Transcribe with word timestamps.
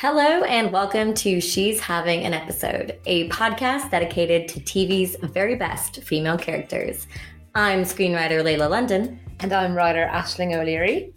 Hello, 0.00 0.44
and 0.44 0.70
welcome 0.72 1.12
to 1.14 1.40
She's 1.40 1.80
Having 1.80 2.24
an 2.24 2.32
Episode, 2.32 3.00
a 3.04 3.28
podcast 3.30 3.90
dedicated 3.90 4.46
to 4.46 4.60
TV's 4.60 5.16
very 5.20 5.56
best 5.56 6.04
female 6.04 6.38
characters. 6.38 7.08
I'm 7.56 7.82
screenwriter 7.82 8.44
Lela 8.44 8.68
London. 8.68 9.18
And 9.40 9.52
I'm 9.52 9.74
writer 9.74 10.08
Aisling 10.12 10.54
O'Leary. 10.56 11.12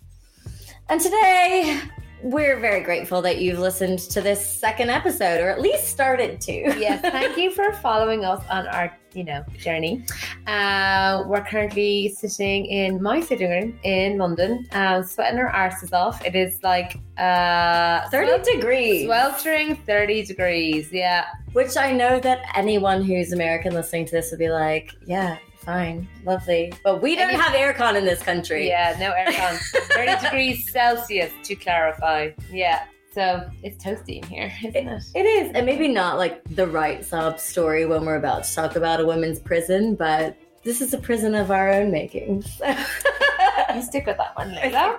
And 0.89 0.99
today, 0.99 1.79
we're 2.23 2.59
very 2.59 2.81
grateful 2.81 3.21
that 3.23 3.39
you've 3.39 3.59
listened 3.59 3.99
to 3.99 4.21
this 4.21 4.45
second 4.45 4.89
episode, 4.89 5.39
or 5.41 5.49
at 5.49 5.61
least 5.61 5.87
started 5.89 6.39
to. 6.41 6.51
Yes, 6.81 7.01
thank 7.01 7.37
you 7.37 7.51
for 7.51 7.73
following 7.73 8.25
us 8.25 8.43
on 8.49 8.65
our, 8.67 8.97
you 9.13 9.23
know, 9.23 9.43
journey. 9.57 10.03
Uh, 10.47 11.23
we're 11.27 11.43
currently 11.43 12.09
sitting 12.09 12.65
in 12.65 13.01
my 13.01 13.19
sitting 13.21 13.49
room 13.49 13.79
in 13.83 14.17
London, 14.17 14.67
uh, 14.71 15.03
sweating 15.03 15.39
our 15.39 15.51
arses 15.51 15.93
off. 15.93 16.23
It 16.25 16.35
is 16.35 16.61
like 16.63 16.97
uh, 17.17 18.09
30 18.09 18.27
swel- 18.27 18.43
degrees. 18.55 19.05
sweltering 19.05 19.75
30 19.75 20.25
degrees. 20.25 20.91
Yeah. 20.91 21.25
Which 21.53 21.77
I 21.77 21.91
know 21.91 22.19
that 22.21 22.39
anyone 22.55 23.03
who's 23.03 23.31
American 23.33 23.73
listening 23.73 24.05
to 24.05 24.11
this 24.11 24.31
would 24.31 24.39
be 24.39 24.49
like, 24.49 24.91
yeah, 25.05 25.37
fine, 25.63 26.07
lovely. 26.25 26.73
But 26.83 27.01
we 27.01 27.15
don't 27.15 27.33
have 27.33 27.53
aircon 27.53 27.95
in 27.95 28.05
this 28.05 28.21
country. 28.21 28.67
Yeah, 28.67 28.95
no 28.99 29.11
aircon. 29.11 29.57
30 29.93 30.23
degrees 30.23 30.71
Celsius 30.71 31.31
to 31.43 31.55
clarify. 31.55 32.31
Yeah. 32.51 32.85
So 33.13 33.49
it's 33.61 33.83
toasty 33.83 34.21
in 34.21 34.23
here, 34.23 34.53
isn't 34.63 34.87
it? 34.87 35.03
It 35.15 35.25
is, 35.25 35.51
and 35.53 35.65
maybe 35.65 35.87
not 35.87 36.17
like 36.17 36.41
the 36.45 36.65
right 36.65 37.03
sob 37.03 37.39
story 37.39 37.85
when 37.85 38.05
we're 38.05 38.15
about 38.15 38.45
to 38.45 38.55
talk 38.55 38.75
about 38.77 39.01
a 39.01 39.05
women's 39.05 39.39
prison, 39.39 39.95
but 39.95 40.37
this 40.63 40.79
is 40.79 40.93
a 40.93 40.97
prison 40.97 41.35
of 41.35 41.51
our 41.51 41.73
own 41.73 41.91
making. 41.91 42.43
So. 42.43 42.65
You 43.75 43.81
stick 43.81 44.05
with 44.05 44.17
that 44.17 44.35
one, 44.35 44.53
Lela. 44.55 44.97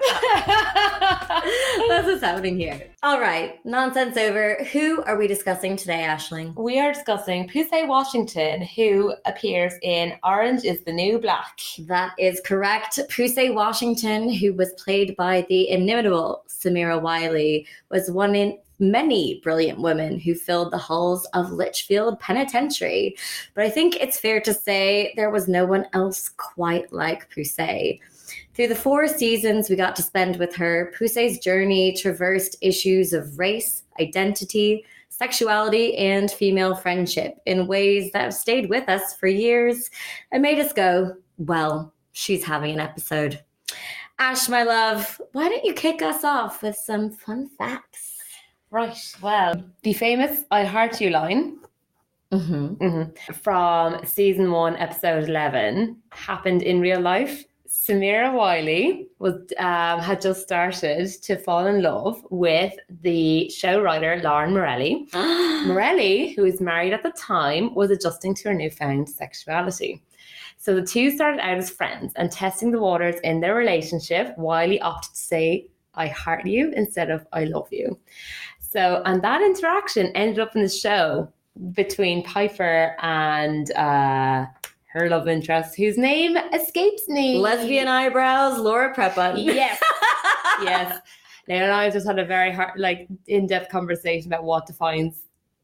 That's 1.89 2.07
what's 2.07 2.23
happening 2.23 2.57
here. 2.57 2.83
All 3.03 3.21
right, 3.21 3.65
nonsense 3.65 4.17
over. 4.17 4.63
Who 4.73 5.03
are 5.03 5.17
we 5.17 5.27
discussing 5.27 5.77
today, 5.77 6.07
Aisling? 6.09 6.55
We 6.57 6.79
are 6.79 6.93
discussing 6.93 7.49
Poussey 7.49 7.87
Washington, 7.87 8.63
who 8.63 9.15
appears 9.27 9.75
in 9.83 10.15
Orange 10.25 10.65
is 10.65 10.83
the 10.85 10.93
New 10.93 11.19
Black. 11.19 11.59
That 11.81 12.13
is 12.19 12.41
correct. 12.45 12.99
Poussey 13.11 13.53
Washington, 13.53 14.33
who 14.33 14.55
was 14.55 14.73
played 14.75 15.17
by 15.17 15.45
the 15.49 15.69
inimitable 15.69 16.45
Samira 16.49 17.01
Wiley, 17.01 17.67
was 17.91 18.11
one 18.11 18.35
in 18.35 18.59
many 18.83 19.41
brilliant 19.43 19.81
women 19.81 20.19
who 20.19 20.35
filled 20.35 20.73
the 20.73 20.79
halls 20.79 21.25
of 21.35 21.53
Litchfield 21.53 22.19
Penitentiary. 22.21 23.17
But 23.55 23.65
I 23.65 23.71
think 23.71 23.97
it's 23.97 24.19
fair 24.19 24.41
to 24.41 24.53
say 24.53 25.13
there 25.17 25.31
was 25.31 25.49
no 25.49 25.65
one 25.65 25.87
else 25.93 26.29
quite 26.29 26.93
like 26.93 27.31
Poussey. 27.31 28.01
Through 28.55 28.69
the 28.69 28.75
four 28.75 29.09
seasons 29.09 29.71
we 29.71 29.77
got 29.77 29.97
to 29.97 30.03
spend 30.03 30.37
with 30.37 30.55
her, 30.57 30.93
Poussey's 30.99 31.39
journey 31.39 31.97
traversed 31.97 32.57
issues 32.61 33.15
of 33.15 33.39
race, 33.39 33.85
identity, 33.99 34.85
sexuality, 35.09 35.97
and 35.97 36.31
female 36.31 36.75
friendship 36.75 37.41
in 37.47 37.67
ways 37.67 38.13
that 38.13 38.23
have 38.23 38.35
stayed 38.35 38.69
with 38.69 38.89
us 38.91 39.15
for 39.15 39.27
years 39.27 39.91
and 40.33 40.43
made 40.43 40.59
us 40.59 40.73
go, 40.73 41.15
well, 41.39 41.95
she's 42.13 42.45
having 42.45 42.73
an 42.75 42.81
episode. 42.81 43.41
Ash, 44.19 44.49
my 44.49 44.65
love, 44.65 45.21
why 45.33 45.49
don't 45.49 45.65
you 45.65 45.73
kick 45.73 46.03
us 46.03 46.23
off 46.23 46.63
with 46.63 46.77
some 46.77 47.11
fun 47.11 47.49
facts? 47.57 48.19
Right, 48.71 48.99
well, 49.23 49.63
the 49.83 49.95
famous 49.95 50.45
I 50.51 50.65
Heart 50.65 51.01
You 51.01 51.11
line 51.11 51.59
Mm-hmm. 52.33 53.33
from 53.35 54.07
season 54.07 54.51
one, 54.51 54.75
episode 54.77 55.29
11, 55.29 55.99
happened 56.13 56.63
in 56.63 56.81
real 56.81 57.01
life. 57.01 57.45
Samira 57.73 58.35
Wiley 58.35 59.09
was 59.19 59.35
um, 59.59 59.99
had 59.99 60.21
just 60.21 60.43
started 60.43 61.09
to 61.23 61.37
fall 61.39 61.67
in 61.67 61.81
love 61.81 62.23
with 62.29 62.75
the 63.01 63.49
show 63.49 63.81
writer 63.81 64.21
Lauren 64.23 64.53
Morelli. 64.53 65.09
Morelli, 65.15 66.35
who 66.35 66.43
was 66.43 66.61
married 66.61 66.93
at 66.93 67.03
the 67.03 67.13
time, 67.13 67.75
was 67.75 67.91
adjusting 67.91 68.35
to 68.35 68.51
her 68.51 68.55
newfound 68.55 69.09
sexuality. 69.09 70.03
So 70.59 70.75
the 70.75 70.87
two 70.87 71.11
started 71.11 71.41
out 71.41 71.57
as 71.57 71.71
friends 71.71 72.13
and 72.17 72.31
testing 72.31 72.73
the 72.73 72.79
waters 72.79 73.17
in 73.25 73.41
their 73.41 73.55
relationship. 73.55 74.37
Wiley 74.37 74.79
opted 74.81 75.15
to 75.15 75.21
say, 75.21 75.67
I 75.95 76.09
heart 76.09 76.47
you 76.47 76.73
instead 76.77 77.11
of 77.11 77.27
I 77.33 77.45
love 77.45 77.69
you. 77.73 77.99
So, 78.61 79.03
and 79.07 79.23
that 79.23 79.41
interaction 79.41 80.13
ended 80.15 80.41
up 80.41 80.55
in 80.55 80.63
the 80.63 80.69
show 80.69 81.33
between 81.73 82.23
Piper 82.23 82.95
and 83.01 83.73
uh, 83.73 84.47
her 84.93 85.09
love 85.09 85.27
interest, 85.27 85.77
whose 85.77 85.97
name 85.97 86.37
escapes 86.53 87.09
me. 87.09 87.39
Lesbian 87.39 87.89
eyebrows, 87.89 88.59
Laura 88.59 88.95
Prepon. 88.95 89.43
Yes. 89.43 89.81
yes. 90.63 91.01
Now 91.49 91.57
and 91.57 91.73
I 91.73 91.91
just 91.91 92.07
had 92.07 92.19
a 92.19 92.25
very 92.25 92.53
hard, 92.53 92.79
like, 92.79 93.09
in-depth 93.27 93.71
conversation 93.71 94.31
about 94.31 94.45
what 94.45 94.67
defines 94.67 95.23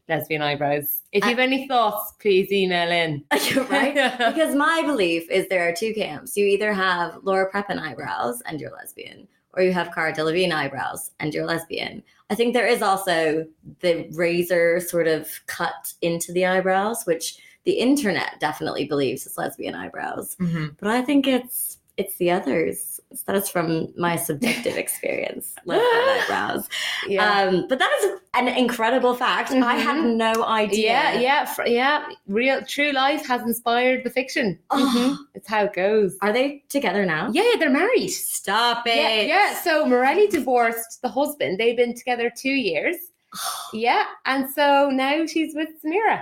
lesbian 0.09 0.41
eyebrows. 0.41 1.03
If 1.11 1.23
you 1.23 1.29
have 1.29 1.39
any 1.39 1.67
thoughts, 1.67 2.13
please 2.19 2.51
email 2.51 2.89
in. 2.89 3.23
Right. 3.69 3.95
Because 4.17 4.55
my 4.55 4.81
belief 4.85 5.29
is 5.29 5.47
there 5.47 5.69
are 5.69 5.73
two 5.73 5.93
camps. 5.93 6.35
You 6.35 6.45
either 6.45 6.73
have 6.73 7.19
Laura 7.23 7.51
Prepon 7.51 7.79
eyebrows 7.79 8.41
and 8.47 8.59
you're 8.59 8.71
lesbian, 8.71 9.27
or 9.53 9.61
you 9.61 9.71
have 9.73 9.93
Cara 9.93 10.11
Delevingne 10.11 10.51
eyebrows 10.51 11.11
and 11.19 11.33
you're 11.33 11.45
lesbian. 11.45 12.03
I 12.31 12.35
think 12.35 12.53
there 12.53 12.67
is 12.67 12.81
also 12.81 13.45
the 13.81 14.07
razor 14.11 14.79
sort 14.79 15.07
of 15.07 15.29
cut 15.45 15.93
into 16.01 16.31
the 16.31 16.45
eyebrows, 16.45 17.05
which 17.05 17.37
the 17.69 17.77
internet 17.89 18.31
definitely 18.39 18.85
believes 18.85 19.25
it's 19.27 19.37
lesbian 19.37 19.75
eyebrows. 19.75 20.35
Mhm. 20.39 20.75
But 20.79 20.89
I 20.89 21.01
think 21.07 21.27
it's 21.27 21.77
it's 22.01 22.15
the 22.15 22.31
others. 22.31 22.99
That 23.25 23.35
is 23.35 23.49
from 23.49 23.93
my 23.97 24.15
subjective 24.15 24.75
experience. 24.85 25.45
lesbian 25.65 26.07
eyebrows. 26.15 26.63
Yeah. 27.07 27.25
Um, 27.41 27.65
but 27.69 27.77
that 27.79 27.91
is 27.99 28.03
an 28.33 28.47
incredible 28.47 29.13
fact. 29.25 29.51
I 29.51 29.75
had 29.75 29.97
Mhm. 29.97 30.15
no 30.27 30.33
idea. 30.45 30.91
yeah, 30.91 31.19
yeah, 31.27 31.45
fr- 31.45 31.67
yeah. 31.79 31.97
Real, 32.27 32.57
true 32.75 32.91
life 32.93 33.23
has 33.31 33.41
inspired 33.51 34.03
the 34.05 34.09
fiction. 34.19 34.47
Oh. 34.71 34.77
Mhm. 34.95 35.17
It's 35.35 35.47
how 35.53 35.61
it 35.65 35.73
goes. 35.73 36.17
Are 36.21 36.33
they 36.33 36.63
together 36.69 37.03
now? 37.05 37.23
Yeah, 37.39 37.51
they're 37.59 37.77
married. 37.83 38.09
Stop 38.09 38.87
it. 38.87 38.95
Yeah, 38.95 39.21
yeah. 39.33 39.49
So 39.65 39.85
Morelli 39.85 40.27
divorced 40.27 41.01
the 41.03 41.09
husband. 41.19 41.51
They've 41.59 41.77
been 41.83 41.95
together 42.01 42.27
two 42.43 42.57
years. 42.71 42.95
Yeah, 43.73 44.05
and 44.25 44.49
so 44.57 44.89
now 45.05 45.25
she's 45.31 45.53
with 45.59 45.69
Samira. 45.83 46.19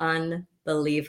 Unbelievable. 0.00 0.46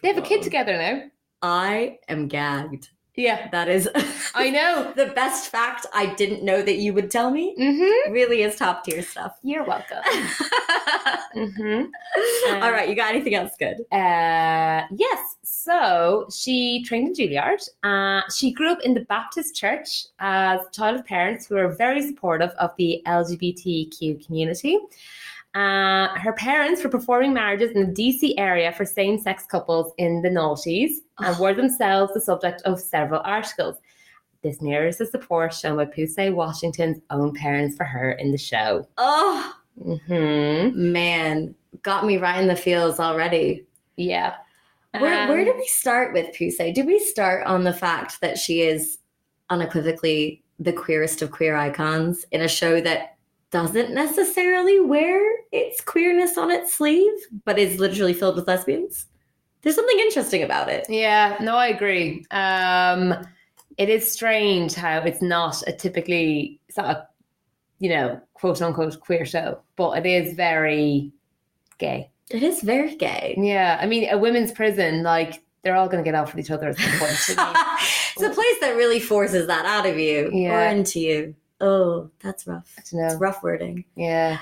They 0.01 0.09
have 0.09 0.17
a 0.17 0.21
kid 0.21 0.41
together 0.41 0.77
now. 0.77 1.03
I 1.41 1.99
am 2.07 2.27
gagged. 2.27 2.89
Yeah, 3.15 3.49
That 3.51 3.67
is 3.67 3.89
I 4.35 4.49
know. 4.49 4.93
the 4.95 5.07
best 5.07 5.51
fact 5.51 5.85
I 5.93 6.07
didn't 6.15 6.43
know 6.43 6.61
that 6.61 6.77
you 6.77 6.93
would 6.93 7.11
tell 7.11 7.29
me. 7.29 7.55
Mm-hmm. 7.59 8.11
Really 8.13 8.43
is 8.43 8.55
top 8.55 8.85
tier 8.85 9.01
stuff. 9.01 9.37
You're 9.43 9.65
welcome. 9.65 9.97
mm-hmm. 11.35 11.83
All 12.63 12.71
right, 12.71 12.87
you 12.87 12.95
got 12.95 13.13
anything 13.13 13.35
else 13.35 13.51
good? 13.59 13.81
Uh, 13.91 14.87
yes. 14.91 15.35
So 15.43 16.27
she 16.33 16.83
trained 16.83 17.09
in 17.09 17.13
Juilliard. 17.29 17.61
Uh, 17.83 18.21
she 18.31 18.51
grew 18.53 18.71
up 18.71 18.79
in 18.81 18.93
the 18.93 19.01
Baptist 19.01 19.55
church 19.55 20.05
as 20.19 20.61
a 20.61 20.71
child 20.71 20.99
of 20.99 21.05
parents 21.05 21.45
who 21.47 21.55
were 21.55 21.67
very 21.67 22.01
supportive 22.07 22.51
of 22.51 22.71
the 22.77 23.01
LGBTQ 23.05 24.25
community. 24.25 24.77
Uh, 25.53 26.07
her 26.17 26.31
parents 26.33 26.81
were 26.83 26.89
performing 26.89 27.33
marriages 27.33 27.71
in 27.71 27.87
the 27.87 27.93
DC 27.93 28.33
area 28.37 28.71
for 28.71 28.85
same 28.85 29.19
sex 29.19 29.45
couples 29.45 29.91
in 29.97 30.21
the 30.21 30.29
noughties 30.29 30.91
and 31.19 31.37
were 31.39 31.53
themselves 31.53 32.13
the 32.13 32.21
subject 32.21 32.61
of 32.63 32.79
several 32.79 33.21
articles. 33.25 33.75
This 34.43 34.61
mirrors 34.61 34.97
the 34.97 35.05
support 35.05 35.53
shown 35.53 35.75
by 35.75 35.85
Poussey 35.85 36.33
Washington's 36.33 36.99
own 37.09 37.33
parents 37.33 37.75
for 37.75 37.83
her 37.83 38.13
in 38.13 38.31
the 38.31 38.37
show. 38.37 38.87
Oh 38.97 39.53
hmm 39.83 40.71
man, 40.73 41.53
got 41.81 42.05
me 42.05 42.17
right 42.17 42.39
in 42.41 42.47
the 42.47 42.55
feels 42.55 42.99
already. 42.99 43.65
Yeah. 43.97 44.35
Where, 44.97 45.27
where 45.27 45.39
Um, 45.39 45.45
do 45.45 45.53
we 45.57 45.67
start 45.67 46.13
with 46.13 46.35
Poussey? 46.35 46.73
Do 46.73 46.85
we 46.85 46.99
start 46.99 47.45
on 47.45 47.63
the 47.63 47.73
fact 47.73 48.21
that 48.21 48.37
she 48.37 48.61
is 48.61 48.97
unequivocally 49.49 50.43
the 50.59 50.73
queerest 50.73 51.21
of 51.21 51.31
queer 51.31 51.55
icons 51.55 52.25
in 52.31 52.41
a 52.41 52.47
show 52.47 52.81
that 52.81 53.10
doesn't 53.51 53.93
necessarily 53.93 54.79
wear 54.79 55.21
its 55.51 55.81
queerness 55.81 56.37
on 56.37 56.49
its 56.49 56.73
sleeve, 56.73 57.13
but 57.45 57.59
is 57.59 57.79
literally 57.79 58.13
filled 58.13 58.37
with 58.37 58.47
lesbians? 58.47 59.05
There's 59.61 59.75
something 59.75 59.99
interesting 59.99 60.41
about 60.43 60.69
it. 60.69 60.85
Yeah, 60.89 61.37
no, 61.39 61.55
I 61.55 61.67
agree. 61.67 62.25
Um, 62.31 63.13
it 63.77 63.89
is 63.89 64.11
strange 64.11 64.73
how 64.73 64.99
it's 64.99 65.21
not 65.21 65.61
a 65.67 65.73
typically 65.73 66.59
it's 66.67 66.77
not 66.77 66.95
a 66.95 67.07
you 67.79 67.89
know 67.89 68.19
quote 68.33 68.61
unquote 68.61 68.99
queer 68.99 69.25
show, 69.25 69.59
but 69.75 69.97
it 69.97 70.05
is 70.05 70.33
very 70.33 71.11
gay. 71.77 72.09
It 72.29 72.43
is 72.43 72.61
very 72.61 72.95
gay. 72.95 73.35
Yeah, 73.37 73.77
I 73.81 73.85
mean, 73.85 74.09
a 74.09 74.17
women's 74.17 74.51
prison, 74.51 75.03
like 75.03 75.43
they're 75.61 75.75
all 75.75 75.87
going 75.87 76.03
to 76.03 76.07
get 76.07 76.15
off 76.15 76.33
with 76.33 76.43
each 76.43 76.51
other 76.51 76.69
at 76.69 76.77
some 76.77 76.99
point. 76.99 77.57
It's 78.13 78.23
a 78.23 78.29
place 78.29 78.59
that 78.59 78.75
really 78.75 78.99
forces 78.99 79.47
that 79.47 79.65
out 79.65 79.85
of 79.85 79.97
you 79.97 80.29
or 80.51 80.61
into 80.61 80.99
you. 80.99 81.33
Oh, 81.61 82.09
that's 82.19 82.45
rough. 82.47 82.73
It's 82.77 82.93
rough 83.19 83.41
wording. 83.43 83.85
Yeah, 83.95 84.39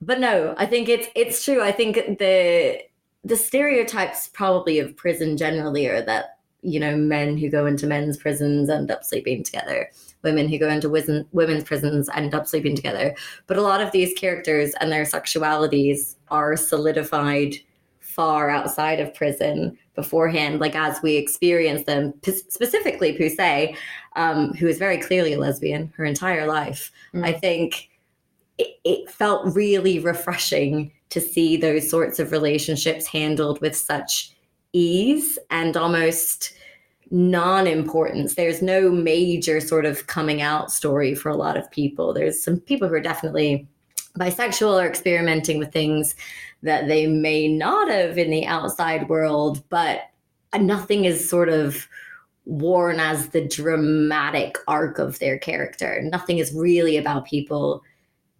But 0.00 0.20
no, 0.20 0.54
I 0.58 0.66
think 0.66 0.88
it's 0.88 1.08
it's 1.14 1.44
true. 1.44 1.62
I 1.62 1.72
think 1.72 1.96
the 2.18 2.82
the 3.24 3.36
stereotypes 3.36 4.28
probably 4.28 4.78
of 4.78 4.96
prison 4.96 5.36
generally 5.36 5.86
are 5.86 6.02
that 6.02 6.38
you 6.62 6.78
know, 6.80 6.96
men 6.96 7.38
who 7.38 7.48
go 7.48 7.66
into 7.66 7.86
men's 7.86 8.16
prisons 8.16 8.68
end 8.68 8.90
up 8.90 9.04
sleeping 9.04 9.42
together. 9.42 9.90
Women 10.22 10.48
who 10.48 10.58
go 10.58 10.68
into 10.68 10.90
women's 11.32 11.64
prisons 11.64 12.08
end 12.10 12.34
up 12.34 12.46
sleeping 12.46 12.76
together. 12.76 13.16
But 13.46 13.56
a 13.56 13.62
lot 13.62 13.80
of 13.80 13.92
these 13.92 14.12
characters 14.18 14.74
and 14.80 14.92
their 14.92 15.04
sexualities 15.04 16.16
are 16.30 16.56
solidified 16.56 17.56
far 18.10 18.50
outside 18.50 19.00
of 19.00 19.14
prison 19.14 19.78
beforehand, 19.94 20.60
like 20.60 20.74
as 20.74 21.00
we 21.02 21.16
experience 21.16 21.84
them, 21.84 22.12
p- 22.22 22.32
specifically 22.32 23.16
Poussey, 23.16 23.76
um, 24.16 24.52
who 24.54 24.66
is 24.66 24.78
very 24.78 24.98
clearly 24.98 25.34
a 25.34 25.38
lesbian 25.38 25.92
her 25.96 26.04
entire 26.04 26.46
life. 26.46 26.90
Mm. 27.14 27.24
I 27.24 27.32
think 27.32 27.90
it, 28.58 28.78
it 28.84 29.10
felt 29.10 29.54
really 29.54 29.98
refreshing 29.98 30.92
to 31.10 31.20
see 31.20 31.56
those 31.56 31.88
sorts 31.88 32.18
of 32.18 32.32
relationships 32.32 33.06
handled 33.06 33.60
with 33.60 33.76
such 33.76 34.32
ease 34.72 35.38
and 35.50 35.76
almost 35.76 36.52
non-importance 37.12 38.36
there's 38.36 38.62
no 38.62 38.88
major 38.88 39.60
sort 39.60 39.84
of 39.84 40.06
coming 40.06 40.40
out 40.40 40.70
story 40.70 41.12
for 41.12 41.28
a 41.28 41.34
lot 41.34 41.56
of 41.56 41.68
people 41.72 42.14
there's 42.14 42.40
some 42.40 42.60
people 42.60 42.86
who 42.86 42.94
are 42.94 43.00
definitely 43.00 43.66
bisexual 44.16 44.80
or 44.80 44.86
experimenting 44.86 45.58
with 45.58 45.72
things 45.72 46.14
that 46.62 46.88
they 46.88 47.06
may 47.06 47.48
not 47.48 47.88
have 47.88 48.18
in 48.18 48.30
the 48.30 48.46
outside 48.46 49.08
world 49.08 49.62
but 49.68 50.02
nothing 50.58 51.04
is 51.04 51.28
sort 51.28 51.48
of 51.48 51.86
worn 52.46 52.98
as 52.98 53.28
the 53.28 53.46
dramatic 53.46 54.56
arc 54.66 54.98
of 54.98 55.18
their 55.18 55.38
character 55.38 56.00
nothing 56.04 56.38
is 56.38 56.52
really 56.54 56.96
about 56.96 57.24
people 57.26 57.82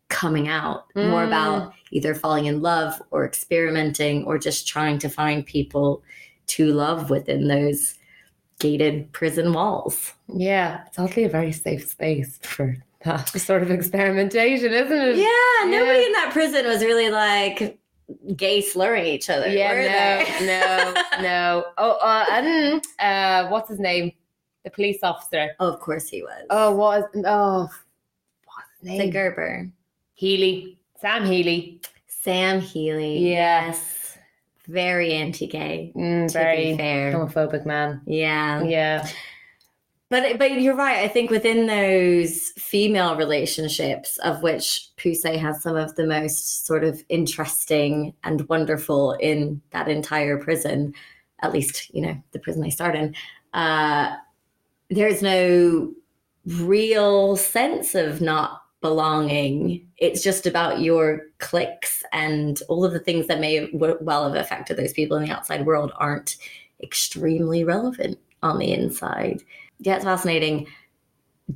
coming 0.09 0.49
out 0.49 0.85
more 0.97 1.23
Mm. 1.23 1.27
about 1.29 1.73
either 1.93 2.15
falling 2.15 2.47
in 2.47 2.61
love 2.63 3.01
or 3.13 3.25
experimenting 3.25 4.25
or 4.25 4.39
just 4.39 4.67
trying 4.67 4.99
to 4.99 5.09
find 5.09 5.47
people 5.47 6.03
to 6.49 6.73
love 6.73 7.11
within 7.11 7.47
those 7.47 7.95
gated 8.59 9.11
prison 9.13 9.53
walls. 9.53 10.13
Yeah, 10.35 10.83
it's 10.87 10.99
oddly 10.99 11.25
a 11.25 11.29
very 11.29 11.53
safe 11.53 11.89
space 11.89 12.39
for 12.43 12.77
that 13.05 13.29
sort 13.41 13.63
of 13.63 13.71
experimentation, 13.71 14.73
isn't 14.73 14.93
it? 15.01 15.17
Yeah, 15.17 15.71
nobody 15.71 16.01
Yeah. 16.01 16.07
in 16.07 16.13
that 16.13 16.31
prison 16.33 16.67
was 16.67 16.83
really 16.83 17.09
like 17.11 17.79
gay 18.37 18.61
slurring 18.61 19.07
each 19.07 19.31
other. 19.31 19.49
Yeah, 19.49 20.37
no, 20.41 20.47
no, 20.47 21.23
no. 21.23 21.65
Oh, 21.79 21.93
uh, 22.01 22.81
uh, 23.03 23.49
what's 23.49 23.69
his 23.69 23.79
name? 23.79 24.13
The 24.65 24.71
police 24.71 24.99
officer. 25.03 25.53
Oh, 25.59 25.73
of 25.73 25.81
course 25.81 26.09
he 26.09 26.23
was. 26.23 26.47
Oh, 26.51 26.75
what 26.75 26.99
is? 27.15 27.25
Oh, 27.27 27.69
what's 28.45 28.91
his 28.91 28.99
the? 29.01 29.11
Gerber. 29.11 29.71
Healy. 30.15 30.79
Sam 31.01 31.25
Healy. 31.25 31.81
Sam 32.07 32.61
Healy. 32.61 33.31
Yes. 33.31 34.19
Very 34.69 35.15
anti-gay. 35.15 35.93
Mm, 35.97 36.31
very 36.33 36.77
fair. 36.77 37.13
homophobic 37.13 37.65
man. 37.65 38.03
Yeah. 38.07 38.63
Yeah. 38.63 39.09
But 40.11 40.39
but 40.39 40.61
you're 40.61 40.75
right. 40.75 40.99
I 41.05 41.09
think 41.09 41.31
within 41.31 41.67
those 41.67 42.49
female 42.59 43.17
relationships, 43.17 44.19
of 44.19 44.43
which 44.43 44.89
Poussey 44.97 45.39
has 45.39 45.63
some 45.63 45.77
of 45.77 45.95
the 45.95 46.07
most 46.07 46.67
sort 46.67 46.83
of 46.83 47.03
interesting 47.09 48.13
and 48.25 48.49
wonderful 48.49 49.13
in 49.13 49.63
that 49.71 49.89
entire 49.89 50.37
prison, 50.37 50.95
at 51.43 51.53
least 51.53 51.95
you 51.95 52.03
know 52.03 52.21
the 52.33 52.41
prison 52.41 52.61
they 52.61 52.71
start 52.71 52.97
in. 52.97 53.15
Uh, 53.55 54.17
there's 54.91 55.23
no 55.23 55.93
real 56.45 57.37
sense 57.37 57.95
of 57.95 58.21
not 58.21 58.63
belonging. 58.81 59.87
It's 59.99 60.25
just 60.25 60.45
about 60.45 60.81
your 60.81 61.23
clicks 61.39 62.03
and 62.13 62.61
all 62.69 62.85
of 62.85 62.93
the 62.93 62.99
things 62.99 63.29
that 63.29 63.39
may 63.39 63.69
well 63.73 64.25
have 64.29 64.41
affected 64.41 64.77
those 64.77 64.93
people 64.93 65.17
in 65.19 65.25
the 65.25 65.31
outside 65.31 65.67
world 65.67 65.93
aren't 65.99 66.37
extremely 66.83 67.63
relevant 67.63 68.19
on 68.43 68.59
the 68.59 68.73
inside. 68.73 69.45
Yeah, 69.81 69.97
it's 69.97 70.05
fascinating. 70.05 70.67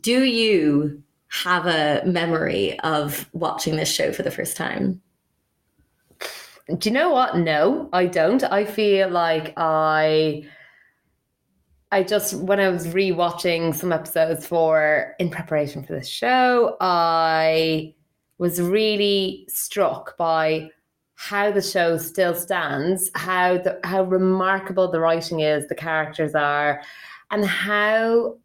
Do 0.01 0.25
you 0.25 1.03
have 1.29 1.67
a 1.67 2.03
memory 2.07 2.79
of 2.81 3.29
watching 3.33 3.77
this 3.77 3.91
show 3.91 4.13
for 4.13 4.23
the 4.23 4.31
first 4.31 4.57
time? 4.57 5.01
Do 6.79 6.89
you 6.89 6.95
know 6.95 7.11
what? 7.11 7.37
No, 7.37 7.91
I 7.93 8.07
don't. 8.07 8.43
I 8.45 8.65
feel 8.65 9.11
like 9.11 9.53
I 9.57 10.49
I 11.93 12.03
just 12.03 12.35
when 12.35 12.59
I 12.59 12.71
was 12.71 12.89
rewatching 12.89 13.75
some 13.75 13.93
episodes 13.93 14.47
for 14.47 15.15
in 15.19 15.31
preparation 15.31 15.85
for 15.85 15.93
this 15.93 16.09
show, 16.09 16.77
I 16.81 17.95
was 18.39 18.61
really 18.61 19.45
struck 19.49 20.17
by 20.17 20.71
how 21.15 21.53
the 21.53 21.63
show 21.63 21.99
still 21.99 22.35
stands, 22.35 23.11
how 23.15 23.59
the 23.59 23.79
how 23.85 24.03
remarkable 24.03 24.91
the 24.91 24.99
writing 24.99 25.41
is, 25.41 25.69
the 25.69 25.75
characters 25.75 26.35
are, 26.35 26.83
and 27.35 27.45
how 27.45 28.37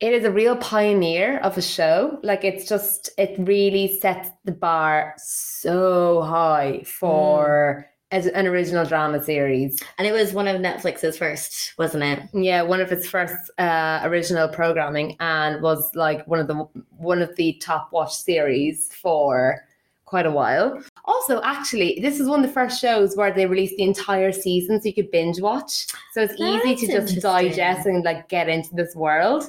it 0.00 0.14
is 0.14 0.24
a 0.24 0.30
real 0.30 0.56
pioneer 0.56 1.38
of 1.40 1.58
a 1.58 1.62
show. 1.62 2.18
Like 2.22 2.44
it's 2.44 2.66
just 2.66 3.10
it 3.18 3.36
really 3.38 3.98
sets 4.00 4.30
the 4.44 4.52
bar 4.52 5.14
so 5.18 6.22
high 6.22 6.82
for 6.84 7.86
as 8.10 8.26
an 8.26 8.46
original 8.46 8.86
drama 8.86 9.22
series. 9.22 9.82
And 9.98 10.08
it 10.08 10.12
was 10.12 10.32
one 10.32 10.48
of 10.48 10.62
Netflix's 10.62 11.18
first, 11.18 11.74
wasn't 11.76 12.04
it? 12.04 12.22
Yeah, 12.32 12.62
one 12.62 12.80
of 12.80 12.90
its 12.90 13.06
first 13.06 13.50
uh, 13.58 14.00
original 14.04 14.48
programming, 14.48 15.14
and 15.20 15.60
was 15.60 15.94
like 15.94 16.26
one 16.26 16.40
of 16.40 16.46
the 16.46 16.66
one 16.88 17.20
of 17.20 17.36
the 17.36 17.60
top 17.60 17.92
watched 17.92 18.16
series 18.16 18.90
for 18.94 19.62
quite 20.08 20.26
a 20.26 20.30
while. 20.30 20.82
Also, 21.04 21.40
actually, 21.42 21.98
this 22.00 22.18
is 22.18 22.28
one 22.28 22.40
of 22.40 22.46
the 22.46 22.52
first 22.52 22.80
shows 22.80 23.16
where 23.16 23.32
they 23.32 23.46
released 23.46 23.76
the 23.76 23.84
entire 23.84 24.32
season, 24.32 24.80
so 24.80 24.88
you 24.88 24.94
could 24.94 25.10
binge 25.10 25.40
watch. 25.40 25.86
So 26.12 26.22
it's 26.22 26.40
easy 26.40 26.86
to 26.86 26.92
just 26.92 27.20
digest 27.20 27.86
and 27.86 28.02
like 28.04 28.28
get 28.28 28.48
into 28.48 28.74
this 28.74 28.96
world. 28.96 29.44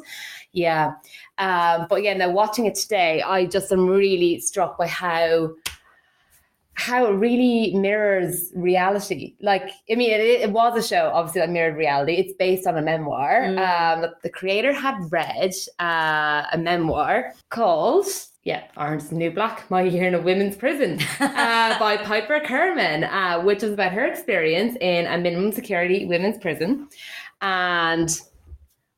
Yeah, 0.51 0.93
um, 1.37 1.87
but 1.89 2.03
yeah, 2.03 2.15
now 2.15 2.31
watching 2.31 2.65
it 2.65 2.75
today, 2.75 3.21
I 3.21 3.45
just 3.45 3.71
am 3.71 3.87
really 3.87 4.39
struck 4.39 4.77
by 4.77 4.87
how 4.87 5.51
how 6.73 7.05
it 7.07 7.11
really 7.11 7.75
mirrors 7.75 8.53
reality. 8.55 9.35
Like, 9.41 9.69
I 9.91 9.95
mean, 9.95 10.11
it, 10.11 10.21
it 10.21 10.51
was 10.51 10.77
a 10.77 10.87
show, 10.87 11.11
obviously, 11.13 11.41
that 11.41 11.49
mirrored 11.49 11.75
reality. 11.75 12.13
It's 12.13 12.33
based 12.33 12.65
on 12.65 12.77
a 12.77 12.81
memoir. 12.81 13.41
Mm. 13.41 13.57
Um, 13.57 14.01
that 14.01 14.21
the 14.23 14.29
creator 14.29 14.71
had 14.71 14.95
read 15.11 15.53
uh, 15.79 16.45
a 16.53 16.57
memoir 16.57 17.33
called, 17.49 18.05
yeah, 18.43 18.63
Orange 18.77 19.03
is 19.03 19.09
the 19.09 19.15
New 19.15 19.31
Black, 19.31 19.69
My 19.69 19.81
Year 19.81 20.07
in 20.07 20.15
a 20.15 20.21
Women's 20.21 20.55
Prison 20.55 20.99
uh, 21.19 21.77
by 21.79 21.97
Piper 21.97 22.39
Kerman, 22.39 23.03
uh, 23.03 23.41
which 23.41 23.63
is 23.63 23.73
about 23.73 23.91
her 23.91 24.05
experience 24.05 24.77
in 24.79 25.05
a 25.07 25.17
minimum 25.17 25.51
security 25.51 26.05
women's 26.05 26.37
prison. 26.37 26.87
And 27.41 28.09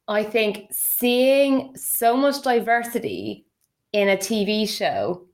I 0.07 0.23
think 0.23 0.67
seeing 0.71 1.75
so 1.75 2.15
much 2.15 2.43
diversity 2.43 3.45
in 3.93 4.09
a 4.09 4.17
TV 4.17 4.69
show, 4.69 5.25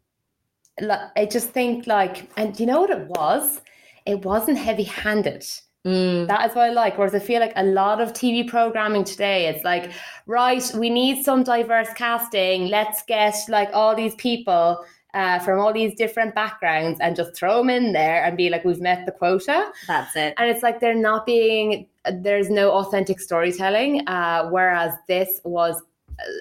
I 1.16 1.28
just 1.30 1.50
think 1.50 1.86
like, 1.86 2.30
and 2.38 2.58
you 2.60 2.66
know 2.66 2.82
what 2.82 2.92
it 2.92 3.08
was? 3.08 3.62
It 4.06 4.24
wasn't 4.24 4.58
heavy 4.58 4.84
handed. 4.84 5.46
Mm. 5.88 6.28
That 6.28 6.50
is 6.50 6.56
what 6.56 6.66
I 6.66 6.70
like. 6.72 6.98
Whereas 6.98 7.16
I 7.16 7.20
feel 7.20 7.40
like 7.40 7.54
a 7.56 7.64
lot 7.64 8.02
of 8.02 8.12
TV 8.12 8.46
programming 8.46 9.06
today, 9.06 9.48
it's 9.48 9.64
like, 9.64 9.92
right, 10.26 10.70
we 10.76 10.90
need 10.90 11.24
some 11.24 11.44
diverse 11.44 11.88
casting. 11.96 12.68
Let's 12.68 13.04
get 13.04 13.36
like 13.48 13.70
all 13.74 13.96
these 13.96 14.14
people 14.16 14.84
uh, 15.14 15.40
from 15.40 15.62
all 15.62 15.72
these 15.72 15.96
different 15.96 16.36
backgrounds 16.36 17.00
and 17.00 17.16
just 17.16 17.38
throw 17.38 17.60
them 17.60 17.70
in 17.70 17.94
there 17.94 18.26
and 18.26 18.36
be 18.36 18.50
like, 18.50 18.66
we've 18.66 18.82
met 18.82 19.06
the 19.06 19.14
quota. 19.14 19.72
That's 19.88 20.14
it. 20.18 20.34
And 20.38 20.50
it's 20.50 20.62
like 20.62 20.82
they're 20.82 20.94
not 20.94 21.26
being, 21.26 21.88
there's 22.12 22.50
no 22.50 22.72
authentic 22.72 23.22
storytelling. 23.22 24.06
Uh, 24.10 24.50
whereas 24.50 24.94
this 25.08 25.40
was, 25.46 25.82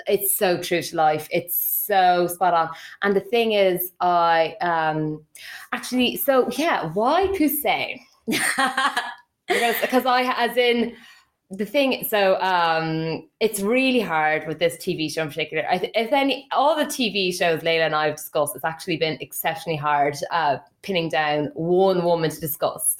it's 0.09 0.37
so 0.37 0.61
true 0.61 0.83
to 0.83 0.97
life. 0.97 1.29
It's 1.31 1.57
so 1.61 2.27
spot 2.27 2.53
on. 2.53 2.71
And 3.03 3.15
the 3.15 3.21
thing 3.21 3.53
is, 3.53 3.93
I 4.01 4.57
um 4.61 5.23
actually, 5.73 6.17
so 6.17 6.49
yeah, 6.57 6.91
why 6.95 7.29
Poussey? 7.29 8.01
because 9.49 9.81
because 9.81 10.07
I 10.07 10.23
as 10.37 10.57
in 10.57 10.95
the 11.51 11.65
thing 11.65 12.05
so 12.09 12.41
um 12.41 13.29
it's 13.39 13.61
really 13.61 14.01
hard 14.01 14.47
with 14.49 14.59
this 14.59 14.77
TV 14.77 15.13
show 15.13 15.23
in 15.23 15.29
particular. 15.29 15.65
I 15.71 15.79
th- 15.79 15.93
if 15.95 16.13
any 16.13 16.49
all 16.53 16.77
the 16.77 16.85
TV 16.85 17.33
shows 17.33 17.63
Lela 17.63 17.85
and 17.85 17.95
I 17.95 18.07
have 18.07 18.17
discussed 18.17 18.57
it's 18.57 18.65
actually 18.65 18.97
been 18.97 19.17
exceptionally 19.21 19.77
hard 19.77 20.17
uh 20.31 20.59
pinning 20.83 21.09
down 21.09 21.51
one 21.55 22.05
woman 22.05 22.31
to 22.31 22.41
discuss. 22.41 22.97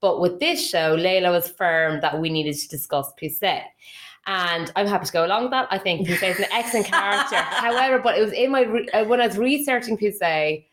But 0.00 0.20
with 0.20 0.38
this 0.38 0.68
show 0.68 0.94
Lela 0.94 1.30
was 1.30 1.48
firm 1.48 2.00
that 2.02 2.20
we 2.20 2.28
needed 2.28 2.56
to 2.56 2.68
discuss 2.68 3.12
Poussey 3.20 3.62
and 4.26 4.70
I'm 4.76 4.86
happy 4.86 5.06
to 5.06 5.12
go 5.12 5.24
along 5.24 5.44
with 5.44 5.52
that. 5.52 5.68
I 5.70 5.78
think 5.78 6.06
Poussey 6.06 6.30
is 6.30 6.38
an 6.38 6.46
excellent 6.52 6.86
character. 6.94 7.36
However 7.36 8.00
but 8.00 8.18
it 8.18 8.20
was 8.22 8.34
in 8.34 8.50
my 8.50 8.62
re- 8.62 8.88
uh, 8.90 9.04
when 9.04 9.22
I 9.22 9.26
was 9.26 9.38
researching 9.38 9.96
Poussey 9.96 10.66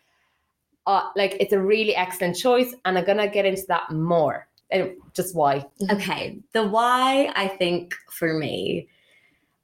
uh, 0.85 1.09
like 1.15 1.37
it's 1.39 1.53
a 1.53 1.59
really 1.59 1.95
excellent 1.95 2.35
choice 2.35 2.75
and 2.83 2.97
I'm 2.97 3.05
gonna 3.05 3.29
get 3.29 3.45
into 3.45 3.63
that 3.69 3.89
more 3.89 4.47
and 4.71 4.91
just 5.13 5.35
why 5.35 5.65
Okay, 5.91 6.39
the 6.53 6.67
why 6.67 7.31
I 7.35 7.47
think 7.47 7.95
for 8.09 8.33
me, 8.33 8.87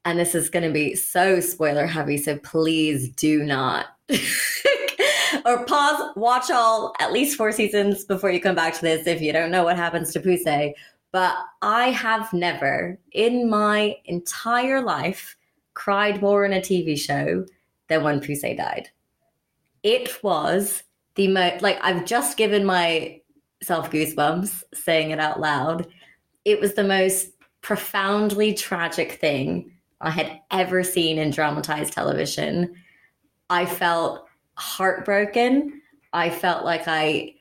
and 0.05 0.17
this 0.17 0.35
is 0.35 0.49
going 0.49 0.63
to 0.63 0.71
be 0.71 0.95
so 0.95 1.39
spoiler 1.39 1.85
heavy, 1.85 2.17
so 2.17 2.37
please 2.37 3.09
do 3.09 3.43
not. 3.43 3.87
or 5.45 5.65
pause, 5.65 6.11
watch 6.15 6.49
all 6.51 6.93
at 6.99 7.11
least 7.11 7.37
four 7.37 7.51
seasons 7.51 8.03
before 8.05 8.31
you 8.31 8.39
come 8.39 8.55
back 8.55 8.73
to 8.75 8.81
this 8.81 9.07
if 9.07 9.21
you 9.21 9.31
don't 9.31 9.51
know 9.51 9.63
what 9.63 9.77
happens 9.77 10.11
to 10.13 10.19
Poussey. 10.19 10.73
but 11.11 11.35
I 11.61 11.91
have 11.91 12.31
never 12.33 12.97
in 13.11 13.49
my 13.49 13.97
entire 14.05 14.81
life 14.81 15.35
cried 15.73 16.21
more 16.21 16.45
in 16.45 16.53
a 16.53 16.59
TV 16.59 16.97
show 16.97 17.45
than 17.87 18.03
when 18.03 18.19
Poussey 18.21 18.55
died. 18.55 18.89
It 19.83 20.23
was 20.23 20.83
the 21.15 21.27
most, 21.27 21.61
like, 21.61 21.79
I've 21.81 22.05
just 22.05 22.37
given 22.37 22.65
myself 23.61 23.91
goosebumps 23.91 24.63
saying 24.73 25.11
it 25.11 25.19
out 25.19 25.39
loud. 25.39 25.87
It 26.45 26.59
was 26.59 26.73
the 26.73 26.83
most 26.83 27.31
profoundly 27.61 28.53
tragic 28.53 29.13
thing 29.13 29.71
I 30.01 30.09
had 30.09 30.39
ever 30.49 30.83
seen 30.83 31.19
in 31.19 31.29
dramatized 31.29 31.93
television. 31.93 32.73
I 33.49 33.67
felt 33.67 34.25
heartbroken. 34.55 35.81
I 36.13 36.29
felt 36.29 36.65
like 36.65 36.87
I 36.87 37.35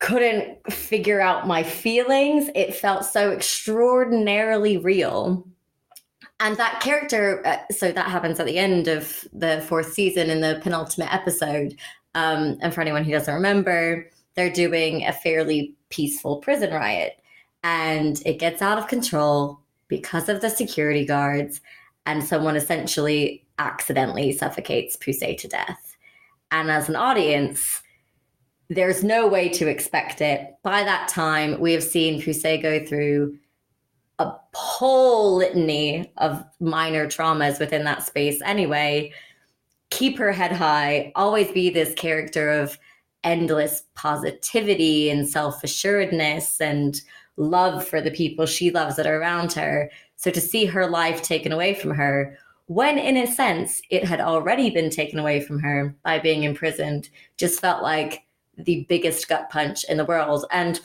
couldn't 0.00 0.72
figure 0.72 1.20
out 1.20 1.46
my 1.46 1.62
feelings. 1.62 2.50
It 2.54 2.74
felt 2.74 3.04
so 3.04 3.30
extraordinarily 3.30 4.76
real. 4.76 5.46
And 6.40 6.56
that 6.56 6.80
character, 6.80 7.46
uh, 7.46 7.58
so 7.72 7.92
that 7.92 8.08
happens 8.08 8.40
at 8.40 8.46
the 8.46 8.58
end 8.58 8.88
of 8.88 9.24
the 9.32 9.64
fourth 9.68 9.92
season 9.92 10.30
in 10.30 10.40
the 10.40 10.58
penultimate 10.62 11.14
episode. 11.14 11.76
Um, 12.16 12.58
and 12.60 12.74
for 12.74 12.80
anyone 12.80 13.04
who 13.04 13.12
doesn't 13.12 13.32
remember, 13.32 14.10
they're 14.34 14.52
doing 14.52 15.04
a 15.04 15.12
fairly 15.12 15.74
peaceful 15.90 16.36
prison 16.38 16.72
riot. 16.72 17.20
And 17.62 18.20
it 18.26 18.38
gets 18.38 18.60
out 18.60 18.78
of 18.78 18.88
control 18.88 19.60
because 19.88 20.28
of 20.28 20.40
the 20.40 20.50
security 20.50 21.04
guards. 21.04 21.60
And 22.06 22.22
someone 22.22 22.56
essentially 22.56 23.46
accidentally 23.58 24.32
suffocates 24.32 24.96
Poussey 24.96 25.38
to 25.38 25.48
death. 25.48 25.96
And 26.50 26.70
as 26.70 26.88
an 26.88 26.96
audience, 26.96 27.82
there's 28.68 29.04
no 29.04 29.26
way 29.26 29.48
to 29.50 29.68
expect 29.68 30.20
it. 30.20 30.54
By 30.62 30.84
that 30.84 31.08
time, 31.08 31.60
we 31.60 31.72
have 31.72 31.82
seen 31.82 32.20
Poussey 32.20 32.60
go 32.60 32.84
through 32.84 33.38
a 34.18 34.32
whole 34.54 35.36
litany 35.36 36.12
of 36.18 36.44
minor 36.60 37.06
traumas 37.06 37.58
within 37.58 37.84
that 37.84 38.04
space 38.04 38.40
anyway. 38.42 39.12
Keep 39.90 40.18
her 40.18 40.32
head 40.32 40.52
high, 40.52 41.12
always 41.14 41.50
be 41.52 41.70
this 41.70 41.94
character 41.94 42.50
of 42.50 42.78
endless 43.24 43.82
positivity 43.94 45.10
and 45.10 45.28
self 45.28 45.64
assuredness 45.64 46.60
and 46.60 47.00
love 47.36 47.86
for 47.86 48.00
the 48.00 48.10
people 48.10 48.46
she 48.46 48.70
loves 48.70 48.96
that 48.96 49.06
are 49.06 49.20
around 49.20 49.52
her. 49.54 49.90
So 50.16 50.30
to 50.30 50.40
see 50.40 50.66
her 50.66 50.86
life 50.86 51.22
taken 51.22 51.50
away 51.50 51.74
from 51.74 51.90
her, 51.92 52.38
when 52.66 52.98
in 52.98 53.16
a 53.16 53.26
sense 53.26 53.82
it 53.90 54.04
had 54.04 54.20
already 54.20 54.70
been 54.70 54.90
taken 54.90 55.18
away 55.18 55.40
from 55.40 55.58
her 55.60 55.94
by 56.02 56.18
being 56.18 56.44
imprisoned, 56.44 57.08
just 57.36 57.60
felt 57.60 57.82
like 57.82 58.22
the 58.56 58.86
biggest 58.88 59.28
gut 59.28 59.50
punch 59.50 59.84
in 59.84 59.96
the 59.96 60.04
world. 60.04 60.46
And 60.50 60.80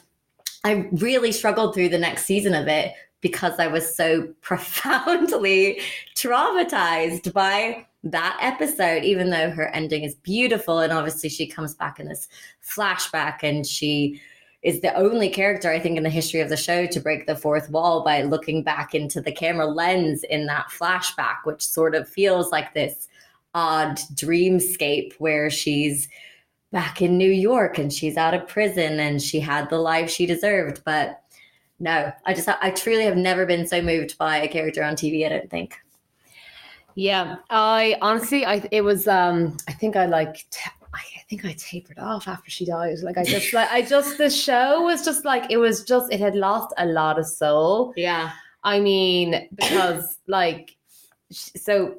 I 0.64 0.90
really 0.92 1.32
struggled 1.32 1.74
through 1.74 1.90
the 1.90 1.98
next 1.98 2.26
season 2.26 2.54
of 2.54 2.68
it 2.68 2.94
because 3.22 3.60
I 3.60 3.68
was 3.68 3.96
so 3.96 4.28
profoundly 4.42 5.82
traumatized 6.16 7.34
by 7.34 7.86
that 8.04 8.38
episode, 8.42 9.04
even 9.04 9.30
though 9.30 9.50
her 9.50 9.68
ending 9.70 10.04
is 10.04 10.16
beautiful. 10.16 10.80
And 10.80 10.94
obviously, 10.94 11.30
she 11.30 11.48
comes 11.48 11.76
back 11.76 12.00
in 12.00 12.08
this 12.08 12.28
flashback 12.64 13.40
and 13.44 13.66
she 13.66 14.22
is 14.62 14.82
the 14.82 14.94
only 14.96 15.30
character, 15.30 15.70
I 15.70 15.80
think, 15.80 15.98
in 15.98 16.04
the 16.04 16.10
history 16.10 16.42
of 16.42 16.50
the 16.50 16.58
show 16.58 16.86
to 16.86 17.00
break 17.00 17.28
the 17.28 17.36
fourth 17.36 17.70
wall 17.70 18.04
by 18.04 18.24
looking 18.24 18.64
back 18.64 18.94
into 18.94 19.22
the 19.22 19.32
camera 19.32 19.66
lens 19.66 20.24
in 20.24 20.48
that 20.48 20.68
flashback, 20.70 21.38
which 21.46 21.66
sort 21.66 21.96
of 21.96 22.10
feels 22.10 22.52
like 22.52 22.74
this 22.74 23.08
odd 23.54 23.98
dreamscape 24.14 25.14
where 25.14 25.50
she's 25.50 26.10
back 26.72 27.02
in 27.02 27.18
New 27.18 27.32
York 27.32 27.78
and 27.78 27.92
she's 27.92 28.18
out 28.18 28.34
of 28.34 28.48
prison 28.48 29.00
and 29.00 29.22
she 29.22 29.40
had 29.40 29.70
the 29.70 29.80
life 29.80 30.10
she 30.10 30.26
deserved. 30.26 30.82
But 30.86 31.22
no, 31.80 32.12
I 32.26 32.34
just, 32.34 32.50
I 32.50 32.72
truly 32.72 33.04
have 33.04 33.18
never 33.18 33.46
been 33.46 33.66
so 33.66 33.82
moved 33.82 34.18
by 34.18 34.38
a 34.38 34.48
character 34.48 34.84
on 34.84 34.96
TV, 34.96 35.26
I 35.26 35.30
don't 35.30 35.50
think. 35.50 35.78
Yeah, 36.96 37.38
I 37.50 37.98
honestly, 38.02 38.46
I 38.46 38.68
it 38.72 38.82
was, 38.82 39.08
um, 39.08 39.56
I 39.68 39.74
think 39.74 39.96
I 39.96 40.06
like, 40.06 40.46
I 40.94 41.02
think 41.30 41.46
I 41.46 41.54
tapered 41.54 42.00
off 42.00 42.28
after 42.28 42.50
she 42.50 42.66
died. 42.66 42.98
Like 43.00 43.18
I 43.18 43.24
just, 43.24 43.54
like 43.54 43.72
I 43.72 43.82
just, 43.82 44.18
the 44.18 44.30
show 44.30 44.82
was 44.84 45.06
just 45.06 45.24
like 45.24 45.50
it 45.50 45.58
was 45.58 45.84
just, 45.84 46.12
it 46.12 46.20
had 46.20 46.36
lost 46.36 46.74
a 46.78 46.86
lot 46.86 47.18
of 47.18 47.26
soul. 47.26 47.94
Yeah, 47.96 48.32
I 48.64 48.80
mean, 48.80 49.48
because 49.56 50.18
like, 50.28 50.76
so 51.32 51.96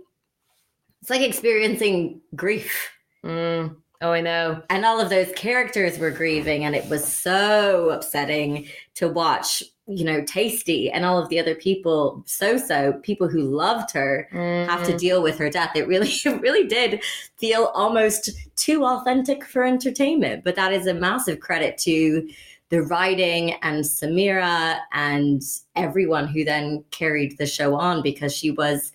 it's 1.00 1.10
like 1.10 1.22
experiencing 1.22 2.20
grief. 2.36 2.90
Mm, 3.24 3.76
Oh, 4.02 4.12
I 4.12 4.22
know. 4.22 4.62
And 4.70 4.86
all 4.86 4.98
of 4.98 5.10
those 5.10 5.30
characters 5.32 5.98
were 5.98 6.10
grieving, 6.10 6.64
and 6.64 6.74
it 6.74 6.88
was 6.88 7.04
so 7.04 7.90
upsetting 7.90 8.66
to 8.94 9.08
watch, 9.08 9.62
you 9.86 10.04
know, 10.04 10.22
Taystee 10.22 10.90
and 10.92 11.04
all 11.04 11.22
of 11.22 11.28
the 11.28 11.38
other 11.38 11.54
people, 11.54 12.22
so 12.24 12.56
so, 12.56 12.94
people 13.02 13.28
who 13.28 13.42
loved 13.42 13.90
her, 13.90 14.26
mm. 14.32 14.66
have 14.66 14.84
to 14.84 14.90
mm-hmm. 14.90 14.96
deal 14.96 15.22
with 15.22 15.36
her 15.38 15.50
death. 15.50 15.72
It 15.74 15.86
really, 15.86 16.08
it 16.24 16.40
really 16.40 16.66
did 16.66 17.02
feel 17.36 17.72
almost 17.74 18.30
too 18.56 18.84
authentic 18.84 19.44
for 19.44 19.64
entertainment. 19.64 20.44
But 20.44 20.56
that 20.56 20.72
is 20.72 20.86
a 20.86 20.94
massive 20.94 21.40
credit 21.40 21.76
to 21.78 22.26
the 22.70 22.82
writing 22.82 23.54
and 23.62 23.84
Samira 23.84 24.78
and 24.92 25.42
everyone 25.76 26.28
who 26.28 26.44
then 26.44 26.84
carried 26.90 27.36
the 27.36 27.46
show 27.46 27.74
on 27.74 28.00
because 28.00 28.34
she 28.34 28.50
was 28.50 28.92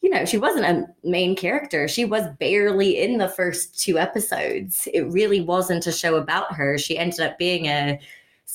you 0.00 0.08
know, 0.08 0.24
she 0.24 0.38
wasn't 0.38 0.64
a 0.64 0.86
main 1.06 1.36
character. 1.36 1.86
She 1.86 2.04
was 2.04 2.24
barely 2.38 3.00
in 3.00 3.18
the 3.18 3.28
first 3.28 3.78
two 3.78 3.98
episodes. 3.98 4.88
It 4.94 5.02
really 5.02 5.40
wasn't 5.40 5.86
a 5.86 5.92
show 5.92 6.16
about 6.16 6.54
her. 6.54 6.78
She 6.78 6.96
ended 6.96 7.20
up 7.20 7.36
being 7.38 7.66
a, 7.66 8.00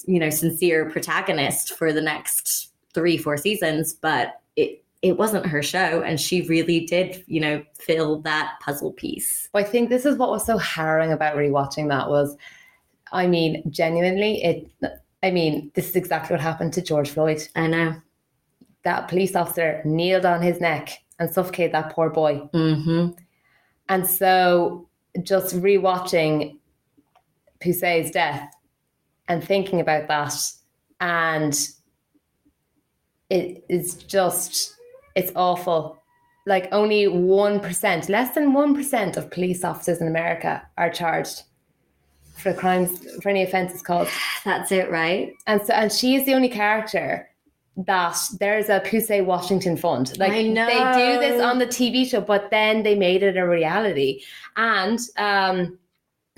you 0.06 0.20
know, 0.20 0.32
sincere 0.32 0.90
protagonist 0.90 1.74
for 1.78 1.94
the 1.94 2.02
next 2.02 2.72
three, 2.94 3.18
four 3.18 3.38
seasons, 3.38 3.94
but 3.94 4.42
it 4.56 4.84
it 5.02 5.20
wasn't 5.20 5.46
her 5.46 5.62
show 5.62 6.02
and 6.02 6.20
she 6.20 6.42
really 6.48 6.80
did 6.80 7.24
you 7.28 7.40
know 7.40 7.64
fill 7.78 8.22
that 8.22 8.58
puzzle 8.60 8.92
piece 8.94 9.50
i 9.54 9.62
think 9.62 9.90
this 9.90 10.06
is 10.06 10.18
what 10.18 10.32
was 10.32 10.44
so 10.44 10.58
harrowing 10.58 11.12
about 11.12 11.36
rewatching 11.36 11.90
that 11.90 12.10
was 12.10 12.36
i 13.12 13.28
mean 13.28 13.62
genuinely 13.70 14.42
it 14.44 14.72
i 15.22 15.30
mean 15.30 15.72
this 15.76 15.90
is 15.90 15.96
exactly 15.96 16.34
what 16.34 16.42
happened 16.42 16.74
to 16.74 16.82
george 16.82 17.10
floyd 17.10 17.46
i 17.56 17.68
know 17.68 17.94
that 18.84 19.08
police 19.08 19.36
officer 19.36 19.82
kneeled 19.86 20.26
on 20.26 20.42
his 20.42 20.60
neck 20.60 20.98
and 21.20 21.32
suffocate 21.32 21.72
that 21.72 21.94
poor 21.94 22.10
boy. 22.10 22.50
Mm-hmm. 22.54 23.12
And 23.90 24.08
so 24.08 24.88
just 25.24 25.56
rewatching 25.56 26.58
Poussey's 27.62 28.12
death 28.12 28.54
and 29.28 29.44
thinking 29.44 29.80
about 29.80 30.08
that 30.08 30.36
and 31.00 31.70
it 33.30 33.64
is 33.70 33.96
just 33.96 34.76
it's 35.16 35.32
awful 35.36 35.98
like 36.48 36.68
only 36.72 37.06
1% 37.06 38.10
less 38.10 38.36
than 38.36 38.54
1% 38.54 39.18
of 39.18 39.32
police 39.32 39.64
officers 39.64 40.00
in 40.00 40.08
america 40.08 40.62
are 40.78 40.90
charged 40.90 41.44
for 42.36 42.54
crimes 42.54 43.00
for 43.22 43.30
any 43.30 43.44
offenses 43.44 43.82
caused 43.82 44.12
that's 44.44 44.72
it 44.72 44.92
right 44.92 45.34
and 45.48 45.62
so 45.66 45.74
and 45.74 45.92
she 45.92 46.16
is 46.16 46.26
the 46.26 46.34
only 46.34 46.50
character 46.50 47.28
that 47.78 48.18
there's 48.40 48.70
a 48.70 48.80
Poussey 48.80 49.24
Washington 49.24 49.76
Fund. 49.76 50.18
Like 50.18 50.32
they 50.32 50.44
do 50.44 51.20
this 51.20 51.42
on 51.42 51.60
the 51.60 51.68
TV 51.68 52.08
show, 52.08 52.22
but 52.22 52.50
then 52.50 52.84
they 52.84 52.96
made 52.96 53.24
it 53.24 53.38
a 53.38 53.48
reality. 53.48 54.22
And 54.56 55.00
um 55.18 55.78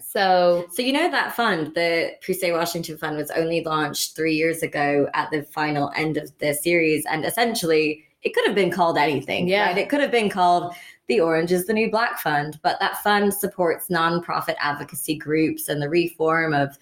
so 0.02 0.66
So 0.72 0.82
you 0.82 0.94
know 0.94 1.12
that 1.12 1.36
fund, 1.36 1.74
the 1.76 2.12
Poussey 2.26 2.52
Washington 2.52 2.98
Fund 2.98 3.18
was 3.18 3.32
only 3.32 3.64
launched 3.64 4.16
three 4.16 4.36
years 4.36 4.64
ago 4.64 5.08
at 5.14 5.30
the 5.32 5.44
final 5.44 5.92
end 5.96 6.18
of 6.18 6.32
the 6.40 6.54
series. 6.54 7.06
And 7.06 7.26
essentially 7.26 8.04
it 8.24 8.34
could 8.34 8.46
have 8.48 8.56
been 8.56 8.72
called 8.72 8.98
anything. 8.98 9.48
Yeah. 9.48 9.68
Right? 9.68 9.78
It 9.78 9.90
could 9.90 10.02
have 10.02 10.12
been 10.12 10.30
called 10.30 10.74
the 11.08 11.20
Orange 11.22 11.52
is 11.52 11.66
the 11.66 11.74
New 11.74 11.90
Black 11.90 12.20
Fund, 12.20 12.60
but 12.64 12.80
that 12.80 13.02
fund 13.02 13.34
supports 13.34 13.88
nonprofit 13.88 14.56
advocacy 14.60 15.16
groups 15.16 15.70
and 15.70 15.82
the 15.82 15.90
reform 15.90 16.54
of 16.54 16.78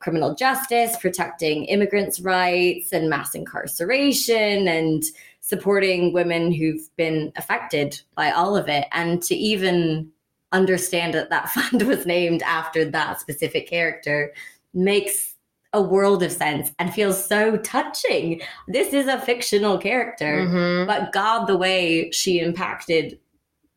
criminal 0.00 0.34
justice, 0.34 0.96
protecting 0.96 1.64
immigrants' 1.66 2.20
rights 2.20 2.92
and 2.92 3.08
mass 3.08 3.34
incarceration, 3.34 4.66
and 4.66 5.04
supporting 5.40 6.12
women 6.12 6.52
who've 6.52 6.94
been 6.96 7.32
affected 7.36 8.00
by 8.14 8.30
all 8.30 8.56
of 8.56 8.68
it. 8.68 8.86
And 8.92 9.22
to 9.22 9.34
even 9.34 10.10
understand 10.52 11.14
that 11.14 11.30
that 11.30 11.48
fund 11.50 11.82
was 11.82 12.06
named 12.06 12.42
after 12.42 12.84
that 12.84 13.20
specific 13.20 13.68
character 13.68 14.32
makes 14.74 15.34
a 15.72 15.80
world 15.80 16.22
of 16.22 16.32
sense 16.32 16.72
and 16.78 16.92
feels 16.92 17.24
so 17.24 17.56
touching. 17.58 18.40
This 18.66 18.92
is 18.92 19.06
a 19.06 19.20
fictional 19.20 19.78
character, 19.78 20.46
mm-hmm. 20.46 20.86
but 20.86 21.12
God, 21.12 21.46
the 21.46 21.56
way 21.56 22.10
she 22.10 22.40
impacted 22.40 23.18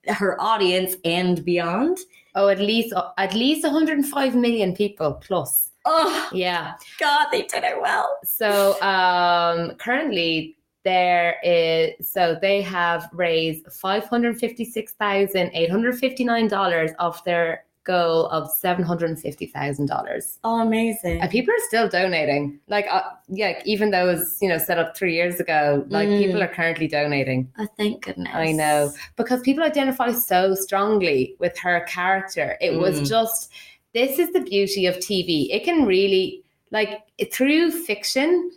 her 0.08 0.40
audience 0.42 0.96
and 1.06 1.44
beyond. 1.46 2.00
Oh, 2.36 2.48
at 2.48 2.60
least 2.60 2.94
at 3.18 3.36
least 3.36 3.64
105 3.64 4.36
million 4.36 4.76
people 4.76 5.14
plus. 5.14 5.70
Oh, 5.86 6.30
yeah. 6.32 6.74
God, 7.00 7.28
they 7.32 7.44
did 7.44 7.64
it 7.64 7.80
well. 7.82 8.18
So, 8.24 8.82
um, 8.82 9.76
currently 9.76 10.56
there 10.84 11.38
is 11.44 11.94
so 12.10 12.38
they 12.42 12.62
have 12.62 13.10
raised 13.14 13.66
five 13.72 14.06
hundred 14.06 14.38
fifty 14.40 14.66
six 14.66 14.94
thousand 14.94 15.50
eight 15.54 15.72
hundred 15.72 15.98
fifty 15.98 16.24
nine 16.26 16.48
dollars 16.48 16.92
of 17.00 17.24
their 17.24 17.64
goal 17.86 18.28
of 18.28 18.50
seven 18.50 18.84
hundred 18.84 19.10
and 19.10 19.20
fifty 19.20 19.46
thousand 19.46 19.86
dollars. 19.88 20.40
Oh, 20.44 20.62
amazing. 20.62 21.22
And 21.22 21.30
people 21.32 21.54
are 21.54 21.66
still 21.68 21.88
donating. 21.90 22.60
Like, 22.68 22.86
uh, 22.90 23.02
yeah, 23.28 23.62
even 23.66 23.92
though 23.92 24.10
it 24.10 24.14
was 24.14 24.38
you 24.42 24.50
know 24.50 24.58
set 24.58 24.78
up 24.78 24.96
three 24.96 25.14
years 25.16 25.40
ago, 25.40 25.86
like 25.90 26.08
Mm. 26.10 26.26
people 26.26 26.44
are 26.44 26.48
currently 26.48 26.88
donating. 26.88 27.50
Oh, 27.58 27.68
thank 27.78 28.04
goodness. 28.04 28.34
I 28.34 28.52
know 28.52 28.92
because 29.16 29.42
people 29.42 29.64
identify 29.64 30.12
so 30.12 30.54
strongly 30.56 31.36
with 31.40 31.58
her 31.60 31.82
character. 31.88 32.58
It 32.62 32.72
Mm. 32.72 32.80
was 32.80 33.08
just 33.08 33.52
this 33.94 34.20
is 34.20 34.32
the 34.34 34.42
beauty 34.42 34.86
of 34.86 35.00
TV. 35.00 35.52
It 35.52 35.64
can 35.64 35.86
really 35.86 36.44
like 36.72 37.02
through 37.32 37.72
fiction, 37.72 38.52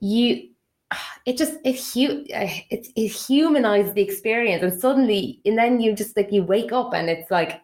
you 0.00 0.48
it 1.26 1.36
just 1.36 1.54
it 1.64 1.76
hu- 1.76 2.24
it, 2.28 2.86
it 2.94 3.08
humanizes 3.08 3.92
the 3.94 4.02
experience 4.02 4.62
and 4.62 4.80
suddenly 4.80 5.40
and 5.44 5.58
then 5.58 5.80
you 5.80 5.92
just 5.92 6.16
like 6.16 6.30
you 6.32 6.44
wake 6.44 6.70
up 6.72 6.94
and 6.94 7.10
it's 7.10 7.30
like 7.30 7.60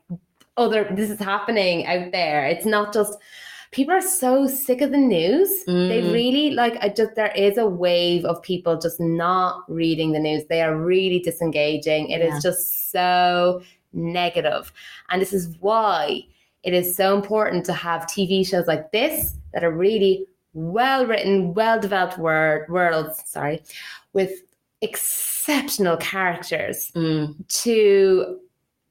other 0.56 0.84
this 0.96 1.08
is 1.08 1.20
happening 1.20 1.86
out 1.86 2.10
there 2.10 2.44
it's 2.46 2.66
not 2.66 2.92
just 2.92 3.16
people 3.70 3.94
are 3.94 4.00
so 4.02 4.46
sick 4.48 4.80
of 4.80 4.90
the 4.90 4.98
news 4.98 5.48
they 5.66 6.02
Mm. 6.02 6.12
really 6.12 6.50
like 6.50 6.76
I 6.80 6.88
just 6.88 7.14
there 7.14 7.32
is 7.36 7.58
a 7.58 7.66
wave 7.66 8.24
of 8.24 8.42
people 8.42 8.76
just 8.76 8.98
not 9.00 9.62
reading 9.68 10.12
the 10.12 10.18
news 10.18 10.44
they 10.48 10.60
are 10.62 10.76
really 10.76 11.20
disengaging 11.20 12.10
It 12.10 12.22
is 12.22 12.34
Yeah. 12.34 12.40
just 12.50 12.90
so 12.90 13.62
negative 13.92 14.72
and 15.10 15.22
this 15.22 15.32
is 15.32 15.56
why 15.60 16.22
it 16.62 16.72
is 16.74 16.96
so 16.96 17.14
important 17.16 17.64
to 17.66 17.72
have 17.72 18.02
tv 18.06 18.46
shows 18.46 18.66
like 18.66 18.90
this 18.92 19.36
that 19.52 19.64
are 19.64 19.70
really 19.70 20.26
well 20.54 21.06
written 21.06 21.54
well 21.54 21.80
developed 21.80 22.18
word 22.18 22.68
worlds 22.68 23.22
sorry 23.26 23.62
with 24.12 24.32
exceptional 24.82 25.96
characters 25.96 26.90
Mm. 26.94 27.34
to 27.62 28.38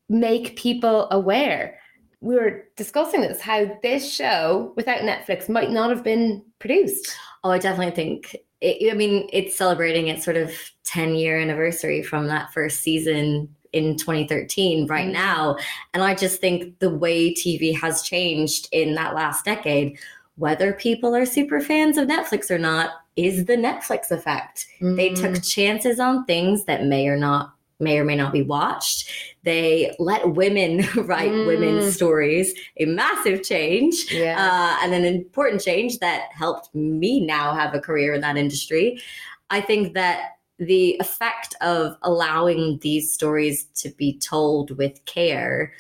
make 0.10 0.56
people 0.58 1.08
aware. 1.12 1.78
We 2.22 2.36
were 2.36 2.66
discussing 2.76 3.22
this 3.22 3.40
how 3.42 3.78
this 3.82 4.12
show 4.14 4.74
without 4.76 5.02
Netflix 5.02 5.48
might 5.50 5.72
not 5.72 5.90
have 5.90 6.04
been 6.04 6.44
produced. 6.60 7.14
Oh, 7.44 7.52
I 7.52 7.58
definitely 7.58 7.96
think. 7.96 8.36
It, 8.62 8.92
I 8.92 8.96
mean, 8.96 9.28
it's 9.34 9.56
celebrating 9.56 10.08
its 10.08 10.24
sort 10.24 10.38
of 10.38 10.52
10 10.84 11.16
year 11.16 11.40
anniversary 11.40 12.04
from 12.04 12.28
that 12.28 12.54
first 12.54 12.82
season 12.82 13.54
in 13.74 13.98
2013 13.98 14.88
right 14.88 15.08
Mm. 15.08 15.14
now. 15.14 15.56
And 15.94 16.04
I 16.04 16.14
just 16.16 16.42
think 16.42 16.80
the 16.80 16.90
way 16.90 17.34
TV 17.34 17.74
has 17.80 18.02
changed 18.04 18.68
in 18.72 18.96
that 18.96 19.16
last 19.16 19.46
decade, 19.46 19.98
whether 20.38 20.74
people 20.74 21.16
are 21.16 21.26
super 21.26 21.62
fans 21.62 21.98
of 21.98 22.08
Netflix 22.08 22.50
or 22.50 22.58
not, 22.58 22.92
is 23.16 23.46
the 23.46 23.56
Netflix 23.58 24.10
effect. 24.12 24.68
They 24.80 25.10
Mm. 25.12 25.16
took 25.22 25.44
chances 25.44 26.00
on 26.00 26.26
things 26.26 26.66
that 26.66 26.86
may 26.86 27.08
or 27.08 27.18
not 27.18 27.54
may 27.80 27.98
or 27.98 28.06
may 28.06 28.16
not 28.16 28.32
be 28.32 28.44
watched. 28.44 29.10
They 29.42 29.96
let 29.98 30.36
women 30.36 30.82
write 30.98 31.32
Mm. 31.32 31.48
women's 31.48 31.96
stories, 31.96 32.54
a 32.80 32.86
massive 32.86 33.42
change 33.42 33.96
yeah. 34.12 34.36
uh, 34.38 34.86
and 34.86 34.94
an 34.94 35.04
important 35.04 35.64
change 35.64 35.98
that 35.98 36.26
helped 36.32 36.70
me 36.76 37.26
now 37.26 37.56
have 37.56 37.74
a 37.74 37.80
career 37.80 38.14
in 38.14 38.22
that 38.22 38.38
industry. 38.38 39.02
I 39.50 39.62
think 39.62 39.96
that 39.96 40.38
the 40.62 40.96
effect 41.00 41.56
of 41.60 41.98
allowing 42.04 42.78
these 42.84 43.12
stories 43.12 43.66
to 43.74 43.90
be 43.90 44.20
told 44.20 44.78
with 44.78 45.04
care 45.06 45.74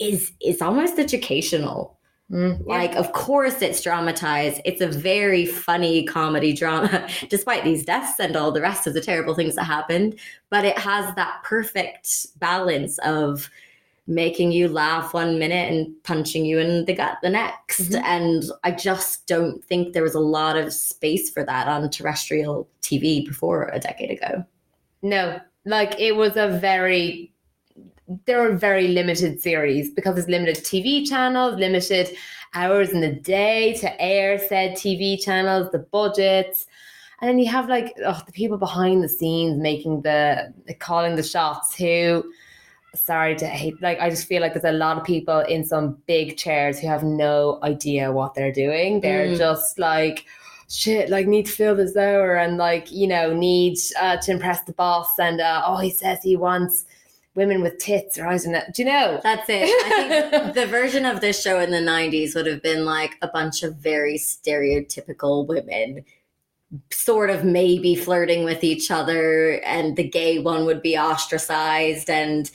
is 0.00 0.30
is 0.40 0.62
almost 0.62 1.00
educational. 1.00 1.98
Mm, 2.30 2.60
yeah. 2.60 2.76
Like, 2.76 2.94
of 2.94 3.12
course, 3.12 3.60
it's 3.60 3.82
dramatized. 3.82 4.60
It's 4.64 4.82
a 4.82 4.86
very 4.86 5.46
funny 5.46 6.04
comedy 6.04 6.52
drama, 6.52 7.08
despite 7.28 7.64
these 7.64 7.84
deaths 7.84 8.20
and 8.20 8.36
all 8.36 8.52
the 8.52 8.60
rest 8.60 8.86
of 8.86 8.94
the 8.94 9.00
terrible 9.00 9.34
things 9.34 9.56
that 9.56 9.64
happened. 9.64 10.16
But 10.48 10.64
it 10.64 10.78
has 10.78 11.12
that 11.16 11.42
perfect 11.42 12.38
balance 12.38 12.98
of 12.98 13.50
making 14.08 14.50
you 14.50 14.68
laugh 14.68 15.12
one 15.12 15.38
minute 15.38 15.70
and 15.70 15.94
punching 16.02 16.46
you 16.46 16.58
in 16.58 16.86
the 16.86 16.94
gut 16.94 17.18
the 17.22 17.28
next. 17.28 17.90
Mhm. 17.90 18.02
And 18.02 18.42
I 18.64 18.70
just 18.70 19.26
don't 19.26 19.62
think 19.62 19.92
there 19.92 20.02
was 20.02 20.14
a 20.14 20.20
lot 20.20 20.56
of 20.56 20.72
space 20.72 21.28
for 21.30 21.44
that 21.44 21.68
on 21.68 21.88
terrestrial 21.90 22.66
TV 22.80 23.24
before 23.24 23.68
a 23.72 23.78
decade 23.78 24.10
ago. 24.10 24.44
no, 25.02 25.38
like 25.64 25.94
it 26.00 26.16
was 26.16 26.36
a 26.36 26.48
very 26.58 27.32
there 28.24 28.40
were 28.40 28.56
very 28.56 28.88
limited 28.88 29.40
series 29.40 29.92
because 29.92 30.16
it's 30.18 30.28
limited 30.28 30.64
TV 30.64 31.06
channels, 31.06 31.56
limited 31.56 32.16
hours 32.54 32.88
in 32.90 33.00
the 33.02 33.12
day 33.12 33.74
to 33.74 34.00
air 34.00 34.38
said 34.38 34.72
TV 34.72 35.22
channels, 35.22 35.70
the 35.70 35.78
budgets. 35.78 36.66
And 37.20 37.28
then 37.28 37.38
you 37.38 37.46
have 37.50 37.68
like 37.68 37.94
oh, 38.04 38.20
the 38.24 38.32
people 38.32 38.56
behind 38.56 39.04
the 39.04 39.08
scenes 39.08 39.58
making 39.58 40.02
the 40.02 40.52
calling 40.78 41.16
the 41.16 41.22
shots 41.22 41.76
who 41.76 42.24
sorry 42.98 43.34
to 43.36 43.46
hate 43.46 43.80
like 43.80 43.98
I 44.00 44.10
just 44.10 44.26
feel 44.26 44.40
like 44.42 44.52
there's 44.54 44.64
a 44.64 44.72
lot 44.72 44.98
of 44.98 45.04
people 45.04 45.40
in 45.40 45.64
some 45.64 45.98
big 46.06 46.36
chairs 46.36 46.78
who 46.78 46.86
have 46.88 47.02
no 47.02 47.58
idea 47.62 48.12
what 48.12 48.34
they're 48.34 48.52
doing. 48.52 49.00
They're 49.00 49.28
Mm. 49.28 49.38
just 49.38 49.78
like 49.78 50.24
shit, 50.70 51.08
like 51.08 51.26
need 51.26 51.46
to 51.46 51.52
fill 51.52 51.74
this 51.74 51.96
hour 51.96 52.36
and 52.36 52.58
like, 52.58 52.92
you 52.92 53.06
know, 53.06 53.32
need 53.32 53.78
uh, 54.00 54.18
to 54.18 54.30
impress 54.32 54.62
the 54.64 54.72
boss 54.72 55.18
and 55.18 55.40
uh, 55.40 55.62
oh 55.64 55.78
he 55.78 55.90
says 55.90 56.18
he 56.22 56.36
wants 56.36 56.84
women 57.34 57.62
with 57.62 57.78
tits 57.78 58.18
or 58.18 58.26
I 58.26 58.36
don't 58.36 58.52
know. 58.52 58.62
Do 58.74 58.82
you 58.82 58.88
know? 58.88 59.20
That's 59.22 59.46
it. 59.48 59.68
I 59.86 60.28
think 60.30 60.54
the 60.60 60.66
version 60.66 61.06
of 61.06 61.20
this 61.20 61.40
show 61.40 61.60
in 61.60 61.70
the 61.70 61.78
90s 61.78 62.34
would 62.34 62.46
have 62.46 62.62
been 62.62 62.84
like 62.84 63.16
a 63.22 63.28
bunch 63.28 63.62
of 63.62 63.76
very 63.76 64.18
stereotypical 64.18 65.46
women 65.46 66.04
sort 66.92 67.30
of 67.30 67.44
maybe 67.44 67.94
flirting 67.94 68.44
with 68.44 68.62
each 68.62 68.90
other 68.90 69.52
and 69.64 69.96
the 69.96 70.06
gay 70.06 70.38
one 70.38 70.66
would 70.66 70.82
be 70.82 70.98
ostracized 70.98 72.10
and 72.10 72.50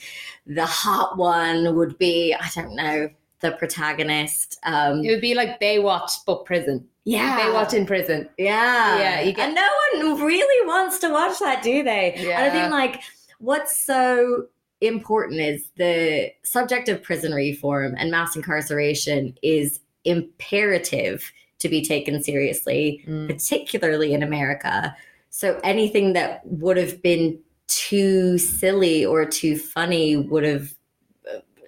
the 0.46 0.66
hot 0.66 1.16
one 1.16 1.74
would 1.74 1.96
be 1.98 2.34
i 2.38 2.48
don't 2.54 2.74
know 2.76 3.08
the 3.40 3.52
protagonist 3.52 4.58
um 4.64 5.04
It 5.04 5.10
would 5.10 5.20
be 5.20 5.34
like 5.34 5.60
Baywatch 5.60 6.12
but 6.26 6.44
prison. 6.44 6.86
yeah 7.04 7.40
Baywatch 7.40 7.74
in 7.74 7.86
prison. 7.86 8.28
yeah 8.38 8.98
Yeah, 8.98 9.20
you 9.22 9.32
get- 9.32 9.46
and 9.46 9.54
no 9.54 9.68
one 10.10 10.22
really 10.22 10.66
wants 10.66 10.98
to 11.00 11.08
watch 11.10 11.38
that 11.40 11.62
do 11.62 11.82
they 11.82 12.12
and 12.12 12.26
i 12.28 12.46
Yeah. 12.46 12.52
think 12.52 12.70
like 12.72 13.02
what's 13.38 13.78
so 13.78 14.46
important 14.80 15.40
is 15.40 15.70
the 15.76 16.30
subject 16.42 16.88
of 16.88 17.02
prison 17.02 17.32
reform 17.32 17.94
and 17.98 18.10
mass 18.10 18.36
incarceration 18.36 19.36
is 19.42 19.80
imperative 20.04 21.32
to 21.58 21.68
be 21.68 21.82
taken 21.82 22.22
seriously 22.22 23.02
Mm. 23.08 23.26
particularly 23.28 24.12
in 24.12 24.22
america 24.22 24.94
so 25.30 25.58
anything 25.64 26.12
that 26.12 26.42
would 26.46 26.76
have 26.76 27.02
been 27.02 27.38
too 27.68 28.38
silly 28.38 29.04
or 29.04 29.24
too 29.24 29.58
funny 29.58 30.16
would 30.16 30.44
have 30.44 30.74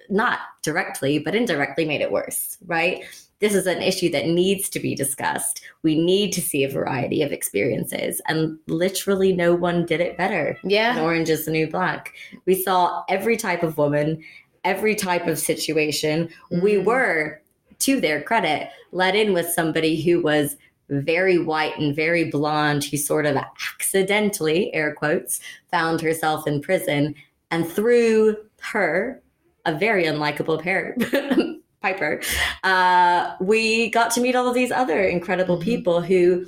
not 0.09 0.39
directly 0.61 1.19
but 1.19 1.35
indirectly 1.35 1.83
made 1.85 2.01
it 2.01 2.11
worse 2.11 2.57
right? 2.65 3.03
This 3.39 3.53
is 3.53 3.67
an 3.67 3.83
issue 3.83 4.09
that 4.11 4.25
needs 4.25 4.67
to 4.69 4.79
be 4.79 4.95
discussed. 4.95 5.61
We 5.83 5.99
need 6.01 6.31
to 6.33 6.41
see 6.41 6.63
a 6.63 6.69
variety 6.69 7.21
of 7.21 7.31
experiences 7.31 8.19
and 8.27 8.57
literally 8.67 9.31
no 9.31 9.53
one 9.53 9.85
did 9.85 9.99
it 10.01 10.17
better. 10.17 10.57
Yeah. 10.63 11.01
orange 11.01 11.29
is 11.29 11.45
the 11.45 11.51
new 11.51 11.69
black. 11.69 12.13
We 12.45 12.55
saw 12.55 13.03
every 13.09 13.37
type 13.37 13.61
of 13.63 13.77
woman 13.77 14.23
every 14.63 14.95
type 14.95 15.27
of 15.27 15.39
situation. 15.39 16.29
We 16.51 16.73
Mhm. 16.73 16.83
were 16.85 17.41
to 17.79 18.01
their 18.01 18.21
credit 18.21 18.69
let 18.91 19.15
in 19.15 19.33
with 19.33 19.47
somebody 19.47 20.01
who 20.01 20.19
was 20.21 20.57
very 20.89 21.37
white 21.37 21.77
and 21.77 21.95
very 21.95 22.25
blonde 22.29 22.83
who 22.85 22.97
sort 22.97 23.25
of 23.25 23.35
accidentally 23.35 24.73
air 24.73 24.93
quotes 24.93 25.39
found 25.69 25.99
herself 26.01 26.47
in 26.47 26.61
prison 26.61 27.13
and 27.51 27.67
through 27.67 28.35
her 28.61 29.21
a 29.65 29.73
very 29.77 30.05
unlikable 30.05 30.61
pair 30.61 30.95
piper 31.81 32.21
uh, 32.63 33.35
we 33.41 33.89
got 33.91 34.11
to 34.11 34.21
meet 34.21 34.35
all 34.35 34.47
of 34.47 34.55
these 34.55 34.71
other 34.71 35.03
incredible 35.03 35.57
Mhm. 35.57 35.63
people 35.63 36.01
who 36.01 36.45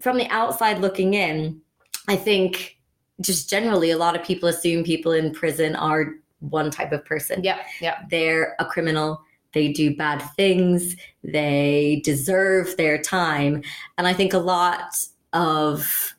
from 0.00 0.16
the 0.18 0.28
outside 0.28 0.78
looking 0.80 1.14
in 1.14 1.60
i 2.08 2.16
think 2.16 2.76
just 3.20 3.48
generally 3.48 3.90
a 3.90 3.96
lot 3.98 4.14
of 4.16 4.22
people 4.24 4.48
assume 4.48 4.84
people 4.84 5.12
in 5.12 5.32
prison 5.32 5.74
are 5.76 6.14
one 6.40 6.70
type 6.70 6.92
of 6.92 7.04
person 7.04 7.42
Yeah. 7.42 7.60
Yeah. 7.80 8.00
they're 8.10 8.54
a 8.58 8.64
criminal 8.66 9.22
they 9.54 9.72
do 9.72 9.96
bad 9.96 10.18
things. 10.36 10.96
They 11.22 12.02
deserve 12.04 12.76
their 12.76 13.00
time. 13.00 13.62
And 13.96 14.06
i 14.06 14.12
think 14.12 14.32
a 14.34 14.38
lot 14.38 14.96
of 15.32 16.14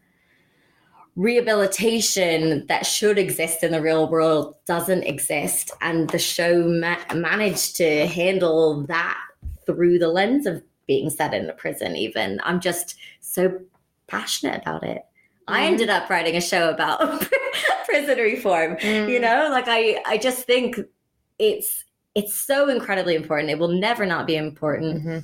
rehabilitation 1.16 2.66
that 2.68 2.86
should 2.86 3.18
exist 3.18 3.64
in 3.64 3.72
the 3.72 3.82
real 3.82 4.10
world 4.10 4.56
doesn't 4.66 5.04
exist. 5.04 5.72
And 5.82 6.10
the 6.10 6.20
show 6.20 6.68
ma- 6.68 6.98
managed 7.14 7.78
to 7.78 8.06
handle 8.08 8.84
that 8.88 9.18
through 9.66 10.00
the 10.00 10.10
lens 10.10 10.46
of 10.46 10.62
being 10.88 11.10
set 11.10 11.34
in 11.34 11.50
a 11.50 11.54
prison 11.54 11.96
even. 11.96 12.40
I'm 12.44 12.60
just 12.60 12.96
so 13.22 13.60
passionate 14.08 14.62
about 14.62 14.84
it. 14.84 15.04
I 15.48 15.62
Mhm. 15.62 15.66
ended 15.72 15.90
up 15.90 16.10
writing 16.10 16.36
a 16.36 16.42
show 16.42 16.70
about 16.70 17.28
prison 17.86 18.18
reform 18.18 18.76
Mm. 18.78 19.10
you 19.10 19.20
know? 19.20 19.48
Like 19.52 19.66
i 19.68 20.02
i 20.06 20.18
just 20.18 20.46
think 20.46 20.80
it's 21.40 21.86
it's 22.16 22.34
so 22.34 22.70
incredibly 22.70 23.14
important 23.16 23.50
it 23.50 23.60
will 23.60 23.68
never 23.68 24.06
not 24.06 24.26
be 24.26 24.36
important 24.36 25.04
Mhm. 25.04 25.24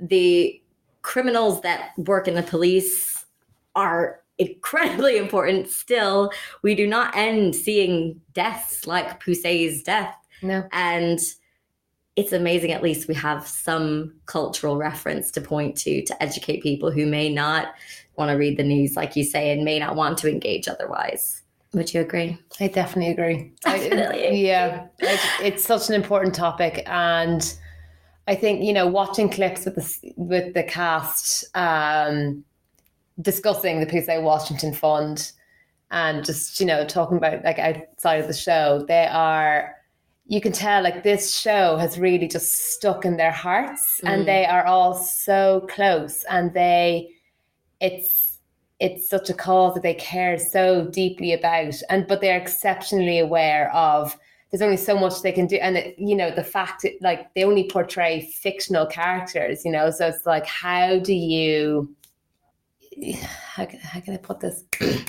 the 0.00 0.62
criminals 1.02 1.60
that 1.62 1.90
work 1.98 2.26
in 2.28 2.34
the 2.34 2.42
police 2.42 3.24
are 3.74 4.20
incredibly 4.38 5.16
important 5.24 5.68
still 5.68 6.30
we 6.62 6.74
do 6.74 6.86
not 6.86 7.14
end 7.16 7.54
seeing 7.54 8.20
deaths 8.32 8.86
like 8.86 9.20
Poussey's 9.22 9.82
death 9.82 10.14
No. 10.42 10.64
and 10.72 11.18
it's 12.16 12.32
amazing 12.32 12.70
at 12.72 12.82
least 12.82 13.08
we 13.08 13.14
have 13.14 13.46
some 13.46 14.14
cultural 14.26 14.76
reference 14.76 15.30
to 15.32 15.40
point 15.40 15.76
to 15.78 16.02
to 16.04 16.22
educate 16.22 16.62
people 16.62 16.90
who 16.92 17.06
may 17.06 17.28
not 17.28 17.74
want 18.16 18.30
to 18.30 18.36
read 18.36 18.56
the 18.56 18.62
news, 18.62 18.94
like 18.94 19.16
you 19.16 19.24
say, 19.24 19.50
and 19.50 19.64
may 19.64 19.80
not 19.80 19.96
want 19.96 20.16
to 20.18 20.30
engage 20.30 20.68
otherwise. 20.68 21.42
Would 21.74 21.92
you 21.92 22.00
agree? 22.00 22.38
I 22.60 22.68
definitely 22.68 23.12
agree. 23.12 23.52
Definitely. 23.62 24.28
I, 24.28 24.30
yeah, 24.30 24.86
like, 25.02 25.20
it's 25.42 25.64
such 25.64 25.88
an 25.88 25.94
important 25.94 26.34
topic, 26.34 26.82
and 26.86 27.54
I 28.28 28.34
think 28.34 28.62
you 28.64 28.72
know 28.72 28.86
watching 28.86 29.28
clips 29.28 29.64
with 29.64 29.74
the 29.74 30.12
with 30.16 30.54
the 30.54 30.62
cast 30.62 31.44
um, 31.56 32.44
discussing 33.20 33.80
the 33.80 33.88
PSA 33.90 34.20
Washington 34.20 34.72
Fund 34.72 35.32
and 35.90 36.24
just 36.24 36.60
you 36.60 36.66
know 36.66 36.84
talking 36.84 37.16
about 37.16 37.44
like 37.44 37.58
outside 37.58 38.20
of 38.20 38.28
the 38.28 38.34
show, 38.34 38.84
they 38.88 39.06
are. 39.06 39.74
You 40.26 40.40
can 40.40 40.52
tell 40.52 40.82
like 40.82 41.02
this 41.02 41.36
show 41.36 41.76
has 41.76 41.98
really 41.98 42.26
just 42.28 42.54
stuck 42.72 43.04
in 43.04 43.18
their 43.18 43.30
hearts, 43.30 44.00
Mm. 44.02 44.08
and 44.08 44.28
they 44.28 44.46
are 44.46 44.64
all 44.64 44.94
so 44.94 45.66
close, 45.68 46.24
and 46.30 46.54
they, 46.54 47.10
it's 47.78 48.33
it's 48.84 49.08
such 49.08 49.30
a 49.30 49.34
cause 49.34 49.72
that 49.72 49.82
they 49.82 49.94
care 49.94 50.38
so 50.38 50.84
deeply 50.88 51.32
about 51.32 51.74
and 51.88 52.06
but 52.06 52.20
they're 52.20 52.36
exceptionally 52.36 53.18
aware 53.18 53.74
of 53.74 54.16
there's 54.50 54.60
only 54.60 54.76
so 54.76 54.96
much 54.96 55.22
they 55.22 55.32
can 55.32 55.46
do 55.46 55.56
and 55.56 55.78
it, 55.78 55.98
you 55.98 56.14
know 56.14 56.30
the 56.30 56.44
fact 56.44 56.82
that 56.82 56.92
like 57.00 57.32
they 57.32 57.44
only 57.44 57.64
portray 57.68 58.20
fictional 58.20 58.84
characters 58.86 59.64
you 59.64 59.72
know 59.72 59.90
so 59.90 60.06
it's 60.06 60.26
like 60.26 60.44
how 60.46 60.98
do 60.98 61.14
you 61.14 61.88
how 63.54 63.64
can, 63.64 63.80
how 63.80 64.00
can 64.00 64.14
i 64.14 64.18
put 64.18 64.40
this? 64.40 64.64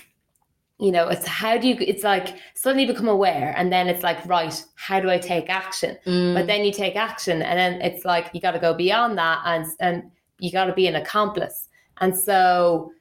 You 0.77 0.91
know 0.91 1.07
it's 1.07 1.25
how 1.25 1.57
do 1.57 1.69
you 1.69 1.77
it's 1.79 2.03
like 2.03 2.35
suddenly 2.53 2.85
become 2.85 3.07
aware 3.07 3.53
and 3.55 3.71
then 3.71 3.87
it's 3.87 4.03
like 4.03 4.17
right 4.25 4.61
how 4.75 4.99
do 4.99 5.09
i 5.09 5.17
take 5.17 5.49
action? 5.49 5.97
Mm. 6.05 6.33
but 6.33 6.47
then 6.47 6.65
you 6.65 6.73
take 6.73 6.97
action 6.97 7.41
and 7.41 7.57
then 7.57 7.81
it's 7.81 8.03
like 8.03 8.29
you 8.33 8.41
got 8.41 8.51
to 8.51 8.59
go 8.59 8.73
beyond 8.73 9.17
that 9.17 9.41
and 9.45 9.65
and 9.79 10.11
you 10.39 10.51
got 10.51 10.65
to 10.65 10.73
be 10.73 10.87
an 10.87 10.95
accomplice. 10.95 11.69
And 12.01 12.13
so 12.13 12.91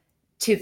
to 0.44 0.52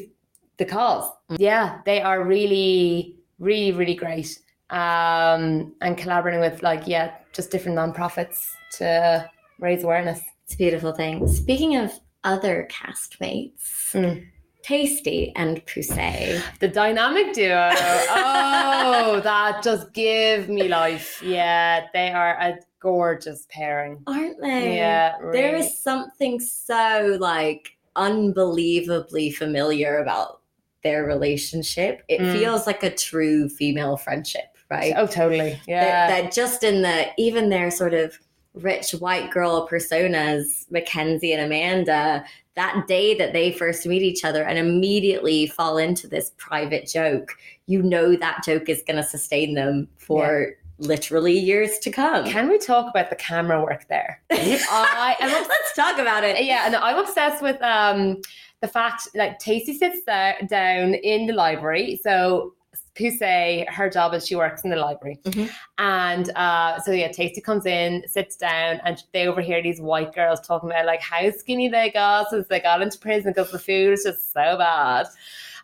the 0.59 0.65
cause 0.65 1.07
yeah 1.39 1.81
they 1.87 2.01
are 2.01 2.25
really 2.25 3.17
really 3.39 3.73
really 3.73 3.95
great 3.95 4.39
um 4.71 5.73
and 5.81 5.97
collaborating 5.99 6.41
with 6.41 6.63
like 6.63 6.83
yeah 6.87 7.09
just 7.33 7.51
different 7.51 7.77
nonprofits 7.79 8.39
to 8.79 9.29
raise 9.59 9.83
awareness 9.85 10.21
It's 10.45 10.55
a 10.55 10.57
beautiful 10.59 10.93
thing. 10.93 11.27
Speaking 11.29 11.77
of 11.77 11.89
other 12.25 12.69
castmates, 12.71 13.93
Mm. 13.95 14.27
Taystee 14.67 15.33
and 15.35 15.55
Poussey. 15.67 16.41
the 16.61 16.69
dynamic 16.69 17.33
duo 17.35 17.71
oh 17.75 19.21
that 19.25 19.63
just 19.63 19.93
give 19.93 20.49
me 20.49 20.69
life 20.69 21.21
yeah 21.23 21.87
they 21.93 22.11
are 22.13 22.35
a 22.41 22.59
gorgeous 22.81 23.47
pairing 23.51 23.95
Aren't 24.07 24.41
they? 24.41 24.77
yeah 24.77 25.17
There 25.33 25.53
really. 25.55 25.67
is 25.67 25.83
something 25.83 26.39
so 26.41 27.17
like 27.21 27.77
unbelievably 27.97 29.31
familiar 29.33 29.99
about 29.99 30.41
their 30.83 31.05
relationship. 31.05 32.03
It 32.09 32.21
Mm. 32.21 32.33
feels 32.33 32.67
like 32.67 32.83
a 32.83 32.91
true 32.91 33.49
female 33.49 33.97
friendship, 33.97 34.57
right? 34.71 34.95
oh 34.97 35.07
totally 35.07 35.61
yeah 35.67 36.09
that 36.09 36.33
just 36.33 36.63
in 36.65 36.83
the 36.83 37.07
even 37.19 37.51
their 37.51 37.71
sort 37.71 37.95
of 37.95 38.19
rich 38.55 38.93
white 38.93 39.31
girl 39.31 39.67
personas, 39.69 40.71
Mackenzie 40.71 41.33
and 41.33 41.43
Amanda, 41.43 42.25
that 42.55 42.87
day 42.87 43.15
that 43.17 43.33
they 43.33 43.51
first 43.51 43.87
meet 43.87 44.03
each 44.03 44.25
other 44.25 44.43
and 44.43 44.59
immediately 44.59 45.47
fall 45.47 45.79
into 45.79 46.07
this 46.07 46.33
private 46.37 46.87
joke, 46.87 47.35
you 47.67 47.83
know 47.83 48.15
that 48.17 48.45
joke 48.45 48.69
is 48.69 48.83
going 48.87 48.97
to 48.99 49.03
sustain 49.03 49.55
them 49.55 49.89
for 49.97 50.53
literally 50.83 51.39
years 51.39 51.79
to 51.79 51.91
come. 51.91 52.25
Can 52.27 52.49
we 52.49 52.59
talk 52.59 52.91
about 52.91 53.09
the 53.11 53.17
camera 53.17 53.63
work 53.63 53.87
there? 53.89 54.21
I 54.33 55.17
am 55.21 55.31
obs- 55.35 55.49
Let's 55.49 55.75
talk 55.77 55.99
about 55.99 56.25
it. 56.25 56.45
yeah, 56.45 56.65
and 56.67 56.75
I'm 56.77 56.99
obsessed 56.99 57.43
with 57.43 57.61
um 57.63 58.21
the 58.61 58.69
fact 58.69 59.09
like 59.15 59.39
Taystee 59.41 59.75
sits 59.77 60.05
there, 60.07 60.37
down 60.49 60.95
in 60.95 61.27
the 61.27 61.33
library. 61.33 61.99
So 62.03 62.55
Poussey, 62.95 63.67
her 63.71 63.89
job 63.89 64.13
is 64.15 64.27
she 64.27 64.35
works 64.37 64.65
in 64.65 64.71
the 64.71 64.77
library, 64.77 65.19
Mhm. 65.25 65.51
and 65.79 66.31
uh, 66.37 66.79
so 66.81 66.93
yeah, 66.93 67.09
Taystee 67.09 67.43
comes 67.43 67.65
in, 67.67 68.03
sits 68.07 68.37
down, 68.37 68.81
and 68.85 69.03
they 69.13 69.27
overhear 69.27 69.63
these 69.63 69.81
white 69.81 70.15
girls 70.15 70.41
talking 70.41 70.71
about 70.71 70.85
like 70.87 71.01
how 71.01 71.31
skinny 71.31 71.69
they 71.69 71.91
got 71.91 72.29
since 72.31 72.47
they 72.49 72.61
got 72.61 72.83
into 72.83 72.99
prison 72.99 73.33
because 73.35 73.51
the 73.51 73.59
food 73.59 73.93
is 73.95 74.05
just 74.05 74.33
so 74.33 74.57
bad, 74.59 75.07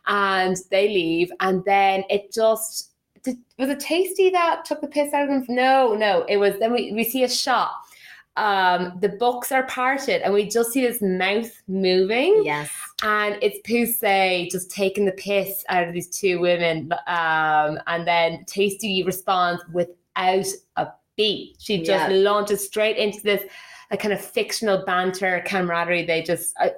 and 0.07 0.57
they 0.71 0.89
leave, 0.89 1.31
and 1.41 1.65
then 1.65 2.05
it 2.09 2.33
just 2.33 2.93
did, 3.33 3.39
was 3.59 3.69
it 3.71 3.79
Taystee 3.79 4.33
that 4.33 4.65
took 4.65 4.81
the 4.81 4.87
piss 4.89 5.13
out 5.13 5.29
of 5.29 5.29
them? 5.29 5.45
No, 5.55 5.95
no, 5.95 6.25
it 6.29 6.37
was. 6.39 6.59
Then 6.59 6.73
we 6.73 6.93
we 6.93 7.05
see 7.05 7.25
a 7.25 7.29
shot. 7.29 7.73
Um, 8.37 8.99
the 9.01 9.09
books 9.09 9.51
are 9.51 9.65
parted, 9.67 10.23
and 10.23 10.33
we 10.33 10.49
just 10.49 10.71
see 10.73 10.81
this 10.81 11.03
mouth 11.03 11.51
moving 11.67 12.43
Yes. 12.45 12.71
and 13.03 13.37
it's 13.43 13.59
Poussey 13.69 14.49
just 14.49 14.71
taking 14.71 15.05
the 15.07 15.13
piss 15.13 15.65
out 15.69 15.89
of 15.89 15.93
these 15.93 16.09
two 16.09 16.39
women. 16.39 16.93
Um, 17.09 17.81
and 17.89 18.07
then 18.07 18.45
Taystee 18.45 19.05
responds 19.05 19.63
without 19.73 20.47
a 20.77 20.87
beat. 21.17 21.57
She 21.59 21.79
just 21.79 22.11
Yeah. 22.11 22.17
launches 22.17 22.65
straight 22.65 22.97
into 22.97 23.21
this 23.23 23.43
like 23.91 24.01
kind 24.01 24.15
of 24.15 24.21
fictional 24.21 24.85
banter 24.85 25.43
camaraderie. 25.45 26.07
They 26.07 26.23
just 26.23 26.55
uh, 26.61 26.69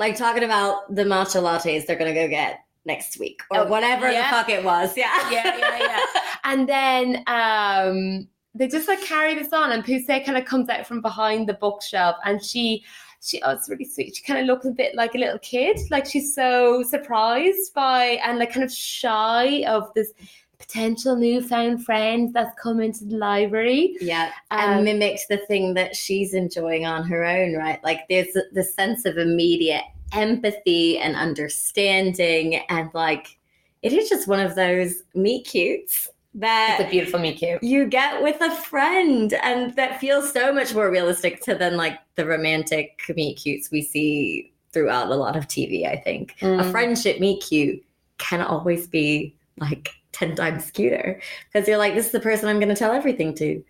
Like 0.00 0.16
talking 0.16 0.44
about 0.44 0.94
the 0.94 1.02
matcha 1.04 1.42
lattes 1.42 1.84
they're 1.86 1.96
going 1.98 2.14
to 2.14 2.20
go 2.20 2.26
get 2.28 2.60
next 2.86 3.18
week 3.18 3.42
or 3.50 3.58
Oh, 3.60 3.66
whatever 3.66 4.10
yeah. 4.10 4.30
the 4.30 4.36
fuck 4.36 4.48
it 4.48 4.64
was. 4.64 4.96
Yeah. 4.96 5.30
yeah, 5.30 5.56
yeah, 5.58 5.78
yeah. 5.78 6.06
and 6.44 6.68
then 6.68 7.22
um, 7.26 8.28
they 8.54 8.68
just 8.68 8.88
like 8.88 9.00
carry 9.02 9.34
this 9.34 9.52
on, 9.52 9.72
and 9.72 9.84
Poussey 9.84 10.24
kind 10.24 10.38
of 10.38 10.44
comes 10.44 10.68
out 10.68 10.86
from 10.86 11.00
behind 11.02 11.48
the 11.48 11.54
bookshelf, 11.54 12.16
and 12.24 12.42
she. 12.42 12.84
She, 13.22 13.40
oh, 13.42 13.52
it's 13.52 13.68
really 13.68 13.86
sweet. 13.86 14.14
She 14.14 14.22
kind 14.22 14.38
of 14.38 14.46
looks 14.46 14.66
a 14.66 14.70
bit 14.70 14.94
like 14.94 15.14
a 15.14 15.18
little 15.18 15.38
kid. 15.40 15.80
Like 15.90 16.06
she's 16.06 16.32
so 16.34 16.84
surprised 16.84 17.72
by 17.74 18.20
and 18.22 18.38
like 18.38 18.52
kind 18.52 18.62
of 18.62 18.70
shy 18.70 19.64
of 19.66 19.90
this 19.94 20.12
potential 20.58 21.16
newfound 21.16 21.84
friend 21.84 22.32
that's 22.32 22.54
come 22.62 22.78
into 22.78 23.04
the 23.06 23.16
library. 23.16 23.96
Yeah, 24.00 24.30
Um, 24.50 24.60
and 24.60 24.84
mimics 24.84 25.26
the 25.26 25.38
thing 25.38 25.74
that 25.74 25.96
she's 25.96 26.34
enjoying 26.34 26.84
on 26.86 27.04
her 27.08 27.24
own, 27.24 27.54
right? 27.54 27.82
Like 27.82 28.00
there's 28.08 28.36
the 28.52 28.62
sense 28.62 29.06
of 29.06 29.16
immediate 29.18 29.84
empathy 30.12 30.98
and 30.98 31.16
understanding, 31.16 32.56
and 32.68 32.90
like 32.94 33.38
it 33.82 33.92
is 33.92 34.08
just 34.08 34.28
one 34.28 34.40
of 34.40 34.54
those 34.54 35.02
meet 35.14 35.46
cutes 35.46 36.08
that 36.34 36.80
It's 36.80 36.88
a 36.88 36.90
beautiful 36.90 37.18
meet 37.20 37.38
cute. 37.38 37.62
you 37.62 37.86
get 37.86 38.22
with 38.22 38.40
a 38.40 38.54
friend, 38.54 39.32
and 39.42 39.74
that 39.76 40.00
feels 40.00 40.32
so 40.32 40.52
much 40.52 40.74
more 40.74 40.90
realistic 40.90 41.40
to 41.44 41.54
than 41.54 41.76
like 41.76 41.98
the 42.16 42.26
romantic 42.26 43.00
meet 43.14 43.36
cutes 43.36 43.70
we 43.70 43.82
see 43.82 44.52
throughout 44.72 45.10
a 45.10 45.14
lot 45.16 45.36
of 45.36 45.46
TV. 45.48 45.86
I 45.86 45.96
think 45.96 46.34
a 46.42 46.46
Mm. 46.46 46.70
friendship 46.70 47.20
meet 47.20 47.42
cute 47.42 47.82
can 48.18 48.40
always 48.42 48.86
be 48.86 49.34
like 49.58 49.88
10 50.12 50.34
times 50.36 50.70
cuter 50.70 51.20
because 51.52 51.66
you're 51.68 51.78
like, 51.78 51.94
this 51.94 52.06
is 52.06 52.12
the 52.12 52.20
person 52.20 52.48
I'm 52.48 52.58
going 52.58 52.68
to 52.68 52.74
tell 52.76 52.92
everything 52.92 53.34
to. 53.36 53.62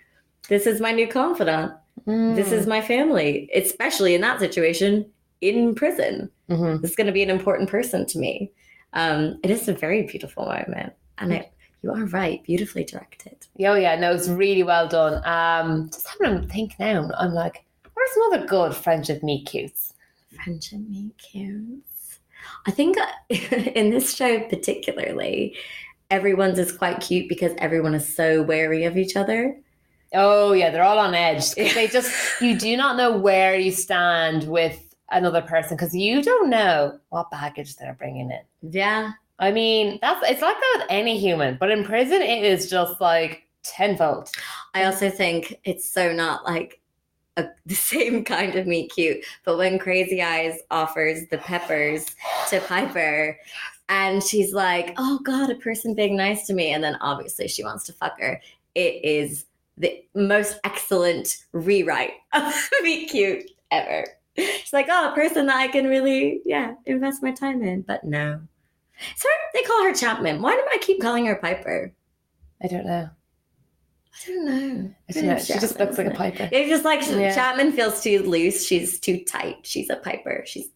This 0.48 0.66
is 0.66 0.80
my 0.80 0.92
new 0.92 1.06
confidant. 1.08 1.72
This 2.06 2.52
is 2.52 2.66
my 2.66 2.80
family, 2.80 3.48
especially 3.54 4.14
in 4.14 4.20
that 4.20 4.38
situation 4.38 5.06
in 5.40 5.74
prison. 5.74 6.30
Mhm. 6.48 6.80
This 6.80 6.90
is 6.90 6.96
going 6.96 7.06
to 7.06 7.12
be 7.12 7.22
an 7.22 7.30
important 7.30 7.68
person 7.68 8.06
to 8.06 8.18
me. 8.18 8.50
Um, 8.92 9.38
it 9.42 9.50
is 9.50 9.68
a 9.68 9.74
very 9.74 10.02
beautiful 10.02 10.46
moment. 10.46 10.92
And 11.18 11.32
it, 11.32 11.52
you 11.82 11.90
are 11.92 12.04
right, 12.06 12.42
beautifully 12.44 12.84
directed. 12.84 13.36
Oh 13.60 13.74
yeah, 13.74 13.96
no, 13.96 14.12
it's 14.12 14.28
really 14.28 14.62
well 14.62 14.88
done. 14.88 15.22
Um, 15.24 15.88
just 15.90 16.06
having 16.08 16.38
a 16.38 16.46
think 16.46 16.74
now, 16.78 17.10
I'm 17.18 17.32
like, 17.32 17.64
where's 17.94 18.12
some 18.12 18.32
other 18.32 18.46
good 18.46 18.74
friendship 18.74 19.22
meet 19.22 19.46
cutes? 19.46 19.94
Friendship 20.34 20.80
meet 20.88 21.16
cutes. 21.18 22.18
I 22.66 22.70
think 22.70 22.96
in 23.28 23.90
this 23.90 24.14
show, 24.14 24.40
particularly, 24.40 25.56
everyone's 26.10 26.58
is 26.58 26.72
quite 26.72 27.00
cute 27.00 27.28
because 27.28 27.52
everyone 27.58 27.94
is 27.94 28.14
so 28.14 28.42
wary 28.42 28.84
of 28.84 28.96
each 28.96 29.16
other. 29.16 29.56
Oh 30.14 30.52
yeah, 30.52 30.70
they're 30.70 30.84
all 30.84 30.98
on 30.98 31.14
edge 31.14 31.52
they 31.54 31.88
just 31.88 32.40
you 32.40 32.56
do 32.56 32.76
not 32.76 32.96
know 32.96 33.16
where 33.16 33.56
you 33.58 33.72
stand 33.72 34.44
with 34.44 34.85
another 35.10 35.42
person 35.42 35.76
because 35.76 35.94
you 35.94 36.22
don't 36.22 36.50
know 36.50 36.98
what 37.10 37.30
baggage 37.30 37.76
they're 37.76 37.94
bringing 37.94 38.30
in. 38.30 38.72
Yeah. 38.72 39.12
I 39.38 39.52
mean, 39.52 39.98
that's 40.00 40.28
it's 40.28 40.42
like 40.42 40.56
that 40.56 40.78
with 40.78 40.86
any 40.90 41.18
human, 41.18 41.56
but 41.60 41.70
in 41.70 41.84
prison 41.84 42.22
it 42.22 42.44
is 42.44 42.70
just 42.70 43.00
like 43.00 43.46
tenfold. 43.62 44.30
I 44.74 44.84
also 44.84 45.10
think 45.10 45.58
it's 45.64 45.88
so 45.88 46.12
not 46.12 46.44
like 46.44 46.80
a, 47.36 47.46
the 47.66 47.74
same 47.74 48.24
kind 48.24 48.54
of 48.56 48.66
meet 48.66 48.92
cute. 48.92 49.24
But 49.44 49.58
when 49.58 49.78
Crazy 49.78 50.22
Eyes 50.22 50.58
offers 50.70 51.28
the 51.28 51.38
peppers 51.38 52.06
to 52.50 52.60
Piper, 52.60 53.38
and 53.88 54.22
she's 54.22 54.52
like, 54.52 54.94
"Oh 54.96 55.20
God, 55.22 55.50
a 55.50 55.54
person 55.54 55.94
being 55.94 56.16
nice 56.16 56.46
to 56.46 56.54
me," 56.54 56.72
and 56.72 56.82
then 56.82 56.96
obviously 57.00 57.46
she 57.46 57.62
wants 57.62 57.84
to 57.86 57.92
fuck 57.92 58.18
her. 58.18 58.40
It 58.74 59.04
is 59.04 59.46
the 59.78 60.04
most 60.14 60.58
excellent 60.64 61.44
rewrite 61.52 62.14
of 62.32 62.54
meet 62.82 63.10
cute 63.10 63.50
ever. 63.70 64.06
She's 64.36 64.72
like, 64.72 64.86
"Oh, 64.90 65.12
a 65.12 65.14
person 65.14 65.46
that 65.46 65.56
I 65.56 65.68
can 65.68 65.86
really, 65.86 66.40
yeah, 66.44 66.74
invest 66.86 67.22
my 67.22 67.32
time 67.32 67.62
in." 67.62 67.82
But 67.82 68.04
no, 68.04 68.40
so 69.16 69.28
they 69.54 69.62
call 69.62 69.84
her 69.84 69.94
Chapman. 69.94 70.42
Why 70.42 70.54
do 70.54 70.62
I 70.72 70.78
keep 70.78 71.00
calling 71.00 71.26
her 71.26 71.36
Piper? 71.36 71.92
I 72.62 72.68
don't 72.68 72.86
know. 72.86 73.10
I 74.22 74.30
don't 74.30 74.44
know. 74.46 74.90
I 75.08 75.12
don't 75.12 75.26
know. 75.26 75.38
She 75.38 75.52
just 75.54 75.78
looks 75.78 75.98
like 75.98 76.06
a 76.06 76.10
piper. 76.10 76.48
It's 76.50 76.70
just 76.70 76.84
like 76.84 77.06
Yeah. 77.06 77.34
Chapman 77.34 77.72
feels 77.72 78.00
too 78.02 78.22
loose. 78.22 78.66
She's 78.66 78.98
too 78.98 79.22
tight. 79.24 79.58
She's 79.62 79.90
a 79.90 79.96
piper. 79.96 80.42
She's 80.46 80.68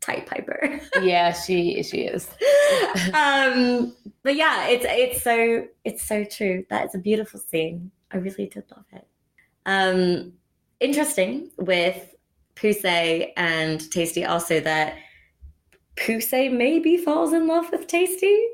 tight 0.00 0.26
piper. 0.26 0.80
yeah, 1.02 1.32
she 1.32 1.82
she 1.82 2.02
is. 2.02 2.28
um, 3.14 3.94
but 4.22 4.36
yeah, 4.36 4.68
it's 4.68 4.86
it's 4.88 5.22
so 5.22 5.66
it's 5.84 6.06
so 6.06 6.24
true. 6.24 6.64
That 6.70 6.86
is 6.86 6.94
a 6.94 6.98
beautiful 6.98 7.40
scene. 7.40 7.90
I 8.12 8.18
really 8.18 8.46
did 8.46 8.64
love 8.70 8.84
it. 8.92 9.06
Um, 9.66 10.34
interesting 10.78 11.50
with 11.58 12.14
Poussey 12.56 13.32
and 13.36 13.80
Taystee 13.80 14.28
also 14.28 14.60
that 14.60 14.96
Poussey 15.96 16.52
maybe 16.52 16.96
falls 16.96 17.32
in 17.32 17.46
love 17.46 17.70
with 17.70 17.86
Taystee 17.86 18.46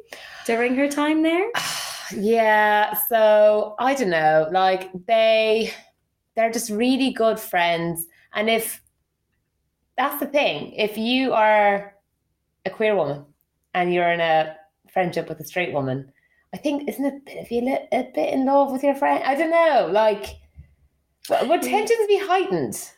during 0.46 0.74
her 0.76 0.88
time 0.88 1.22
there. 1.22 1.50
yeah, 2.16 2.94
so 3.08 3.74
I 3.78 3.94
don't 3.94 4.10
know. 4.10 4.48
Like 4.52 4.90
they 5.06 5.72
they're 6.34 6.52
just 6.52 6.70
really 6.70 7.12
good 7.12 7.38
friends. 7.38 8.06
And 8.34 8.48
if 8.48 8.82
that's 9.96 10.20
the 10.20 10.26
thing, 10.26 10.72
if 10.72 10.96
you 10.96 11.32
are 11.32 11.94
a 12.64 12.70
queer 12.70 12.96
woman 12.96 13.24
and 13.74 13.92
you're 13.92 14.10
in 14.10 14.20
a 14.20 14.56
friendship 14.92 15.28
with 15.28 15.40
a 15.40 15.44
straight 15.44 15.72
woman, 15.72 16.12
I 16.54 16.58
think 16.58 16.88
isn't 16.88 17.04
it 17.04 17.14
a 17.14 17.20
bit 17.24 17.38
of 17.38 17.50
you 17.50 17.78
a 17.92 18.10
bit 18.14 18.32
in 18.32 18.46
love 18.46 18.72
with 18.72 18.82
your 18.82 18.94
friend? 18.94 19.22
I 19.24 19.34
don't 19.34 19.50
know. 19.50 19.88
Like 19.90 20.36
would 21.28 21.48
would 21.48 21.62
tensions 21.62 22.06
be 22.08 22.18
heightened? 22.18 22.90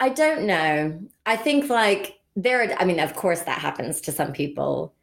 I 0.00 0.08
don't 0.08 0.46
know. 0.46 1.00
I 1.26 1.36
think 1.36 1.70
like 1.70 2.18
there 2.36 2.62
are 2.62 2.74
I 2.80 2.84
mean, 2.84 3.00
of 3.00 3.14
course 3.14 3.42
that 3.42 3.58
happens 3.58 4.00
to 4.02 4.12
some 4.12 4.32
people, 4.32 4.94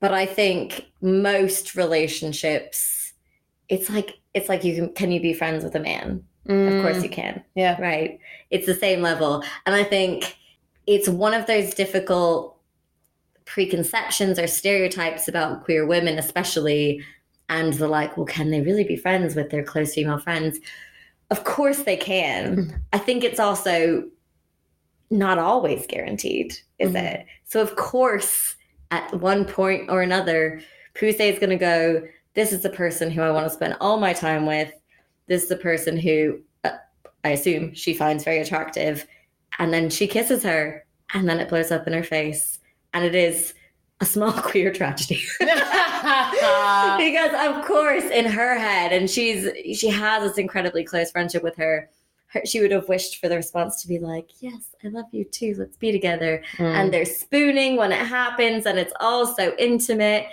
but 0.00 0.12
I 0.12 0.26
think 0.26 0.86
most 1.00 1.74
relationships 1.74 3.12
it's 3.68 3.88
like 3.90 4.18
it's 4.34 4.48
like 4.48 4.64
you 4.64 4.74
can 4.74 4.92
can 4.94 5.12
you 5.12 5.20
be 5.20 5.32
friends 5.34 5.64
with 5.64 5.74
a 5.74 5.80
man? 5.80 6.24
Of 6.46 6.82
course 6.82 7.02
you 7.02 7.08
can. 7.08 7.36
Mm, 7.36 7.44
Yeah. 7.54 7.80
Right. 7.80 8.18
It's 8.50 8.66
the 8.66 8.74
same 8.74 9.00
level. 9.00 9.42
And 9.64 9.74
I 9.74 9.82
think 9.82 10.36
it's 10.86 11.08
one 11.08 11.32
of 11.32 11.46
those 11.46 11.72
difficult 11.72 12.58
preconceptions 13.46 14.38
or 14.38 14.46
stereotypes 14.46 15.28
about 15.28 15.64
queer 15.64 15.86
women, 15.86 16.18
especially. 16.18 17.02
And 17.48 17.72
the 17.74 17.88
like, 17.88 18.16
well, 18.16 18.26
can 18.26 18.50
they 18.50 18.60
really 18.62 18.84
be 18.84 18.96
friends 18.96 19.34
with 19.34 19.50
their 19.50 19.62
close 19.62 19.94
female 19.94 20.18
friends? 20.18 20.58
Of 21.30 21.44
course 21.44 21.82
they 21.82 21.96
can. 21.96 22.82
I 22.92 22.98
think 22.98 23.24
it's 23.24 23.40
also 23.40 24.04
not 25.10 25.38
always 25.38 25.86
guaranteed, 25.86 26.54
is 26.78 26.92
Mhm. 26.92 27.02
it? 27.02 27.26
So, 27.44 27.60
of 27.60 27.76
course, 27.76 28.56
at 28.90 29.12
one 29.20 29.44
point 29.44 29.90
or 29.90 30.02
another, 30.02 30.60
Poussey 30.94 31.32
is 31.32 31.38
going 31.38 31.50
to 31.50 31.56
go, 31.56 32.06
This 32.34 32.52
is 32.52 32.62
the 32.62 32.70
person 32.70 33.12
who 33.12 33.22
I 33.22 33.30
want 33.30 33.46
to 33.46 33.50
spend 33.54 33.76
all 33.80 33.98
my 34.00 34.12
time 34.12 34.44
with. 34.44 34.72
This 35.28 35.44
is 35.44 35.48
the 35.48 35.56
person 35.56 35.96
who 35.96 36.40
uh, 36.64 36.70
I 37.22 37.30
assume 37.30 37.72
she 37.74 37.94
finds 37.94 38.24
very 38.24 38.40
attractive. 38.40 39.06
And 39.60 39.72
then 39.72 39.88
she 39.88 40.08
kisses 40.08 40.42
her, 40.42 40.84
and 41.12 41.28
then 41.28 41.38
it 41.38 41.48
blows 41.48 41.70
up 41.70 41.86
in 41.86 41.92
her 41.92 42.02
face. 42.02 42.58
And 42.92 43.04
it 43.04 43.14
is 43.14 43.54
a 44.04 44.06
small 44.06 44.32
queer 44.50 44.72
tragedy. 44.72 45.20
because 45.40 47.32
of 47.46 47.64
course 47.64 48.04
in 48.04 48.26
her 48.26 48.58
head 48.58 48.92
and 48.92 49.08
she's 49.10 49.48
she 49.78 49.88
has 49.88 50.22
this 50.28 50.38
incredibly 50.38 50.84
close 50.84 51.10
friendship 51.10 51.42
with 51.42 51.56
her, 51.56 51.88
she 52.44 52.60
would 52.60 52.70
have 52.72 52.88
wished 52.88 53.20
for 53.20 53.28
the 53.28 53.36
response 53.36 53.80
to 53.80 53.88
be 53.88 53.98
like 53.98 54.28
yes 54.40 54.74
i 54.84 54.88
love 54.88 55.06
you 55.12 55.24
too 55.24 55.54
let's 55.58 55.76
be 55.76 55.92
together 55.92 56.42
Mm. 56.58 56.74
and 56.74 56.92
they're 56.92 57.04
spooning 57.04 57.76
when 57.76 57.92
it 57.92 58.04
happens 58.06 58.66
and 58.66 58.78
it's 58.78 58.92
all 59.00 59.26
so 59.26 59.54
intimate 59.58 60.26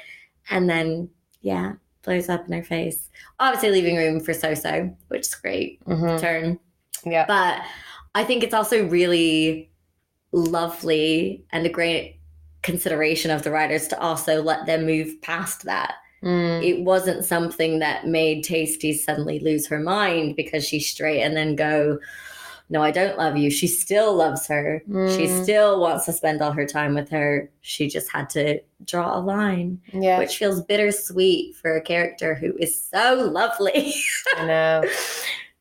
and 0.49 0.67
then 0.69 1.10
yeah 1.41 1.73
blows 2.03 2.27
up 2.27 2.45
in 2.47 2.53
her 2.53 2.63
face 2.63 3.10
obviously 3.39 3.69
leaving 3.71 3.95
room 3.97 4.19
for 4.19 4.34
so-so 4.34 4.73
which 5.10 5.27
is 5.27 5.36
great 5.36 5.79
Mhm. 5.86 6.19
turn 6.19 6.60
Yeah. 7.05 7.25
but 7.27 7.62
I 8.15 8.23
think 8.25 8.43
it's 8.43 8.53
also 8.53 8.88
really 8.88 9.71
lovely 10.31 11.45
and 11.51 11.65
a 11.65 11.69
great 11.69 12.19
consideration 12.62 13.32
of 13.32 13.43
the 13.43 13.52
writers 13.52 13.88
to 13.89 14.00
also 14.00 14.41
let 14.41 14.65
them 14.65 14.86
move 14.86 15.21
past 15.21 15.63
that. 15.65 15.95
Mm. 16.24 16.63
It 16.63 16.84
wasn't 16.84 17.26
something 17.26 17.80
that 17.80 18.06
made 18.08 18.45
Taystee 18.45 18.93
suddenly 18.95 19.39
lose 19.39 19.65
her 19.67 19.80
mind 19.80 20.36
because 20.36 20.63
she's 20.67 20.88
straight 20.88 21.21
and 21.21 21.36
then 21.36 21.56
go, 21.56 21.97
No, 22.69 22.82
I 22.82 22.91
don't 22.91 23.17
love 23.17 23.36
you. 23.36 23.52
She 23.52 23.67
still 23.67 24.15
loves 24.15 24.47
her. 24.47 24.82
She 24.88 24.91
Mm. 25.28 25.43
still 25.43 25.82
wants 25.82 26.06
to 26.06 26.13
spend 26.13 26.41
all 26.41 26.54
her 26.54 26.65
time 26.65 26.93
with 26.95 27.10
her. 27.10 27.50
She 27.60 27.89
just 27.89 28.10
had 28.10 28.30
to 28.30 28.62
draw 28.86 29.17
a 29.17 29.19
line, 29.19 29.82
Yeah. 29.91 30.19
which 30.19 30.38
feels 30.38 30.62
bittersweet 30.62 31.56
for 31.58 31.76
a 31.76 31.82
character 31.82 32.34
who 32.34 32.56
is 32.60 32.80
so 32.80 33.15
lovely. 33.34 33.93
I 34.38 34.45
know. 34.45 34.84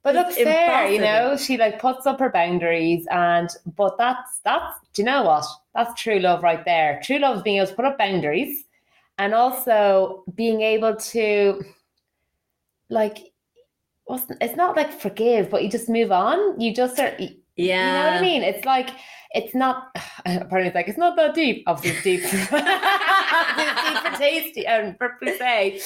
But 0.02 0.14
look, 0.14 0.28
It's 0.28 0.38
fair, 0.38 0.88
you 0.88 0.98
know, 0.98 1.36
she 1.36 1.58
like 1.58 1.78
puts 1.78 2.06
up 2.06 2.20
her 2.20 2.30
boundaries 2.30 3.06
and 3.10 3.50
but 3.76 3.98
that's 3.98 4.40
that's 4.44 4.74
do 4.94 5.02
you 5.02 5.06
know 5.06 5.22
what? 5.24 5.44
That's 5.74 6.00
true 6.00 6.18
love 6.20 6.42
right 6.42 6.64
there. 6.64 7.00
True 7.04 7.18
love 7.18 7.36
is 7.36 7.42
being 7.42 7.58
able 7.58 7.66
to 7.68 7.74
put 7.74 7.84
up 7.84 7.98
boundaries 7.98 8.64
and 9.18 9.34
also 9.34 10.24
being 10.34 10.62
able 10.62 10.96
to 10.96 11.62
like 12.88 13.18
it's 14.40 14.56
not 14.56 14.76
like 14.76 14.98
forgive, 14.98 15.50
but 15.50 15.62
you 15.62 15.70
just 15.70 15.88
move 15.88 16.10
on. 16.10 16.58
You 16.58 16.74
just 16.74 16.98
are 16.98 17.14
Yeah. 17.18 17.86
you 17.86 17.92
know 17.92 18.10
what 18.10 18.18
I 18.18 18.22
mean? 18.22 18.42
It's 18.42 18.64
like 18.64 18.90
it's 19.32 19.54
not 19.54 19.88
apparently 20.24 20.68
it's 20.68 20.74
like 20.74 20.88
it's 20.88 20.98
not 20.98 21.14
that 21.16 21.34
deep. 21.34 21.62
Obviously 21.66 22.14
it's 22.14 22.30
deep. 22.30 22.48
it's 22.52 23.80
deep 23.84 23.98
for 24.02 24.18
Taystee 24.18 24.66
and 24.66 24.96
for 24.96 25.18
say. 25.38 25.80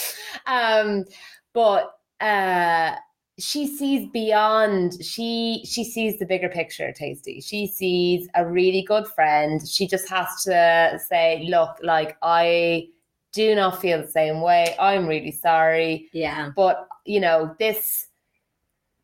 Um 0.46 1.04
but 1.52 1.92
uh 2.20 2.94
she 3.38 3.66
sees 3.66 4.08
beyond 4.12 5.02
she 5.04 5.62
she 5.64 5.82
sees 5.82 6.18
the 6.18 6.26
bigger 6.26 6.48
picture 6.48 6.92
Taystee. 6.98 7.44
She 7.44 7.66
sees 7.66 8.28
a 8.34 8.46
really 8.46 8.82
good 8.82 9.08
friend. 9.08 9.60
She 9.66 9.88
just 9.88 10.08
has 10.08 10.28
to 10.44 11.00
say 11.08 11.44
look 11.48 11.76
like 11.82 12.16
i 12.22 12.86
do 13.32 13.56
not 13.56 13.80
feel 13.80 14.00
the 14.00 14.06
same 14.06 14.40
way. 14.40 14.76
I'm 14.78 15.08
really 15.08 15.32
sorry. 15.32 16.08
Yeah. 16.12 16.50
but 16.54 16.86
you 17.04 17.18
know 17.20 17.54
this 17.58 18.06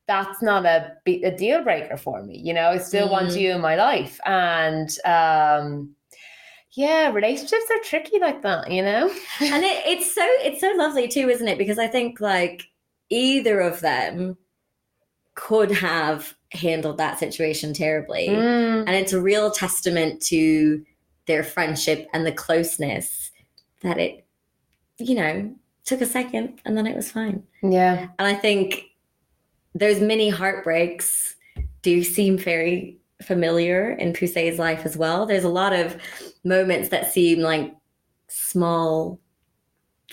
that's 0.06 0.40
not 0.42 0.64
a, 0.66 0.92
a 1.06 1.30
deal 1.36 1.62
breaker 1.62 1.96
for 1.96 2.22
me 2.22 2.38
you 2.38 2.52
know? 2.54 2.68
I 2.70 2.78
still 2.78 3.08
want 3.10 3.28
Mhm. 3.30 3.40
you 3.40 3.50
in 3.52 3.60
my 3.60 3.74
life. 3.74 4.20
And 4.24 4.88
um 5.04 5.94
yeah 6.72 7.10
relationships 7.10 7.64
are 7.72 7.82
tricky 7.82 8.20
like 8.20 8.42
that 8.42 8.70
you 8.70 8.82
know? 8.82 9.10
And 9.40 9.64
it, 9.64 9.82
it's 9.86 10.14
so 10.14 10.24
it's 10.44 10.60
so 10.60 10.70
lovely 10.76 11.08
too 11.08 11.28
isn't 11.28 11.48
it? 11.48 11.58
Because 11.58 11.78
i 11.80 11.88
think 11.88 12.20
like 12.20 12.62
either 13.10 13.60
of 13.60 13.80
them 13.80 14.36
could 15.34 15.70
have 15.70 16.34
handled 16.52 16.98
that 16.98 17.18
situation 17.18 17.72
terribly. 17.72 18.28
Mm, 18.28 18.84
and 18.86 18.90
it's 18.90 19.12
a 19.12 19.20
real 19.20 19.50
testament 19.50 20.20
to 20.22 20.84
their 21.26 21.44
friendship 21.44 22.08
and 22.12 22.26
the 22.26 22.32
closeness 22.32 23.30
that 23.82 23.98
it 23.98 24.26
you 24.98 25.14
know 25.14 25.54
took 25.84 26.00
a 26.00 26.06
second 26.06 26.60
and 26.64 26.76
then 26.76 26.86
it 26.86 26.96
was 26.96 27.10
fine. 27.10 27.42
Yeah. 27.62 28.08
And 28.18 28.28
i 28.28 28.34
think 28.34 28.84
those 29.74 30.00
mini 30.00 30.28
heartbreaks 30.28 31.36
do 31.82 32.02
seem 32.02 32.36
very 32.36 32.98
familiar 33.22 33.92
in 33.92 34.12
Poussey's 34.12 34.58
life 34.58 34.84
as 34.84 34.96
well. 34.96 35.26
There's 35.26 35.44
a 35.44 35.48
lot 35.48 35.72
of 35.72 35.96
moments 36.44 36.88
that 36.88 37.12
seem 37.12 37.40
like 37.40 37.74
small 38.28 39.20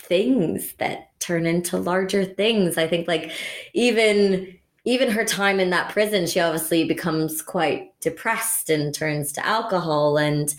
things 0.00 0.74
that 0.78 1.07
turn 1.18 1.46
into 1.46 1.76
larger 1.76 2.24
things. 2.24 2.78
I 2.78 2.86
think 2.86 3.08
like 3.08 3.30
even 3.74 4.54
even 4.84 5.10
her 5.10 5.24
time 5.24 5.60
in 5.60 5.70
that 5.70 5.90
prison, 5.90 6.26
she 6.26 6.40
obviously 6.40 6.84
becomes 6.84 7.42
quite 7.42 7.98
depressed 8.00 8.70
and 8.70 8.94
turns 8.94 9.32
to 9.32 9.46
alcohol 9.46 10.16
and 10.16 10.54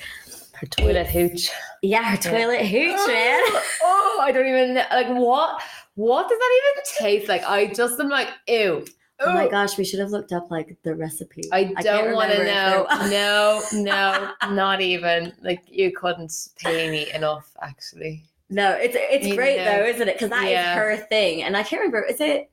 her 0.60 0.68
toilet 0.68 1.08
hooch 1.08 1.50
yeah, 1.82 2.04
her 2.04 2.18
toilet 2.18 2.66
hooch, 2.66 2.96
oh, 2.98 3.08
man. 3.08 3.62
oh 3.82 4.20
i 4.22 4.32
don't 4.32 4.48
even 4.48 4.76
like 4.76 5.08
what 5.08 5.62
what 5.96 6.28
does 6.28 6.38
that 6.38 6.62
even 6.62 6.84
taste 6.98 7.30
like 7.30 7.44
i 7.44 7.68
just 7.68 8.00
am 8.00 8.10
like 8.10 8.30
ew 8.48 8.86
Oh 9.22 9.34
my 9.34 9.50
gosh, 9.50 9.78
we 9.78 9.84
should 9.84 10.00
have 10.00 10.12
looked 10.12 10.32
up 10.32 10.50
like 10.50 10.78
the 10.84 10.96
recipe. 10.96 11.44
I 11.52 11.66
can't 11.66 11.84
don't 11.84 12.16
want 12.16 12.32
to 12.32 12.42
know. 12.46 12.88
No, 13.10 13.62
no, 13.74 14.32
not 14.52 14.80
even. 14.80 15.34
Like 15.42 15.64
you 15.68 15.92
couldn't 15.92 16.32
pay 16.56 16.90
me 16.90 17.12
enough, 17.12 17.52
actually. 17.62 18.29
No, 18.50 18.72
it's 18.72 18.96
it's 18.98 19.36
great 19.36 19.58
though, 19.58 19.86
isn't 19.86 20.08
it? 20.08 20.16
Because 20.16 20.30
that 20.30 20.46
is 20.46 20.52
Yeah. 20.52 20.76
her 20.76 20.98
thing, 20.98 21.44
and 21.44 21.56
I 21.56 21.64
can't 21.64 21.82
remember. 21.82 22.04
Is 22.06 22.20
it? 22.20 22.50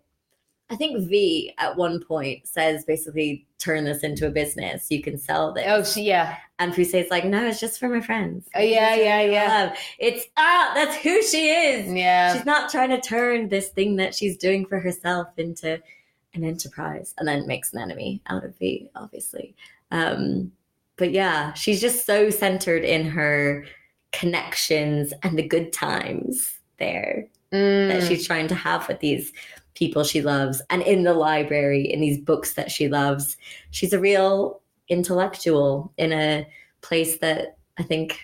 I 0.68 0.74
think 0.74 1.08
Vee 1.08 1.54
at 1.58 1.76
one 1.76 2.02
point 2.02 2.46
says 2.48 2.84
basically 2.84 3.46
turn 3.58 3.84
this 3.84 4.02
into 4.02 4.26
a 4.26 4.30
business. 4.30 4.90
You 4.90 5.00
can 5.00 5.16
sell 5.16 5.52
this. 5.52 5.64
Oh, 5.68 5.84
she, 5.84 6.02
yeah, 6.02 6.38
and 6.58 6.72
Poussey's 6.74 7.08
like, 7.08 7.24
no, 7.24 7.46
it's 7.46 7.60
just 7.60 7.78
for 7.78 7.88
my 7.88 8.00
friends. 8.00 8.48
Oh, 8.52 8.60
yeah, 8.60 8.96
yeah, 8.96 9.20
yeah. 9.22 9.64
love. 9.68 9.78
It's 10.00 10.24
ah, 10.36 10.72
that's 10.74 10.96
who 10.96 11.22
she 11.22 11.50
is. 11.50 11.92
yeah. 11.92 12.34
She's 12.34 12.44
not 12.44 12.68
trying 12.68 12.90
to 12.90 13.00
turn 13.00 13.48
this 13.48 13.68
thing 13.68 13.94
that 13.96 14.12
she's 14.12 14.36
doing 14.36 14.66
for 14.66 14.80
herself 14.80 15.28
into 15.36 15.80
an 16.34 16.42
enterprise, 16.44 17.14
and 17.16 17.26
then 17.28 17.46
makes 17.46 17.72
an 17.72 17.80
enemy 17.80 18.20
out 18.26 18.44
of 18.44 18.56
Vee, 18.58 18.90
obviously. 18.96 19.54
Um, 19.92 20.50
but 20.96 21.12
yeah, 21.12 21.52
she's 21.54 21.80
just 21.80 22.04
so 22.04 22.28
centered 22.28 22.82
in 22.82 23.06
her 23.06 23.64
connections 24.20 25.12
and 25.22 25.38
the 25.38 25.46
good 25.46 25.72
times 25.72 26.58
there 26.78 27.28
that 27.52 28.02
Mm, 28.02 28.08
she's 28.08 28.26
trying 28.26 28.48
to 28.48 28.54
have 28.56 28.88
with 28.88 28.98
these 29.00 29.32
people 29.74 30.02
she 30.04 30.20
loves 30.20 30.60
and 30.68 30.82
in 30.82 31.04
the 31.04 31.14
library 31.14 31.82
in 31.92 32.00
these 32.00 32.18
books 32.18 32.54
that 32.54 32.70
she 32.70 32.88
loves 32.88 33.36
she's 33.70 33.92
a 33.92 34.00
real 34.00 34.60
intellectual 34.88 35.92
in 35.96 36.12
a 36.12 36.46
place 36.80 37.18
that 37.18 37.56
i 37.78 37.82
think 37.84 38.18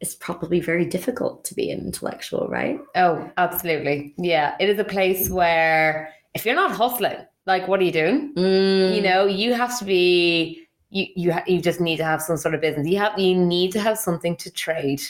is 0.00 0.14
probably 0.14 0.60
very 0.60 0.84
difficult 0.84 1.44
to 1.44 1.54
be 1.54 1.70
an 1.70 1.80
intellectual 1.80 2.46
right 2.48 2.78
Oh, 2.94 3.30
absolutely. 3.36 4.14
Yeah. 4.18 4.54
It 4.60 4.68
is 4.68 4.78
a 4.78 4.84
place 4.96 5.28
where 5.30 6.12
if 6.34 6.44
you're 6.44 6.54
not 6.64 6.72
hustling, 6.72 7.16
like 7.46 7.66
what 7.68 7.80
are 7.80 7.84
you 7.84 7.92
doing? 7.92 8.34
Mm, 8.34 8.94
You 8.96 9.02
know, 9.02 9.24
you 9.26 9.54
have 9.54 9.78
to 9.78 9.84
be 9.84 10.63
you 10.94 11.06
you 11.22 11.32
ha- 11.32 11.44
you 11.46 11.60
just 11.60 11.80
need 11.80 11.96
to 11.96 12.04
have 12.04 12.22
some 12.22 12.36
sort 12.36 12.54
of 12.54 12.60
business. 12.60 12.86
You 12.86 12.98
have 12.98 13.18
you 13.18 13.34
need 13.34 13.72
to 13.72 13.80
have 13.80 13.98
something 13.98 14.36
to 14.36 14.50
trade. 14.50 15.02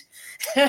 you 0.56 0.62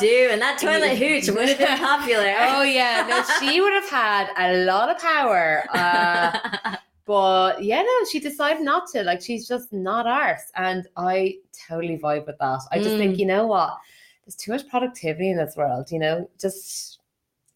do 0.00 0.28
and 0.32 0.40
that 0.40 0.58
toilet 0.66 0.96
hooch 0.96 1.28
would 1.28 1.48
have 1.48 1.58
been 1.58 1.78
popular 1.78 2.34
Oh 2.38 2.62
yeah, 2.62 3.04
no, 3.08 3.22
she 3.38 3.60
would 3.60 3.72
have 3.80 3.88
had 3.90 4.26
a 4.38 4.64
lot 4.64 4.88
of 4.88 4.98
power. 4.98 5.64
Uh, 5.74 6.76
but 7.04 7.62
yeah, 7.62 7.82
no, 7.82 7.94
she 8.10 8.20
decided 8.20 8.62
not 8.62 8.88
to. 8.92 9.02
Like 9.02 9.20
she's 9.20 9.46
just 9.48 9.72
not 9.72 10.06
ours, 10.06 10.40
and 10.56 10.86
I 10.96 11.36
totally 11.68 11.98
vibe 11.98 12.26
with 12.26 12.38
that. 12.38 12.60
I 12.70 12.78
just 12.78 12.90
Mm. 12.90 12.98
think 12.98 13.18
you 13.18 13.26
know 13.26 13.46
what, 13.46 13.76
there's 14.24 14.36
too 14.36 14.52
much 14.52 14.68
productivity 14.68 15.30
in 15.30 15.36
this 15.36 15.56
world. 15.56 15.90
You 15.90 15.98
know, 15.98 16.30
just 16.40 16.98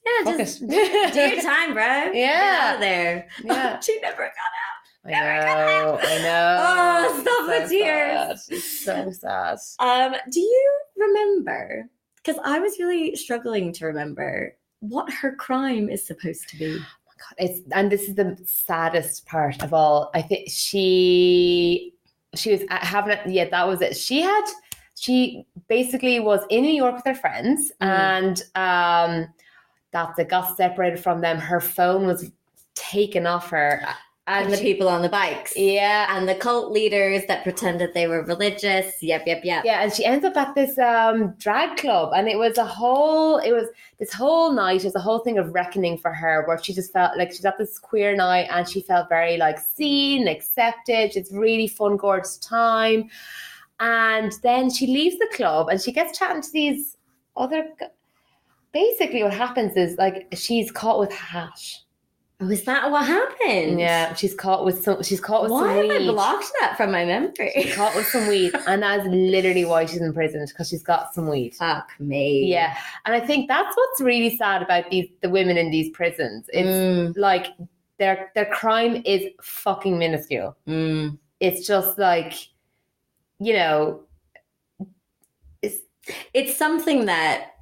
yeah 0.04 0.24
fuck 0.24 0.38
just 0.38 0.62
it. 0.62 1.12
do 1.14 1.20
your 1.20 1.42
time 1.42 1.72
bro 1.74 2.12
Get 2.12 2.14
Yeah. 2.14 2.58
out 2.68 2.74
of 2.74 2.80
there 2.80 3.28
Yeah. 3.44 3.80
she 3.80 3.98
never 4.00 4.22
got 4.22 4.52
I 5.06 5.10
know, 5.12 5.98
I 6.02 6.18
know. 6.22 6.56
Oh, 7.08 7.20
stop 7.22 7.50
It's 7.50 7.70
the 7.70 7.78
so 7.78 7.84
tears. 7.84 8.48
It's 8.50 8.84
so 8.84 9.10
sad. 9.12 9.58
Um, 9.78 10.14
do 10.30 10.40
you 10.40 10.80
remember? 10.96 11.84
Because 12.16 12.40
I 12.44 12.58
was 12.58 12.78
really 12.78 13.14
struggling 13.16 13.72
to 13.74 13.86
remember 13.86 14.56
what 14.80 15.12
her 15.12 15.34
crime 15.36 15.88
is 15.88 16.06
supposed 16.06 16.48
to 16.50 16.56
be. 16.58 16.78
My 16.78 16.78
God, 17.18 17.34
it's 17.38 17.60
and 17.72 17.90
this 17.90 18.02
is 18.08 18.14
the 18.14 18.36
saddest 18.44 19.26
part 19.26 19.62
of 19.62 19.72
all. 19.72 20.10
I 20.14 20.22
think 20.22 20.48
she 20.50 21.92
she 22.34 22.50
was 22.52 22.62
having 22.68 23.12
it. 23.12 23.20
Yeah, 23.26 23.48
that 23.50 23.66
was 23.68 23.80
it. 23.80 23.96
She 23.96 24.20
had 24.20 24.44
she 24.98 25.46
basically 25.68 26.20
was 26.20 26.40
in 26.50 26.62
New 26.62 26.72
York 26.72 26.96
with 26.96 27.04
her 27.04 27.14
friends, 27.14 27.70
Mm. 27.80 27.86
and 27.86 28.42
um, 28.54 29.28
that's 29.92 30.18
it. 30.18 30.28
Got 30.28 30.56
separated 30.56 30.98
from 30.98 31.20
them. 31.20 31.38
Her 31.38 31.60
phone 31.60 32.06
was 32.06 32.30
taken 32.74 33.26
off 33.26 33.48
her, 33.50 33.82
And 34.28 34.52
the 34.52 34.56
people 34.56 34.88
on 34.88 35.02
the 35.02 35.08
bikes. 35.08 35.52
yeah, 35.56 36.16
And 36.16 36.28
the 36.28 36.34
cult 36.34 36.72
leaders 36.72 37.24
that 37.26 37.44
pretended 37.44 37.94
they 37.94 38.08
were 38.08 38.22
religious. 38.24 39.00
Yep, 39.00 39.22
yep, 39.24 39.42
yep. 39.44 39.64
Yeah, 39.64 39.82
and 39.82 39.92
she 39.92 40.04
ends 40.04 40.24
up 40.24 40.36
at 40.36 40.52
this 40.56 40.76
um 40.78 41.34
drag 41.38 41.76
club, 41.78 42.12
and 42.12 42.26
it 42.26 42.36
was 42.36 42.58
a 42.58 42.64
whole, 42.64 43.38
it 43.38 43.52
was 43.52 43.68
this 43.98 44.12
whole 44.12 44.50
night, 44.50 44.80
it 44.80 44.86
was 44.86 44.96
a 44.96 45.00
whole 45.00 45.20
thing 45.20 45.38
of 45.38 45.54
reckoning 45.54 45.96
for 45.96 46.12
her, 46.12 46.44
where 46.46 46.60
she 46.60 46.74
just 46.74 46.92
felt 46.92 47.16
like 47.16 47.30
she's 47.30 47.44
at 47.44 47.56
this 47.56 47.78
queer 47.78 48.16
night, 48.16 48.48
and 48.50 48.68
she 48.68 48.80
felt 48.80 49.08
very 49.08 49.36
like 49.36 49.60
seen, 49.60 50.26
accepted. 50.26 51.14
It's 51.16 51.30
really 51.30 51.68
fun, 51.68 51.96
gorgeous 51.96 52.36
time, 52.38 53.08
and 53.78 54.32
then 54.42 54.70
she 54.70 54.88
leaves 54.88 55.18
the 55.18 55.28
club, 55.34 55.68
and 55.68 55.80
she 55.80 55.92
gets 55.92 56.18
chatting 56.18 56.42
to 56.42 56.50
these 56.50 56.96
other. 57.36 57.68
Basically, 58.72 59.22
what 59.22 59.32
happens 59.32 59.76
is 59.76 59.96
like 59.98 60.26
she's 60.34 60.72
caught 60.72 60.98
with 60.98 61.12
hash. 61.12 61.80
Oh, 62.38 62.50
is 62.50 62.64
that 62.64 62.90
what 62.90 63.06
happened? 63.06 63.80
Yeah, 63.80 64.12
she's 64.14 64.34
caught 64.34 64.66
with 64.66 64.82
some. 64.82 65.02
She's 65.02 65.20
caught 65.20 65.42
with 65.44 65.52
some 65.52 65.62
weed. 65.74 65.88
Why 65.88 65.94
have 65.94 66.02
I 66.02 66.12
blocked 66.12 66.52
that 66.60 66.76
from 66.76 66.92
my 66.92 67.02
She's 67.02 67.06
memory? 67.06 67.72
caught 67.74 67.94
with 67.96 68.06
some 68.08 68.26
weed, 68.28 68.52
and 68.66 68.82
that's 68.82 69.06
literally 69.08 69.64
why 69.64 69.86
she's 69.86 70.02
in 70.02 70.12
prison 70.12 70.44
because 70.46 70.68
she's 70.68 70.82
got 70.82 71.14
some 71.14 71.28
weed. 71.28 71.54
Fuck 71.54 71.88
me. 71.98 72.44
Yeah, 72.50 72.76
and 73.06 73.14
I 73.14 73.20
think 73.26 73.48
that's 73.48 73.74
what's 73.74 74.00
really 74.02 74.36
sad 74.36 74.60
about 74.60 74.90
these 74.90 75.08
the 75.22 75.30
women 75.30 75.56
in 75.56 75.70
these 75.70 75.88
prisons. 75.90 76.44
It's 76.52 76.68
Mm, 76.68 77.16
like 77.16 77.46
their 77.98 78.30
their 78.34 78.46
crime 78.46 79.02
is 79.06 79.24
fucking 79.40 79.98
minuscule. 79.98 80.54
mm. 80.68 81.16
It's 81.40 81.66
just 81.66 81.98
like, 81.98 82.34
you 83.38 83.54
know, 83.54 84.02
it's 85.62 85.78
It's 86.34 86.54
something 86.56 87.06
that 87.06 87.52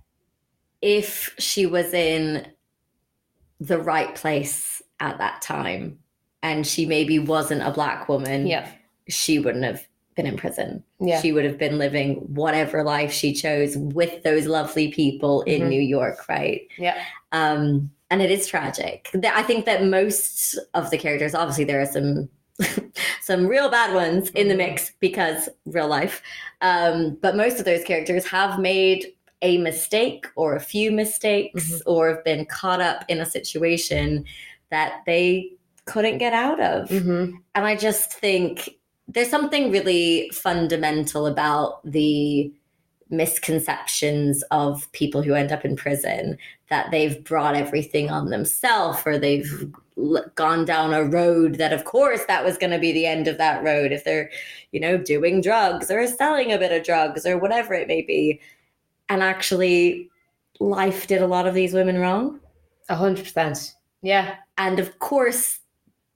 if 0.83 1.35
she 1.39 1.67
was 1.67 1.93
in 1.95 2.47
the 3.61 3.79
right 3.79 4.15
place 4.15 4.83
at 5.01 5.19
that 5.19 5.43
time 5.43 5.99
and 6.43 6.67
she 6.67 6.87
maybe 6.87 7.19
wasn't 7.19 7.63
a 7.63 7.71
black 7.71 8.09
woman, 8.09 8.47
yeah, 8.47 8.69
she 9.09 9.39
wouldn't 9.39 9.65
have 9.65 9.87
been 10.15 10.27
in 10.27 10.37
prison. 10.37 10.85
yeah, 11.01 11.21
She 11.21 11.33
would 11.33 11.45
have 11.45 11.59
been 11.59 11.77
living 11.79 12.17
whatever 12.35 12.85
life 12.85 13.13
she 13.13 13.33
chose 13.33 13.77
with 13.77 14.23
those 14.23 14.47
lovely 14.47 14.93
people 14.93 15.43
in 15.43 15.63
Mhm. 15.63 15.69
New 15.69 15.81
York, 15.81 16.29
right? 16.29 16.63
yeah, 16.79 17.03
Um, 17.33 17.91
and 18.11 18.23
it 18.23 18.31
is 18.31 18.47
tragic. 18.47 19.09
I 19.25 19.43
think 19.43 19.65
that 19.65 19.83
most 19.85 20.57
of 20.75 20.91
the 20.91 20.99
characters, 20.99 21.35
obviously, 21.35 21.65
there 21.65 21.81
are 21.81 21.87
some 21.87 22.29
some 23.23 23.47
real 23.49 23.69
bad 23.69 23.93
ones 23.93 24.31
in 24.31 24.47
the 24.47 24.55
mix 24.55 24.93
because 25.01 25.49
real 25.67 25.89
life. 25.89 26.23
Um, 26.61 27.19
but 27.21 27.35
most 27.37 27.59
of 27.59 27.65
those 27.65 27.83
characters 27.83 28.25
have 28.27 28.61
made 28.61 29.07
a 29.45 29.59
mistake 29.59 30.27
or 30.35 30.57
a 30.57 30.61
few 30.61 30.91
mistakes 30.91 31.71
Mhm. 31.71 31.83
or 31.87 32.09
have 32.09 32.25
been 32.25 32.47
caught 32.47 32.81
up 32.81 33.05
in 33.09 33.21
a 33.21 33.27
situation 33.27 34.25
that 34.71 35.03
they 35.07 35.51
couldn't 35.85 36.19
get 36.19 36.33
out 36.33 36.61
of. 36.61 36.89
hmm 36.89 37.27
And 37.55 37.67
I 37.67 37.77
just 37.77 38.13
think 38.13 38.71
there's 39.07 39.29
something 39.31 39.71
really 39.71 40.31
fundamental 40.33 41.27
about 41.27 41.81
the 41.85 42.51
misconceptions 43.11 44.43
of 44.51 44.91
people 44.93 45.21
who 45.23 45.35
end 45.35 45.53
up 45.53 45.65
in 45.65 45.77
prison 45.77 46.39
that 46.71 46.91
they've 46.91 47.23
brought 47.23 47.55
everything 47.55 48.11
on 48.11 48.31
themselves 48.31 49.03
or 49.05 49.19
they've 49.19 49.71
gone 50.35 50.65
down 50.65 50.93
a 50.95 51.05
road 51.05 51.57
that 51.57 51.73
of 51.73 51.85
course 51.85 52.25
that 52.27 52.45
was 52.45 52.57
going 52.59 52.71
to 52.73 52.79
be 52.79 52.93
the 52.93 53.07
end 53.07 53.29
of 53.29 53.39
that 53.39 53.63
road 53.63 53.93
if 53.93 54.03
they're 54.05 54.31
you 54.73 54.81
know 54.81 54.97
doing 54.97 55.41
drugs 55.43 55.91
or 55.91 56.05
selling 56.07 56.51
a 56.51 56.59
bit 56.59 56.73
of 56.73 56.83
drugs 56.83 57.25
or 57.27 57.39
whatever 57.39 57.75
it 57.75 57.87
may 57.87 58.03
be 58.03 58.41
and 59.09 59.23
actually 59.23 60.11
life 60.61 61.07
did 61.07 61.23
a 61.23 61.27
lot 61.27 61.47
of 61.47 61.55
these 61.55 61.75
women 61.75 61.99
wrong 61.99 62.41
a 62.89 62.97
hundred 62.97 63.25
percent. 63.25 63.75
Yeah, 64.03 64.37
and 64.59 64.79
of 64.79 64.99
course, 64.99 65.61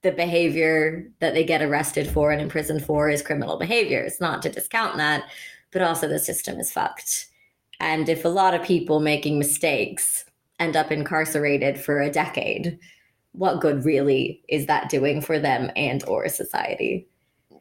the 0.03 0.13
behavior 0.13 1.11
that 1.21 1.35
they 1.35 1.45
get 1.45 1.63
arrested 1.63 2.09
for 2.09 2.31
and 2.31 2.41
imprisoned 2.41 2.85
for 2.85 3.09
is 3.09 3.23
criminal 3.23 3.59
behavior. 3.59 4.01
It's 4.01 4.21
not 4.21 4.43
to 4.43 4.51
discount 4.51 4.97
that, 4.99 5.25
but 5.73 5.83
also 5.83 6.07
the 6.07 6.19
system 6.19 6.61
is 6.61 6.71
fucked. 6.71 7.27
And 7.81 8.09
if 8.09 8.25
a 8.25 8.29
lot 8.29 8.55
of 8.55 8.63
people 8.63 9.01
making 9.01 9.39
mistakes 9.39 10.25
end 10.61 10.77
up 10.77 10.93
incarcerated 10.93 11.81
for 11.81 12.01
a 12.01 12.11
decade, 12.11 12.79
what 13.33 13.61
good 13.61 13.85
really 13.85 14.43
is 14.49 14.67
that 14.67 14.89
doing 14.89 15.21
for 15.21 15.39
them 15.39 15.71
and 15.77 16.05
or 16.05 16.29
society? 16.29 17.09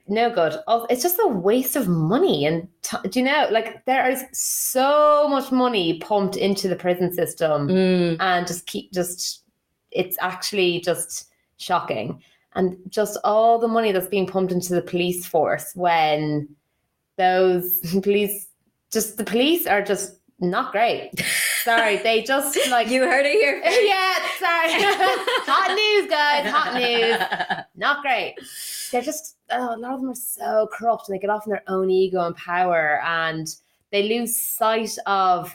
No 0.08 0.30
good. 0.34 0.56
It's 0.90 1.04
just 1.04 1.20
a 1.24 1.28
waste 1.28 1.76
of 1.76 1.88
money, 1.88 2.46
and 2.46 2.68
t- 2.82 2.98
do 3.10 3.20
you 3.20 3.26
know, 3.26 3.48
like 3.52 3.86
there 3.86 4.10
is 4.10 4.24
so 4.34 5.28
much 5.30 5.52
money 5.52 6.00
pumped 6.00 6.36
into 6.36 6.68
the 6.68 6.76
prison 6.76 7.14
system. 7.14 7.68
Mm, 7.68 8.18
and 8.20 8.48
just 8.48 8.66
keep 8.68 8.92
just 8.94 9.44
it's 9.92 10.18
actually 10.20 10.82
just 10.82 11.26
shocking 11.58 12.22
and 12.56 12.78
just 12.90 13.18
all 13.24 13.60
the 13.60 13.68
money 13.68 13.92
that's 13.92 14.08
being 14.08 14.28
pumped 14.28 14.52
into 14.52 14.74
the 14.74 14.82
police 14.82 15.26
force 15.26 15.72
when 15.76 16.48
those 17.18 17.80
police 18.04 18.48
just 18.92 19.18
the 19.18 19.24
police 19.24 19.66
are 19.68 19.82
just 19.82 20.14
not 20.40 20.72
great 20.72 21.10
sorry 21.64 21.98
they 21.98 22.22
just 22.22 22.58
like 22.70 22.90
you 22.90 23.02
heard 23.02 23.26
it 23.26 23.34
here. 23.34 23.58
yeah 23.64 24.14
sorry 24.40 24.72
hot 25.48 25.74
news 25.76 26.10
guys 26.10 26.52
hot 26.52 26.74
news 26.76 27.66
not 27.76 28.02
great 28.02 28.36
they're 28.92 29.02
just 29.02 29.38
oh, 29.52 29.76
a 29.76 29.78
lot 29.78 29.94
of 29.94 30.02
them 30.02 30.10
are 30.12 30.16
so 30.16 30.70
corrupt 30.74 31.08
and 31.08 31.16
they 31.16 31.20
get 31.22 31.30
off 31.30 31.46
in 31.46 31.52
their 31.52 31.64
own 31.68 31.90
ego 31.90 32.26
and 32.26 32.36
power 32.36 33.02
and 33.06 33.56
they 33.92 34.04
lose 34.04 34.36
sight 34.40 34.98
of 35.06 35.46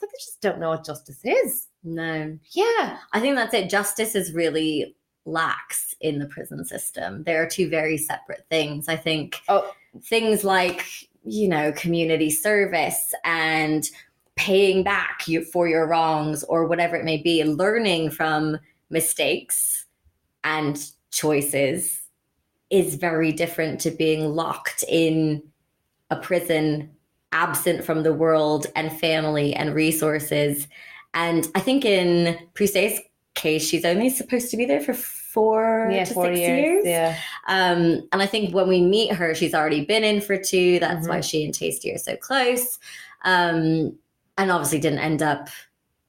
like 0.00 0.10
they 0.10 0.18
just 0.18 0.40
don't 0.40 0.58
know 0.60 0.70
what 0.70 0.84
justice 0.84 1.20
is 1.24 1.68
no. 1.82 2.38
yeah 2.52 2.98
I 3.12 3.20
think 3.20 3.36
that's 3.36 3.54
it. 3.54 3.70
Justice 3.70 4.14
is 4.14 4.32
really 4.34 4.94
lax 5.24 5.94
in 6.00 6.18
the 6.18 6.26
prison 6.26 6.64
system. 6.64 7.22
There 7.24 7.42
are 7.42 7.46
two 7.48 7.68
very 7.68 7.96
separate 7.96 8.44
things. 8.50 8.88
I 8.88 8.96
think 8.96 9.40
Oh. 9.48 9.70
things 10.02 10.44
like, 10.44 10.84
you 11.24 11.48
know, 11.48 11.72
community 11.72 12.30
service 12.30 13.14
and 13.24 13.88
paying 14.36 14.82
back 14.82 15.26
you, 15.28 15.44
for 15.44 15.68
your 15.68 15.86
wrongs 15.86 16.44
or 16.44 16.66
whatever 16.66 16.96
it 16.96 17.04
may 17.04 17.18
be, 17.18 17.44
learning 17.44 18.10
from 18.10 18.58
mistakes 18.90 19.86
and 20.44 20.90
choices 21.10 21.99
is 22.70 22.94
very 22.94 23.32
different 23.32 23.80
to 23.80 23.90
being 23.90 24.34
locked 24.34 24.84
in 24.88 25.42
a 26.10 26.16
prison 26.16 26.90
absent 27.32 27.84
from 27.84 28.02
the 28.02 28.12
world 28.12 28.66
and 28.74 28.92
family 28.98 29.54
and 29.54 29.74
resources 29.74 30.66
and 31.14 31.48
I 31.56 31.60
think 31.60 31.84
in 31.84 32.38
Poussey's 32.54 33.00
case, 33.34 33.66
she's 33.68 33.84
only 33.84 34.10
supposed 34.10 34.50
to 34.52 34.56
be 34.56 34.64
there 34.64 34.80
for 34.80 34.92
four 34.94 35.88
yeah, 35.90 36.04
to 36.04 36.14
four 36.14 36.26
six 36.26 36.38
years. 36.38 36.58
years. 36.58 36.86
Yeah, 36.86 37.16
Um, 37.48 38.08
and 38.12 38.22
I 38.22 38.26
think 38.26 38.54
when 38.54 38.68
we 38.68 38.80
meet 38.80 39.12
her, 39.12 39.34
she's 39.34 39.54
already 39.54 39.84
been 39.84 40.04
in 40.04 40.20
for 40.20 40.36
two. 40.36 40.78
That's 40.78 41.00
Mm-hmm. 41.02 41.08
why 41.08 41.20
she 41.20 41.44
and 41.44 41.54
Taystee 41.54 41.94
are 41.94 41.98
so 41.98 42.16
close. 42.16 42.78
Um, 43.24 43.96
and 44.38 44.50
obviously 44.52 44.78
didn't 44.80 44.98
end 45.00 45.22
up 45.22 45.48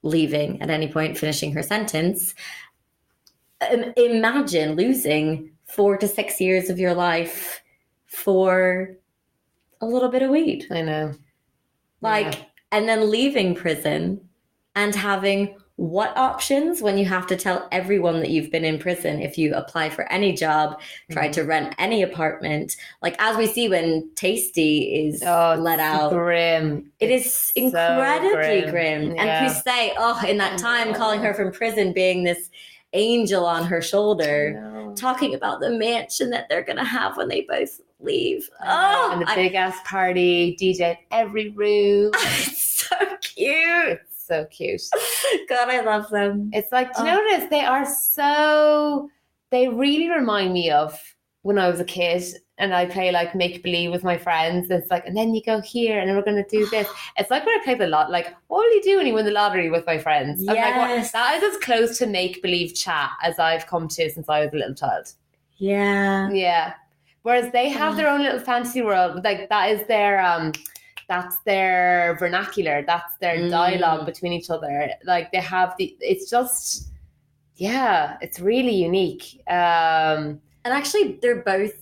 leaving 0.04 0.62
at 0.62 0.70
any 0.70 0.88
point, 0.88 1.18
finishing 1.18 1.52
her 1.54 1.64
sentence. 1.64 2.36
im- 3.72 3.94
imagine 3.98 4.76
losing 4.76 5.51
four 5.72 5.98
to 5.98 6.08
six 6.08 6.40
years 6.42 6.70
of 6.70 6.80
your 6.80 6.94
life 6.94 7.62
for 8.06 8.96
a 9.80 9.86
little 9.86 10.10
bit 10.10 10.22
of 10.22 10.30
weed. 10.30 10.66
I 10.72 10.82
know. 10.82 11.14
Like, 12.02 12.34
Yeah. 12.34 12.44
and 12.72 12.90
then 12.90 13.10
leaving 13.10 13.56
prison 13.56 14.22
and 14.76 14.94
having 14.96 15.56
what 15.78 16.16
options 16.16 16.80
when 16.82 16.98
you 16.98 17.06
have 17.06 17.26
to 17.26 17.36
tell 17.36 17.68
everyone 17.72 18.20
that 18.20 18.30
you've 18.30 18.52
been 18.52 18.66
in 18.66 18.78
prison 18.78 19.20
if 19.20 19.36
you 19.38 19.56
apply 19.56 19.90
for 19.90 20.04
any 20.12 20.32
job, 20.32 20.80
try 21.10 21.28
Mhm. 21.28 21.32
to 21.34 21.44
rent 21.44 21.74
any 21.80 22.04
apartment. 22.04 22.76
Like, 23.02 23.16
as 23.18 23.36
we 23.36 23.48
see 23.48 23.68
when 23.68 24.10
Taystee 24.16 25.08
is 25.08 25.24
Oh, 25.26 25.56
let 25.58 25.80
out. 25.80 26.12
Grim. 26.12 26.92
It 27.00 27.10
is 27.10 27.34
so 27.34 27.52
incredibly 27.56 28.62
grim. 28.62 28.70
grim. 28.72 29.16
Yeah. 29.16 29.24
And 29.24 29.50
Poussey, 29.52 29.94
oh, 29.98 30.22
in 30.28 30.38
that 30.38 30.60
time, 30.60 30.94
calling 30.94 31.22
her 31.22 31.34
from 31.34 31.52
prison, 31.52 31.94
being 31.94 32.24
this 32.26 32.52
angel 32.94 33.46
on 33.46 33.64
her 33.66 33.82
shoulder. 33.82 34.62
Talking 34.96 35.34
about 35.34 35.60
the 35.60 35.70
mansion 35.70 36.30
that 36.32 36.48
they're 36.50 36.64
going 36.64 36.78
to 36.78 36.84
have 36.84 37.18
when 37.18 37.28
they 37.28 37.42
both 37.42 37.80
leave. 38.00 38.50
Oh, 38.66 39.10
and 39.14 39.22
the 39.22 39.30
I- 39.30 39.36
big 39.36 39.56
ass 39.56 39.78
party, 39.86 40.58
DJ 40.60 40.92
in 40.92 40.98
every 41.12 41.50
room. 41.50 42.12
it's 42.16 42.86
so 42.88 42.96
cute. 43.22 44.00
it's 44.02 44.26
so 44.28 44.46
cute. 44.46 44.82
God, 45.50 45.70
I 45.70 45.82
love 45.82 46.10
them. 46.10 46.50
It's 46.54 46.72
like, 46.72 46.96
do 46.96 47.04
you 47.04 47.10
Oh. 47.12 47.16
notice 47.16 47.50
they 47.50 47.66
are 47.66 47.86
so, 47.86 49.10
they 49.52 49.68
really 49.68 50.10
remind 50.10 50.54
me 50.54 50.72
of 50.72 51.00
when 51.44 51.58
I 51.58 51.70
was 51.70 51.80
a 51.80 51.86
kid 51.86 52.24
and 52.62 52.74
I 52.74 52.86
play 52.86 53.12
like 53.12 53.34
make 53.36 53.62
believe 53.64 53.92
with 53.92 54.04
my 54.04 54.18
friends. 54.18 54.70
It's 54.70 54.90
like, 54.90 55.06
and 55.08 55.16
then 55.18 55.34
you 55.36 55.42
go 55.44 55.60
here 55.62 56.00
and 56.00 56.08
then 56.08 56.16
we're 56.16 56.24
going 56.32 56.44
to 56.44 56.50
do 56.58 56.66
this. 56.76 56.88
It's 57.18 57.30
like 57.32 57.46
when 57.46 57.60
I 57.60 57.64
play 57.64 57.76
the 57.76 57.88
lot, 57.88 58.10
like, 58.12 58.28
what 58.48 58.60
will 58.60 58.74
you 58.76 58.84
do 58.84 58.98
when 58.98 59.08
you 59.08 59.14
win 59.16 59.26
the 59.26 59.32
lottery 59.32 59.70
with 59.70 59.86
my 59.86 59.98
friends? 59.98 60.40
I'm 60.48 60.56
like, 60.56 60.76
what? 60.78 60.90
Yes. 60.90 61.12
that 61.12 61.42
is 61.42 61.56
as 61.56 61.62
close 61.62 61.98
to 61.98 62.06
make 62.06 62.42
believe 62.42 62.74
chat 62.76 63.10
as 63.24 63.40
I've 63.40 63.66
come 63.68 63.88
to 63.90 64.10
since 64.10 64.30
I 64.30 64.40
was 64.46 64.54
a 64.54 64.58
little 64.58 64.76
child. 64.76 65.12
Yeah. 65.58 66.30
Yeah. 66.32 66.74
Whereas 67.24 67.52
they 67.52 67.70
have 67.70 67.98
their 67.98 68.10
own 68.10 68.22
little 68.24 68.40
fantasy 68.40 68.82
world. 68.82 69.24
Like 69.24 69.48
that 69.50 69.70
is 69.70 69.86
their 69.88 70.20
um 70.22 70.54
that's 71.08 71.40
their 71.40 72.16
vernacular. 72.20 72.84
That's 72.88 73.14
their 73.18 73.38
Mm. 73.38 73.50
dialogue 73.52 74.06
between 74.06 74.34
each 74.34 74.50
other. 74.50 74.90
Like 75.04 75.32
they 75.32 75.40
have 75.42 75.76
the 75.78 75.96
it's 76.00 76.30
just 76.30 76.88
yeah, 77.58 78.18
it's 78.22 78.40
really 78.40 78.74
unique. 78.74 79.26
Um 79.48 80.42
And 80.64 80.74
actually, 80.74 81.20
they're 81.22 81.44
both 81.44 81.74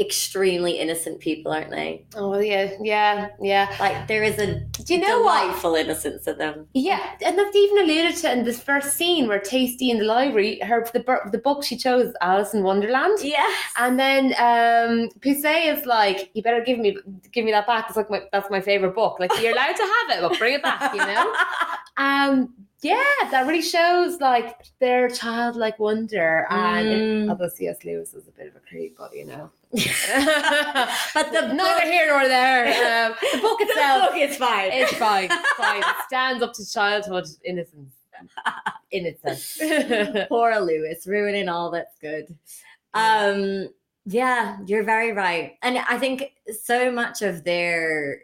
extremely 0.00 0.72
innocent 0.78 1.20
people, 1.20 1.52
aren't 1.52 1.70
they? 1.70 2.04
oh 2.16 2.38
yeah, 2.38 2.72
yeah, 2.80 3.28
yeah. 3.40 3.74
Like, 3.78 4.08
there 4.08 4.22
is 4.24 4.38
a 4.38 4.60
Do 4.84 4.94
you 4.94 5.00
know 5.00 5.20
what? 5.22 5.40
delightful 5.42 5.74
innocence 5.76 6.26
of 6.26 6.36
them. 6.38 6.66
Yeah, 6.74 7.00
and 7.24 7.38
that's 7.38 7.54
even 7.54 7.78
alluded 7.84 8.16
to 8.16 8.32
in 8.32 8.44
this 8.44 8.60
first 8.60 8.96
scene 8.96 9.28
where 9.28 9.38
Taystee 9.38 9.90
in 9.90 9.98
the 9.98 10.04
library, 10.04 10.58
her 10.60 10.84
the, 10.92 11.04
the 11.30 11.38
book 11.38 11.62
she 11.64 11.76
chose, 11.76 12.12
Alice 12.20 12.54
in 12.54 12.62
Wonderland. 12.64 13.18
Yes. 13.22 13.72
And 13.78 13.98
then 13.98 14.24
um 14.38 15.10
Poussey 15.20 15.72
is 15.72 15.86
like, 15.86 16.30
you 16.34 16.42
better 16.42 16.62
give 16.64 16.78
me 16.78 16.96
give 17.32 17.44
me 17.44 17.52
that 17.52 17.66
back. 17.66 17.86
It's 17.88 17.96
like 17.96 18.10
my 18.10 18.22
that's 18.32 18.50
my 18.50 18.60
favorite 18.60 18.94
book. 18.94 19.18
Like 19.20 19.30
you're 19.40 19.52
allowed 19.52 19.76
to 19.76 19.82
have 19.82 20.18
it, 20.18 20.20
but 20.28 20.38
bring 20.38 20.54
it 20.54 20.62
back, 20.62 20.92
you 20.92 21.00
know? 21.00 21.34
Um 21.96 22.52
yeah, 22.82 23.02
that 23.30 23.46
really 23.46 23.62
shows 23.62 24.20
like 24.20 24.58
their 24.80 25.08
childlike 25.08 25.78
wonder 25.78 26.46
and 26.50 26.88
Mm. 26.88 27.30
although 27.30 27.48
C.S. 27.48 27.84
Lewis 27.84 28.12
is 28.12 28.26
a 28.28 28.32
bit 28.32 28.48
of 28.48 28.56
a 28.56 28.60
creep, 28.68 28.98
but 28.98 29.14
you 29.14 29.24
know. 29.24 29.50
but 31.14 31.32
the 31.32 31.52
neither 31.52 31.80
book, 31.80 31.82
here 31.84 32.06
nor 32.08 32.28
there. 32.28 32.64
Um, 33.10 33.16
the 33.32 33.38
book 33.40 33.58
the 33.58 33.64
itself 33.66 34.10
book 34.10 34.18
is 34.20 34.36
fine. 34.36 34.70
it's 34.72 34.94
fine. 34.94 35.28
It's 35.30 35.52
fine. 35.54 35.78
It 35.82 35.96
stands 36.06 36.42
up 36.42 36.52
to 36.54 36.70
childhood 36.70 37.26
innocence. 37.44 37.92
Innocence. 38.90 39.58
Poor 40.28 40.58
Lewis, 40.60 41.06
ruining 41.06 41.48
all 41.48 41.70
that's 41.70 41.96
good. 42.00 42.36
Um, 42.94 43.68
yeah, 44.06 44.58
you're 44.66 44.84
very 44.84 45.12
right. 45.12 45.54
And 45.62 45.78
I 45.78 45.98
think 45.98 46.32
so 46.62 46.92
much 46.92 47.22
of 47.22 47.42
their 47.44 48.20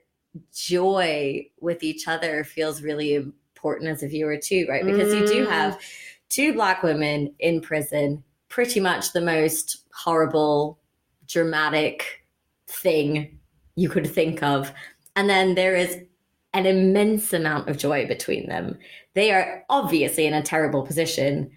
joy 0.55 1.46
with 1.61 1.82
each 1.82 2.07
other 2.07 2.44
feels 2.44 2.82
really 2.82 3.14
important 3.14 3.90
as 3.90 4.03
a 4.05 4.09
viewer 4.09 4.36
too, 4.36 4.66
right? 4.68 4.84
Because 4.84 5.12
you 5.12 5.26
do 5.26 5.46
Mm. 5.46 5.51
have 5.51 5.80
two 6.28 6.53
black 6.53 6.82
women 6.84 7.34
in 7.40 7.61
prison, 7.61 8.22
pretty 8.48 8.78
much 8.78 9.12
the 9.12 9.20
most 9.20 9.84
horrible, 9.92 10.78
dramatic 11.31 12.26
thing 12.66 13.39
you 13.76 13.89
could 13.89 14.09
think 14.09 14.43
of. 14.43 14.72
And 15.16 15.28
then 15.28 15.55
there 15.55 15.76
is 15.76 15.99
an 16.53 16.66
immense 16.66 17.33
amount 17.33 17.68
of 17.68 17.78
joy 17.78 18.07
between 18.07 18.49
them. 18.49 18.78
They 19.14 19.33
are 19.33 19.64
obviously 19.68 20.26
in 20.26 20.35
a 20.35 20.43
terrible 20.43 20.83
position, 20.83 21.51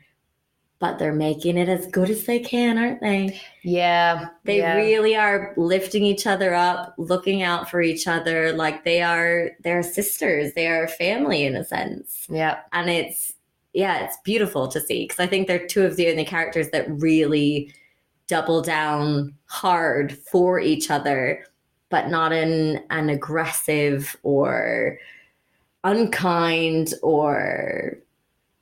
but 0.80 1.00
they're 1.00 1.14
making 1.14 1.58
it 1.58 1.70
as 1.70 1.88
good 1.88 2.10
as 2.10 2.26
they 2.26 2.40
can, 2.40 2.78
aren't 2.78 3.02
they? 3.02 3.40
yeah. 3.64 4.28
They 4.44 4.58
yeah. 4.58 4.76
really 4.76 5.16
are 5.16 5.54
lifting 5.58 6.04
each 6.04 6.28
other 6.28 6.54
up, 6.54 6.94
looking 6.98 7.42
out 7.42 7.70
for 7.70 7.82
each 7.82 8.08
other 8.08 8.54
like 8.54 8.84
they 8.84 9.02
are 9.02 9.52
they're 9.64 9.84
sisters, 9.84 10.54
they 10.54 10.68
are 10.68 10.88
family 10.88 11.44
in 11.44 11.56
a 11.56 11.64
sense. 11.64 12.28
Yeah. 12.30 12.60
And 12.72 12.90
it's 12.90 13.34
yeah, 13.74 14.04
it's 14.04 14.18
beautiful 14.24 14.68
to 14.68 14.80
see 14.80 15.06
because 15.06 15.20
I 15.20 15.26
think 15.26 15.48
they're 15.48 15.66
two 15.66 15.84
of 15.84 15.96
the 15.96 16.10
only 16.10 16.26
characters 16.26 16.70
that 16.70 16.86
really 16.90 17.74
double 18.28 18.62
down 18.62 19.34
hard 19.46 20.18
for 20.18 20.60
each 20.60 20.90
other, 20.90 21.46
but 21.90 22.10
not 22.10 22.32
in 22.32 22.84
an 22.90 23.10
aggressive 23.10 24.16
or 24.24 24.98
unkind 25.84 26.94
or 27.02 27.98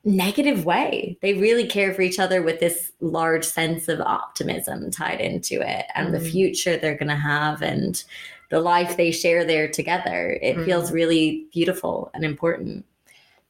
negative 0.04 0.66
way. 0.66 1.18
They 1.22 1.36
really 1.36 1.68
care 1.68 1.94
for 1.94 2.02
each 2.02 2.20
other 2.20 2.42
with 2.42 2.60
this 2.60 2.92
large 3.02 3.46
sense 3.46 3.88
of 3.88 4.02
optimism 4.02 4.90
tied 4.90 5.22
into 5.22 5.62
it 5.62 5.86
and 5.94 6.14
the 6.14 6.18
Mhm. 6.18 6.32
future 6.32 6.78
they're 6.78 6.98
going 6.98 7.10
to 7.10 7.16
have 7.16 7.62
and 7.62 8.04
the 8.50 8.60
life 8.60 8.98
they 8.98 9.12
share 9.12 9.46
there 9.46 9.68
together. 9.68 10.40
It 10.42 10.58
Mhm. 10.58 10.66
feels 10.66 10.92
really 10.92 11.46
beautiful 11.54 12.10
and 12.16 12.26
important. 12.26 12.84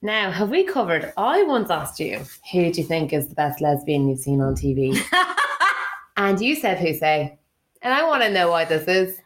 Now, 0.02 0.30
have 0.32 0.50
we 0.50 0.64
covered? 0.64 1.14
I 1.16 1.44
once 1.44 1.70
asked 1.70 2.00
you, 2.00 2.20
who 2.52 2.72
do 2.72 2.82
you 2.82 2.88
think 2.88 3.14
is 3.14 3.28
the 3.28 3.36
best 3.36 3.62
lesbian 3.62 4.10
you've 4.10 4.20
seen 4.20 4.42
on 4.42 4.56
TV? 4.56 4.92
and 6.30 6.40
you 6.40 6.56
said 6.56 6.78
Hussein. 6.78 7.38
And 7.82 7.94
I 7.94 8.04
want 8.08 8.22
to 8.24 8.30
know 8.30 8.50
why 8.50 8.66
this 8.66 8.88
is. 8.88 9.18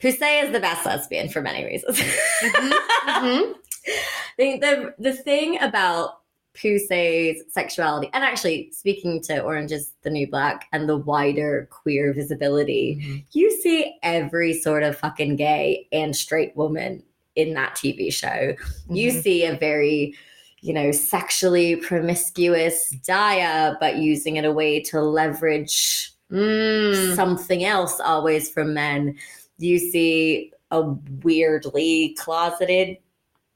Poussey 0.00 0.42
is 0.42 0.52
the 0.52 0.60
best 0.60 0.84
lesbian 0.86 1.28
for 1.28 1.40
many 1.40 1.64
reasons. 1.64 1.98
Mhm. 2.40 3.54
the, 4.38 4.58
the 4.58 4.94
the 4.98 5.12
thing 5.12 5.60
about 5.62 6.20
Poussey's 6.54 7.42
sexuality, 7.52 8.10
and 8.12 8.24
actually 8.24 8.70
speaking 8.72 9.20
to 9.22 9.40
Orange 9.42 9.72
is 9.72 9.92
the 10.02 10.10
New 10.10 10.26
Black 10.28 10.66
and 10.72 10.88
the 10.88 10.96
wider 10.96 11.68
queer 11.70 12.12
visibility, 12.12 13.24
you 13.32 13.50
see 13.60 13.96
every 14.02 14.52
sort 14.54 14.82
of 14.82 14.96
fucking 14.96 15.36
gay 15.36 15.86
and 15.92 16.14
straight 16.16 16.56
woman 16.56 17.02
in 17.36 17.54
that 17.54 17.74
TV 17.74 18.12
show. 18.12 18.54
You 18.88 19.10
Mhm. 19.10 19.22
see 19.22 19.44
a 19.44 19.56
very, 19.56 20.14
you 20.60 20.72
know, 20.72 20.92
sexually 20.92 21.76
promiscuous 21.76 22.94
Daya, 23.06 23.76
but 23.80 23.96
using 23.96 24.36
it 24.36 24.44
a 24.44 24.52
way 24.52 24.80
to 24.80 25.00
leverage 25.02 26.12
Mm. 26.34 27.14
something 27.14 27.64
else 27.64 28.00
always 28.00 28.50
from 28.50 28.74
men. 28.74 29.16
You 29.58 29.78
see 29.78 30.52
a 30.70 30.82
weirdly 31.22 32.16
closeted 32.18 32.98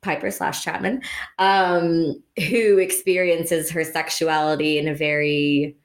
Piper 0.02 0.30
slash 0.30 0.62
Chapman, 0.62 1.02
um, 1.40 2.22
who 2.48 2.78
experiences 2.78 3.68
her 3.70 3.82
sexuality 3.82 4.78
in 4.78 4.86
a 4.86 4.94
very, 4.94 5.76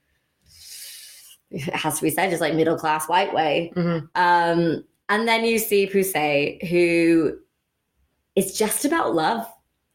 it 1.50 1.62
has 1.74 1.98
to 1.98 2.04
be 2.04 2.10
said, 2.12 2.30
just 2.30 2.42
like 2.42 2.54
middle 2.54 2.78
class 2.78 3.08
white 3.10 3.34
way. 3.34 3.72
Mhm. 3.76 4.08
Um, 4.16 4.84
and 5.10 5.28
then 5.28 5.46
you 5.46 5.58
see 5.58 5.88
Poussey, 5.88 6.64
who 6.70 7.38
is 8.36 8.56
just 8.58 8.86
about 8.86 9.16
love. 9.16 9.46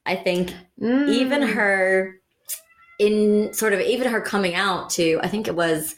I 0.07 0.17
think 0.17 0.53
Mm. 0.81 1.09
even 1.11 1.43
her 1.43 2.15
in 2.99 3.53
sort 3.55 3.73
of 3.73 3.81
even 3.81 4.11
her 4.11 4.21
coming 4.21 4.57
out 4.57 4.91
to 4.91 5.21
i 5.23 5.29
think 5.29 5.47
it 5.47 5.55
was 5.55 5.95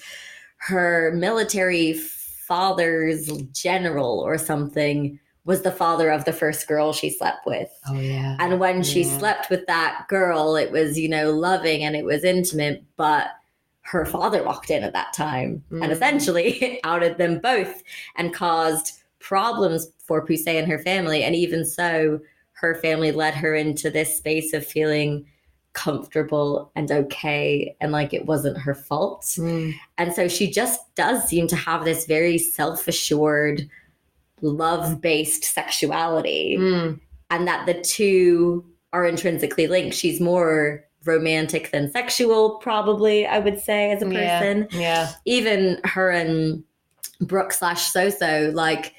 her 0.63 1.13
military 1.15 1.95
father's 1.95 3.27
general 3.53 4.21
or 4.21 4.37
something 4.39 5.19
was 5.45 5.63
the 5.63 5.71
father 5.73 6.11
of 6.11 6.25
the 6.25 6.33
first 6.33 6.67
girl 6.69 6.93
she 6.93 7.09
slept 7.11 7.47
with 7.47 7.69
Oh 7.89 7.99
yeah. 7.99 8.37
and 8.41 8.61
when 8.61 8.83
she 8.83 9.05
slept 9.05 9.49
with 9.51 9.67
that 9.67 10.07
girl 10.09 10.57
it 10.57 10.71
was 10.71 10.99
you 10.99 11.09
know 11.09 11.31
loving 11.31 11.83
and 11.83 11.97
it 11.97 12.05
was 12.05 12.25
intimate 12.25 12.85
but 12.97 13.29
her 13.83 14.05
father 14.05 14.43
walked 14.45 14.71
in 14.71 14.83
at 14.85 14.93
that 14.93 15.13
time 15.15 15.65
and 15.71 15.83
Mm. 15.85 15.91
essentially 15.91 16.81
outed 16.85 17.17
them 17.19 17.39
both 17.39 17.83
and 18.17 18.35
caused 18.35 19.01
problems 19.21 19.89
for 20.05 20.25
Poussey 20.27 20.59
and 20.59 20.71
her 20.71 20.79
family 20.79 21.23
and 21.23 21.35
even 21.35 21.65
so 21.65 22.21
her 22.53 22.75
family 22.75 23.11
led 23.13 23.35
her 23.35 23.55
into 23.55 23.91
this 23.91 24.17
space 24.17 24.53
of 24.53 24.67
feeling 24.67 25.25
comfortable 25.73 26.73
and 26.75 26.91
okay 26.91 27.77
and 27.81 27.93
like 27.93 28.13
it 28.13 28.27
wasn't 28.27 28.59
her 28.59 28.75
fault 28.75 29.23
Mm. 29.39 29.73
and 29.99 30.13
so 30.13 30.27
she 30.27 30.51
just 30.51 30.81
does 30.97 31.23
seem 31.29 31.47
to 31.47 31.55
have 31.57 31.85
this 31.85 32.07
very 32.07 32.39
self-assured 32.39 33.69
love-based 34.43 35.45
sexuality 35.45 36.57
Mm. 36.59 37.01
and 37.31 37.47
that 37.47 37.67
the 37.67 37.75
two 37.75 38.65
are 38.93 39.07
intrinsically 39.07 39.67
linked. 39.69 39.95
She's 39.95 40.21
more 40.21 40.85
romantic 41.05 41.71
than 41.71 41.91
sexual, 41.93 42.57
probably, 42.57 43.27
I 43.27 43.39
would 43.39 43.61
say, 43.61 43.93
as 43.93 44.03
a 44.03 44.07
person. 44.07 44.67
Yeah. 44.73 45.13
Even 45.25 45.79
her 45.85 46.11
and 46.11 46.65
Brooke 47.21 47.53
slash 47.53 47.93
Soso, 47.93 48.53
like 48.53 48.95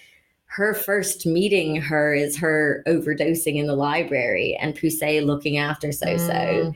her 0.54 0.74
first 0.74 1.26
meeting 1.26 1.78
her 1.78 2.14
is 2.14 2.38
her 2.38 2.84
overdosing 2.86 3.56
in 3.56 3.68
the 3.68 3.76
library 3.76 4.58
and 4.60 4.76
Poussey 4.78 5.26
looking 5.26 5.58
after 5.58 5.88
Soso. 5.90 6.30
Mm. 6.30 6.76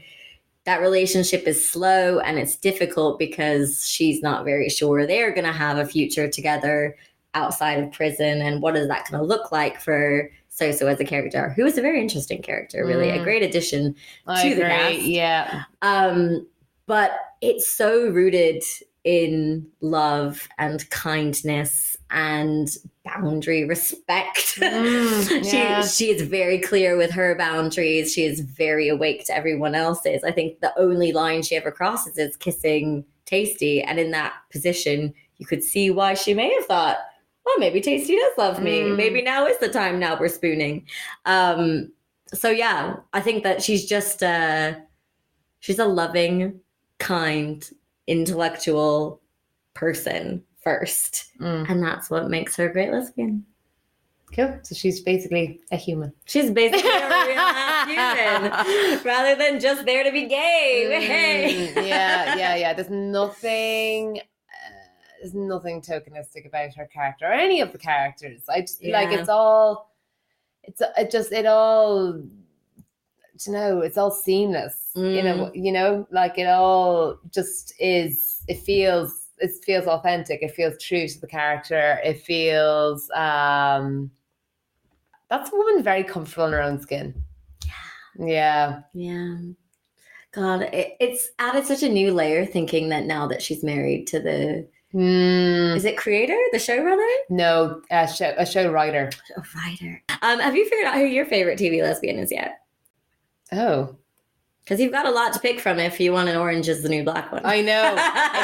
That 0.63 0.79
relationship 0.79 1.45
is 1.45 1.67
slow 1.69 2.19
and 2.19 2.39
it's 2.39 2.55
difficult 2.55 3.19
because 3.19 3.85
she's 3.85 4.21
not 4.21 4.45
very 4.45 4.69
sure 4.69 5.05
they're 5.05 5.33
going 5.33 5.45
to 5.45 5.51
have 5.51 5.77
a 5.77 5.85
future 5.85 6.29
together 6.29 6.95
outside 7.33 7.83
of 7.83 7.91
prison. 7.91 8.41
And 8.41 8.61
what 8.61 8.77
is 8.77 8.87
that 8.87 9.09
going 9.11 9.21
to 9.21 9.27
look 9.27 9.51
like 9.51 9.81
for 9.81 10.31
Soso 10.49 10.89
as 10.89 11.01
a 11.01 11.05
character, 11.05 11.49
who 11.57 11.65
is 11.65 11.77
a 11.77 11.81
very 11.81 11.99
interesting 11.99 12.41
character, 12.41 12.85
really, 12.85 13.09
a 13.09 13.17
Mm. 13.19 13.23
great 13.25 13.43
addition 13.43 13.93
I 14.25 14.47
to 14.49 14.55
the 14.55 14.61
cast. 14.61 15.01
Yeah. 15.01 15.63
um, 15.81 16.47
but 16.87 17.11
it's 17.41 17.67
so 17.67 18.07
rooted 18.07 18.63
in 19.03 19.67
love 19.81 20.47
and 20.57 20.89
kindness 20.91 21.97
and 22.09 22.69
boundary 23.05 23.63
respect. 23.63 24.59
Mm, 24.65 25.43
yeah. 25.53 25.81
she 25.81 26.05
she 26.05 26.11
is 26.11 26.21
very 26.21 26.59
clear 26.59 26.97
with 26.97 27.11
her 27.11 27.35
boundaries. 27.35 28.13
She 28.13 28.23
is 28.23 28.39
very 28.39 28.87
awake 28.87 29.25
to 29.25 29.35
everyone 29.35 29.75
else's. 29.75 30.23
I 30.23 30.31
think 30.31 30.59
the 30.59 30.73
only 30.77 31.11
line 31.11 31.43
she 31.43 31.55
ever 31.55 31.71
crosses 31.71 32.17
is 32.17 32.37
kissing 32.37 33.05
Taystee, 33.25 33.83
and 33.85 33.99
in 33.99 34.11
that 34.11 34.33
position, 34.51 35.13
you 35.37 35.45
could 35.45 35.63
see 35.63 35.91
why 35.91 36.13
she 36.13 36.33
may 36.33 36.53
have 36.53 36.65
thought, 36.65 36.97
"Well, 37.45 37.57
maybe 37.59 37.81
Taystee 37.81 38.17
does 38.17 38.37
love 38.37 38.61
me. 38.61 38.81
Mm. 38.81 38.95
Maybe 38.95 39.21
now 39.21 39.45
is 39.45 39.57
the 39.59 39.69
time. 39.69 39.99
Now 39.99 40.17
we're 40.19 40.29
spooning." 40.29 40.85
Um, 41.25 41.91
so 42.33 42.49
yeah, 42.49 42.95
I 43.13 43.21
think 43.21 43.43
that 43.43 43.61
she's 43.61 43.85
just 43.85 44.23
uh, 44.23 44.75
she's 45.59 45.79
a 45.79 45.85
loving, 45.85 46.59
kind, 46.99 47.69
intellectual 48.07 49.21
person 49.73 50.43
first, 50.65 51.31
Mm. 51.39 51.69
and 51.69 51.81
that's 51.83 52.09
what 52.09 52.29
makes 52.29 52.55
her 52.57 52.67
a 52.69 52.73
great 52.73 52.91
lesbian. 52.91 53.45
Cool. 54.33 54.59
So 54.63 54.75
she's 54.75 54.99
basically 54.99 55.61
a 55.71 55.77
human. 55.77 56.11
She's 56.25 56.49
basically 56.51 56.89
a 56.89 57.85
human, 57.85 59.03
rather 59.05 59.35
than 59.35 59.59
just 59.61 59.85
there 59.85 60.03
to 60.03 60.11
be 60.11 60.25
gay. 60.25 60.89
Hey. 61.05 61.71
Mm, 61.73 61.87
yeah, 61.87 62.35
yeah, 62.35 62.55
yeah. 62.55 62.73
There's 62.73 62.89
nothing. 63.19 64.19
Uh, 64.19 64.69
there's 65.21 65.35
nothing 65.35 65.79
tokenistic 65.81 66.45
about 66.47 66.73
her 66.75 66.87
character 66.87 67.25
or 67.27 67.33
any 67.33 67.61
of 67.61 67.71
the 67.71 67.77
characters. 67.77 68.41
I 68.49 68.61
just 68.61 68.83
like 68.83 69.11
it's 69.13 69.29
all. 69.29 69.93
It's 70.63 70.81
it 70.97 71.11
just 71.11 71.31
it 71.31 71.45
all. 71.45 72.19
You 73.45 73.51
know, 73.53 73.81
it's 73.81 73.97
all 73.97 74.11
seamless. 74.11 74.89
You 74.95 75.21
know, 75.21 75.51
you 75.53 75.71
know, 75.71 76.07
like 76.11 76.37
it 76.39 76.47
all 76.47 77.19
just 77.31 77.73
is. 77.79 78.41
It 78.47 78.57
feels. 78.59 79.24
It 79.39 79.51
feels 79.63 79.85
authentic. 79.85 80.41
It 80.41 80.51
feels 80.55 80.81
true 80.81 81.07
to 81.07 81.21
the 81.21 81.27
character. 81.27 81.99
It 82.03 82.21
feels. 82.21 83.09
um 83.11 84.09
That's 85.29 85.51
a 85.51 85.55
woman 85.55 85.83
very 85.83 86.03
comfortable 86.03 86.45
in 86.47 86.53
her 86.53 86.61
own 86.61 86.79
skin. 86.81 87.13
Yeah. 88.17 88.81
Yeah. 88.93 89.37
God, 90.31 90.63
it, 90.63 90.95
it's 90.99 91.29
added 91.39 91.65
such 91.65 91.83
a 91.83 91.89
new 91.89 92.13
layer 92.13 92.45
thinking 92.45 92.89
that 92.89 93.05
now 93.05 93.25
that 93.27 93.41
she's 93.41 93.63
married 93.63 94.07
to 94.07 94.19
the 94.19 94.67
Mm, 94.93 95.75
is 95.75 95.83
it 95.83 95.97
creator, 95.97 96.37
the 96.53 96.57
showrunner? 96.57 97.13
no, 97.29 97.81
a 97.91 98.07
show, 98.07 98.33
a 98.37 98.45
show 98.45 98.71
writer. 98.71 99.09
A 99.35 99.43
writer. 99.53 100.01
Um, 100.21 100.39
have 100.39 100.55
you 100.55 100.63
figured 100.69 100.87
out 100.87 100.95
who 100.95 101.03
your 101.05 101.25
favorite 101.25 101.59
TV 101.59 101.81
lesbian 101.81 102.17
is 102.17 102.31
yet? 102.31 102.59
Oh, 103.51 103.97
Because 104.65 104.79
you've 104.79 104.91
got 104.91 105.05
a 105.05 105.11
lot 105.11 105.31
to 105.33 105.39
pick 105.39 105.59
from 105.59 105.77
if 105.77 105.99
you 105.99 106.11
want 106.11 106.27
an 106.27 106.35
orange 106.35 106.67
is 106.67 106.81
the 106.81 106.89
new 106.89 107.03
black 107.03 107.31
one. 107.31 107.41
I 107.45 107.61
know. 107.61 107.95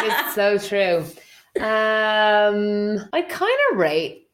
it 0.05 0.27
is 0.27 0.35
so 0.35 0.57
true. 0.69 0.97
Um, 1.59 3.09
I 3.11 3.23
kind 3.23 3.57
of 3.71 3.77
rate, 3.77 4.29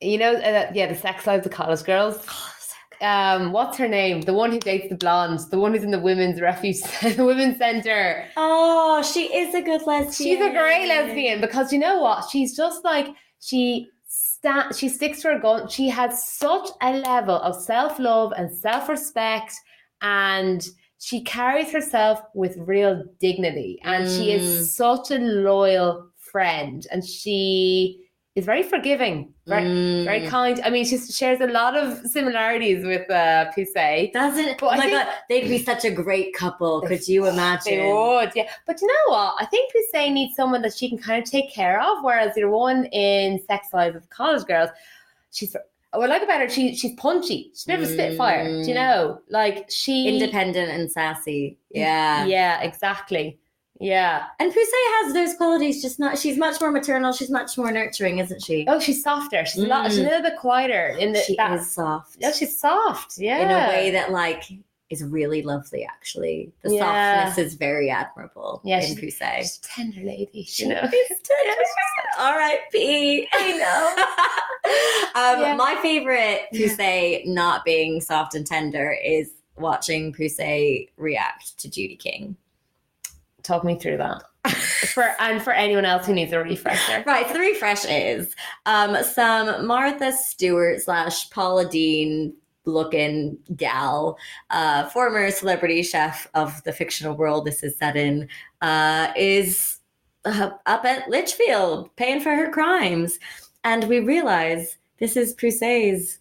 you 0.00 0.16
know, 0.16 0.34
uh, 0.34 0.70
yeah, 0.74 0.86
the 0.86 0.96
sex 0.96 1.26
lives 1.26 1.44
of 1.46 1.52
college 1.52 1.84
girls. 1.84 2.16
Oh, 2.28 2.52
so. 2.58 3.06
Um, 3.06 3.52
what's 3.52 3.76
her 3.76 3.86
name? 3.86 4.22
The 4.22 4.32
one 4.32 4.50
who 4.50 4.58
dates 4.58 4.88
the 4.88 4.94
blonde, 4.96 5.40
the 5.50 5.58
one 5.58 5.74
who's 5.74 5.84
in 5.84 5.90
the 5.90 5.98
women's 6.00 6.40
refuge, 6.40 6.80
the 7.02 7.24
women's 7.24 7.58
center. 7.58 8.24
Oh, 8.38 9.02
she 9.02 9.24
is 9.34 9.54
a 9.54 9.60
good 9.60 9.82
lesbian. 9.86 10.12
She's 10.12 10.40
a 10.40 10.50
great 10.52 10.88
lesbian 10.88 11.40
because 11.42 11.70
you 11.70 11.78
know 11.78 12.00
what? 12.00 12.30
She's 12.30 12.56
just 12.56 12.82
like 12.82 13.08
she 13.40 13.88
sta- 14.08 14.72
she 14.72 14.88
sticks 14.88 15.20
to 15.22 15.28
her 15.34 15.38
gun. 15.38 15.68
She 15.68 15.88
has 15.90 16.24
such 16.24 16.68
a 16.82 16.96
level 16.96 17.36
of 17.36 17.62
self 17.62 17.98
love 17.98 18.32
and 18.36 18.50
self 18.50 18.88
respect, 18.88 19.54
and 20.02 20.66
she 21.00 21.22
carries 21.22 21.72
herself 21.72 22.20
with 22.34 22.56
real 22.58 23.02
dignity. 23.18 23.80
And 23.84 24.08
she 24.08 24.28
Mm. 24.28 24.36
is 24.38 24.76
such 24.76 25.10
a 25.10 25.18
loyal 25.18 26.06
friend, 26.18 26.86
and 26.92 27.04
she 27.04 28.06
is 28.36 28.44
very 28.44 28.62
forgiving, 28.62 29.34
very 29.46 30.04
very 30.04 30.20
Mm. 30.20 30.28
kind. 30.28 30.60
I 30.62 30.70
mean, 30.70 30.84
she 30.84 30.98
shares 30.98 31.40
a 31.40 31.46
lot 31.46 31.74
of 31.76 32.06
similarities 32.06 32.84
with 32.84 33.10
uh, 33.10 33.50
Poussey. 33.52 34.12
Doesn't 34.12 34.60
But 34.60 34.74
oh 34.74 34.76
my 34.76 34.90
god, 34.90 35.08
they'd 35.28 35.48
be 35.48 35.58
such 35.58 35.84
a 35.84 35.90
great 35.90 36.32
couple. 36.34 36.82
Could 36.82 37.08
you 37.08 37.26
imagine? 37.26 37.78
They 37.78 37.92
would, 37.92 38.30
yeah. 38.36 38.48
But 38.66 38.80
you 38.82 38.86
know 38.86 39.06
what? 39.14 39.34
I 39.40 39.46
think 39.46 39.72
Hussein 39.72 40.14
needs 40.14 40.36
someone 40.36 40.62
that 40.62 40.74
she 40.76 40.88
can 40.88 40.98
kind 40.98 41.20
of 41.22 41.28
take 41.28 41.50
care 41.50 41.80
of. 41.80 42.04
Whereas 42.04 42.36
your 42.36 42.50
one 42.50 42.84
in 42.92 43.40
Sex 43.46 43.72
Lives 43.72 43.96
of 43.96 44.08
College 44.10 44.44
Girls, 44.46 44.70
she's 45.32 45.56
what 45.92 46.10
I 46.10 46.14
like 46.14 46.22
about 46.22 46.40
her, 46.40 46.48
she 46.48 46.74
she's 46.76 46.94
punchy. 46.94 47.50
She's 47.54 47.64
a 47.64 47.66
bit 47.68 47.80
of 47.82 47.88
a 47.88 47.92
spitfire. 47.92 48.44
Do 48.44 48.68
you 48.68 48.74
Mm. 48.74 48.74
know? 48.74 49.20
Like 49.28 49.70
she 49.70 50.08
Independent 50.08 50.70
and 50.70 50.90
sassy. 50.90 51.58
Yeah. 51.70 52.24
Yeah, 52.26 52.60
exactly. 52.62 53.38
Yeah. 53.82 54.24
And 54.38 54.52
Poussey 54.52 54.84
has 55.04 55.14
those 55.14 55.34
qualities, 55.36 55.80
just 55.80 55.98
not 55.98 56.18
she's 56.18 56.36
much 56.36 56.60
more 56.60 56.70
maternal, 56.70 57.12
she's 57.12 57.30
much 57.30 57.56
more 57.56 57.72
nurturing, 57.72 58.18
isn't 58.18 58.42
she? 58.42 58.66
Oh, 58.68 58.78
she's 58.78 59.02
softer. 59.02 59.44
She's 59.46 59.62
a 59.62 59.66
lot 59.66 59.86
she's 59.90 59.98
a 59.98 60.02
Mm. 60.02 60.04
little 60.04 60.22
bit 60.22 60.36
quieter 60.38 60.88
in 60.98 61.12
the 61.12 61.20
she 61.20 61.34
that, 61.36 61.58
is 61.58 61.70
soft. 61.72 62.16
Yeah, 62.20 62.32
she's 62.32 62.58
soft. 62.60 63.14
Yeah. 63.18 63.38
In 63.38 63.50
a 63.50 63.68
way 63.74 63.90
that 63.92 64.12
like 64.12 64.44
is 64.90 65.02
really 65.04 65.40
lovely 65.42 65.84
actually. 65.84 66.52
The 66.62 66.74
Yeah. 66.74 67.24
softness 67.26 67.46
is 67.46 67.54
very 67.54 67.88
admirable 67.90 68.60
Yeah, 68.64 68.80
in 68.80 68.96
she's- 68.96 69.00
Poussey. 69.18 69.36
she's 69.38 69.58
a 69.58 69.62
tender 69.62 70.00
lady. 70.02 70.44
She 70.44 70.64
You 70.64 70.70
know. 70.70 70.82
is 70.82 71.08
tender. 71.08 71.62
R.I.P. 72.18 73.28
I 73.32 73.52
know. 73.56 74.04
um, 75.14 75.40
Yeah. 75.40 75.54
My 75.56 75.78
favorite 75.82 76.42
Poussey 76.54 77.26
not 77.26 77.64
being 77.64 78.00
soft 78.00 78.34
and 78.34 78.46
tender 78.46 78.96
is 79.04 79.32
watching 79.56 80.12
Poussey 80.12 80.88
react 80.96 81.58
to 81.58 81.70
Judy 81.70 81.96
King. 81.96 82.36
Talk 83.42 83.64
me 83.64 83.78
through 83.78 83.98
that. 83.98 84.22
For 84.94 85.14
and 85.20 85.42
for 85.42 85.52
anyone 85.52 85.84
else 85.84 86.06
who 86.06 86.14
needs 86.14 86.32
a 86.32 86.38
refresher. 86.38 87.04
Right, 87.06 87.26
so 87.26 87.34
the 87.34 87.40
refresh 87.40 87.84
is 87.84 88.34
um, 88.64 88.96
some 89.04 89.66
Martha 89.66 90.12
Stewart 90.12 90.80
slash 90.80 91.28
Paula 91.28 91.68
Deen 91.68 92.32
looking 92.64 93.38
gal, 93.56 94.18
uh, 94.50 94.88
former 94.88 95.30
celebrity 95.30 95.82
chef 95.82 96.26
of 96.34 96.62
the 96.64 96.72
fictional 96.72 97.16
world 97.16 97.44
this 97.44 97.62
is 97.62 97.76
set 97.76 97.96
in, 97.96 98.28
uh, 98.62 99.12
is 99.16 99.78
uh, 100.24 100.50
up 100.66 100.84
at 100.84 101.08
Litchfield 101.08 101.94
paying 101.96 102.20
for 102.20 102.34
her 102.34 102.50
crimes. 102.50 103.18
And 103.64 103.84
we 103.84 104.00
realize 104.00 104.78
this 104.98 105.16
is 105.16 105.34
Poussey's 105.34 106.18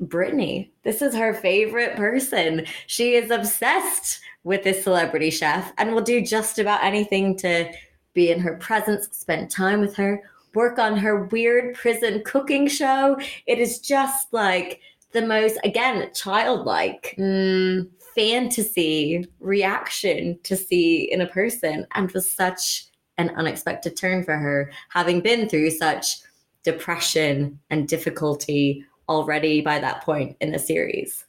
Brittany. 0.00 0.72
This 0.82 1.00
is 1.00 1.14
her 1.14 1.32
favorite 1.32 1.96
person. 1.96 2.66
She 2.86 3.14
is 3.14 3.30
obsessed 3.30 4.20
with 4.44 4.64
this 4.64 4.82
celebrity 4.82 5.30
chef 5.30 5.72
and 5.78 5.92
will 5.92 6.02
do 6.02 6.20
just 6.20 6.58
about 6.58 6.82
anything 6.82 7.36
to 7.38 7.70
be 8.14 8.30
in 8.30 8.40
her 8.40 8.56
presence, 8.56 9.08
spend 9.12 9.50
time 9.50 9.80
with 9.80 9.94
her, 9.96 10.22
work 10.54 10.78
on 10.78 10.96
her 10.96 11.24
weird 11.26 11.74
prison 11.74 12.22
cooking 12.24 12.66
show. 12.66 13.16
It 13.46 13.58
is 13.58 13.78
just 13.78 14.32
like 14.32 14.80
the 15.12 15.22
most, 15.22 15.58
again, 15.64 16.10
childlike 16.14 17.14
Mm, 17.18 17.88
fantasy 18.14 19.26
reaction 19.40 20.38
to 20.42 20.56
see 20.56 21.10
in 21.10 21.20
a 21.20 21.26
person 21.26 21.86
and 21.94 22.10
was 22.12 22.30
such 22.30 22.86
an 23.18 23.30
unexpected 23.36 23.96
turn 23.96 24.24
for 24.24 24.36
her, 24.36 24.70
having 24.90 25.20
been 25.20 25.48
through 25.48 25.70
such 25.70 26.18
depression 26.62 27.58
and 27.70 27.88
difficulty 27.88 28.84
already 29.08 29.60
by 29.60 29.78
that 29.78 30.02
point 30.02 30.36
in 30.40 30.52
the 30.52 30.58
series. 30.58 31.24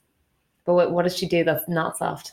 but 0.64 0.74
what, 0.74 0.92
what 0.92 1.02
does 1.02 1.16
she 1.16 1.26
do 1.26 1.44
that's 1.44 1.68
not 1.68 1.96
soft? 1.98 2.32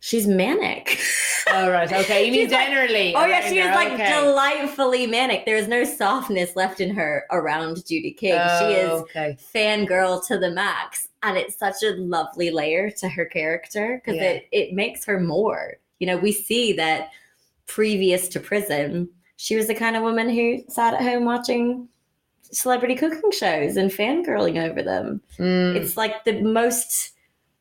She's 0.00 0.26
manic. 0.26 0.98
Oh 1.52 1.68
right, 1.68 1.90
okay. 1.92 2.26
You 2.26 2.30
mean 2.32 2.44
She's 2.46 2.52
like- 2.52 2.68
generally? 2.68 3.12
Oh 3.16 3.24
yeah, 3.24 3.40
she 3.48 3.58
is 3.58 3.74
like 3.74 3.92
okay. 3.94 4.08
delightfully 4.20 5.08
manic. 5.08 5.46
There 5.46 5.56
is 5.56 5.66
no 5.66 5.82
softness 5.82 6.54
left 6.54 6.80
in 6.80 6.94
her 6.94 7.24
around 7.32 7.84
Judy 7.88 8.12
King. 8.12 8.34
she 8.60 8.74
is 8.74 8.88
Oh, 8.90 8.98
okay. 9.00 9.36
fangirl 9.52 10.24
to 10.28 10.38
the 10.38 10.50
max. 10.50 11.08
And 11.24 11.36
it's 11.36 11.56
such 11.58 11.82
a 11.82 11.96
lovely 11.96 12.50
layer 12.52 12.88
to 12.90 13.08
her 13.08 13.24
character 13.24 14.00
because 14.04 14.16
Yeah. 14.20 14.30
it, 14.32 14.48
it 14.52 14.74
makes 14.74 15.04
her 15.06 15.18
more. 15.18 15.78
You 15.98 16.06
know, 16.06 16.18
we 16.18 16.30
see 16.30 16.72
that 16.74 17.10
previous 17.66 18.28
to 18.28 18.38
prison, 18.38 19.08
she 19.36 19.56
was 19.56 19.66
the 19.66 19.74
kind 19.74 19.96
of 19.96 20.04
woman 20.04 20.28
who 20.30 20.62
sat 20.68 20.94
at 20.94 21.02
home 21.02 21.24
watching 21.24 21.88
celebrity 22.52 22.94
cooking 22.94 23.30
shows 23.32 23.76
and 23.76 23.90
fangirling 23.90 24.62
over 24.68 24.82
them. 24.82 25.20
Mm, 25.38 25.76
It's 25.76 25.96
like 25.96 26.24
the 26.24 26.40
most 26.42 27.12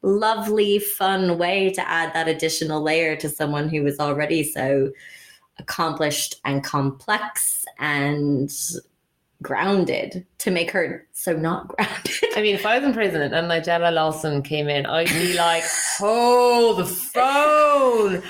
lovely, 0.01 0.79
fun 0.79 1.37
way 1.37 1.69
to 1.71 1.87
add 1.87 2.13
that 2.13 2.27
additional 2.27 2.81
layer 2.81 3.15
to 3.17 3.29
someone 3.29 3.69
who 3.69 3.83
was 3.83 3.99
already 3.99 4.43
so 4.43 4.91
accomplished 5.59 6.35
and 6.45 6.63
complex 6.63 7.65
and 7.79 8.49
grounded 9.41 10.25
to 10.39 10.51
make 10.51 10.69
her 10.71 11.07
so 11.13 11.33
not 11.33 11.67
grounded. 11.69 12.13
I 12.35 12.41
mean, 12.41 12.55
if 12.55 12.65
I 12.65 12.77
was 12.77 12.85
in 12.87 12.93
prison 12.93 13.21
and 13.21 13.33
Nigella 13.49 13.93
Lawson 13.93 14.41
came 14.41 14.67
in, 14.69 14.85
I'd 14.85 15.07
be 15.07 15.35
like, 15.37 15.63
hold 15.97 16.77
the 16.79 16.85
phone. 16.85 18.21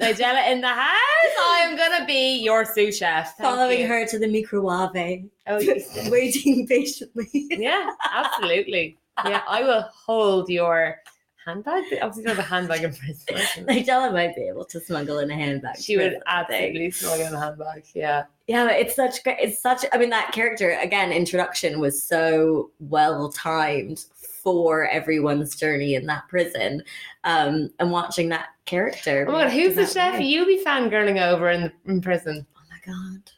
Nigella 0.00 0.50
in 0.50 0.60
the 0.60 0.68
house, 0.68 1.36
I'm 1.40 1.76
going 1.76 1.98
to 2.00 2.06
be 2.06 2.38
your 2.38 2.64
sous 2.64 2.96
chef. 2.98 3.36
Thank 3.36 3.48
Following 3.48 3.80
you." 3.80 3.86
her 3.88 4.06
to 4.06 4.18
the 4.18 4.28
microwave, 4.28 5.24
Oh, 5.46 5.58
yes. 5.58 6.08
waiting 6.10 6.66
patiently. 6.68 7.28
yeah, 7.32 7.90
absolutely. 8.12 8.98
Yeah, 9.26 9.42
I 9.48 9.62
will 9.62 9.84
hold 10.06 10.48
your 10.48 10.96
handbag. 11.44 11.84
Obviously, 12.00 12.24
not 12.24 12.38
a 12.38 12.42
handbag 12.42 12.84
in 12.84 12.94
prison. 12.94 13.66
Nigella 13.66 14.12
might 14.12 14.34
be 14.34 14.42
able 14.42 14.64
to 14.66 14.80
smuggle 14.80 15.18
in 15.18 15.30
a 15.30 15.34
handbag. 15.34 15.76
She 15.76 15.96
would 15.96 16.18
absolutely 16.26 16.90
smuggle 16.90 17.26
in 17.26 17.34
a 17.34 17.40
handbag. 17.40 17.84
Yeah. 17.94 18.24
Yeah, 18.46 18.70
it's 18.70 18.96
such 18.96 19.22
great. 19.22 19.38
It's 19.40 19.60
such. 19.60 19.84
I 19.92 19.98
mean, 19.98 20.10
that 20.10 20.32
character 20.32 20.70
again. 20.70 21.12
Introduction 21.12 21.80
was 21.80 22.02
so 22.02 22.70
well 22.80 23.30
timed 23.30 24.04
for 24.42 24.88
everyone's 24.88 25.54
journey 25.54 25.94
in 25.94 26.06
that 26.06 26.26
prison, 26.28 26.82
um, 27.24 27.70
and 27.78 27.92
watching 27.92 28.28
that 28.30 28.48
character. 28.64 29.26
Oh 29.28 29.32
god, 29.32 29.50
who's 29.50 29.74
the 29.74 29.82
react 29.82 29.90
in 29.90 29.94
that 29.94 30.12
chef 30.12 30.20
way. 30.20 30.26
you 30.26 30.46
be 30.46 30.62
fangirling 30.64 31.22
over 31.22 31.50
in, 31.50 31.72
in 31.86 32.00
prison? 32.00 32.44
Oh 32.56 32.60
my 32.68 32.92
god. 32.92 33.30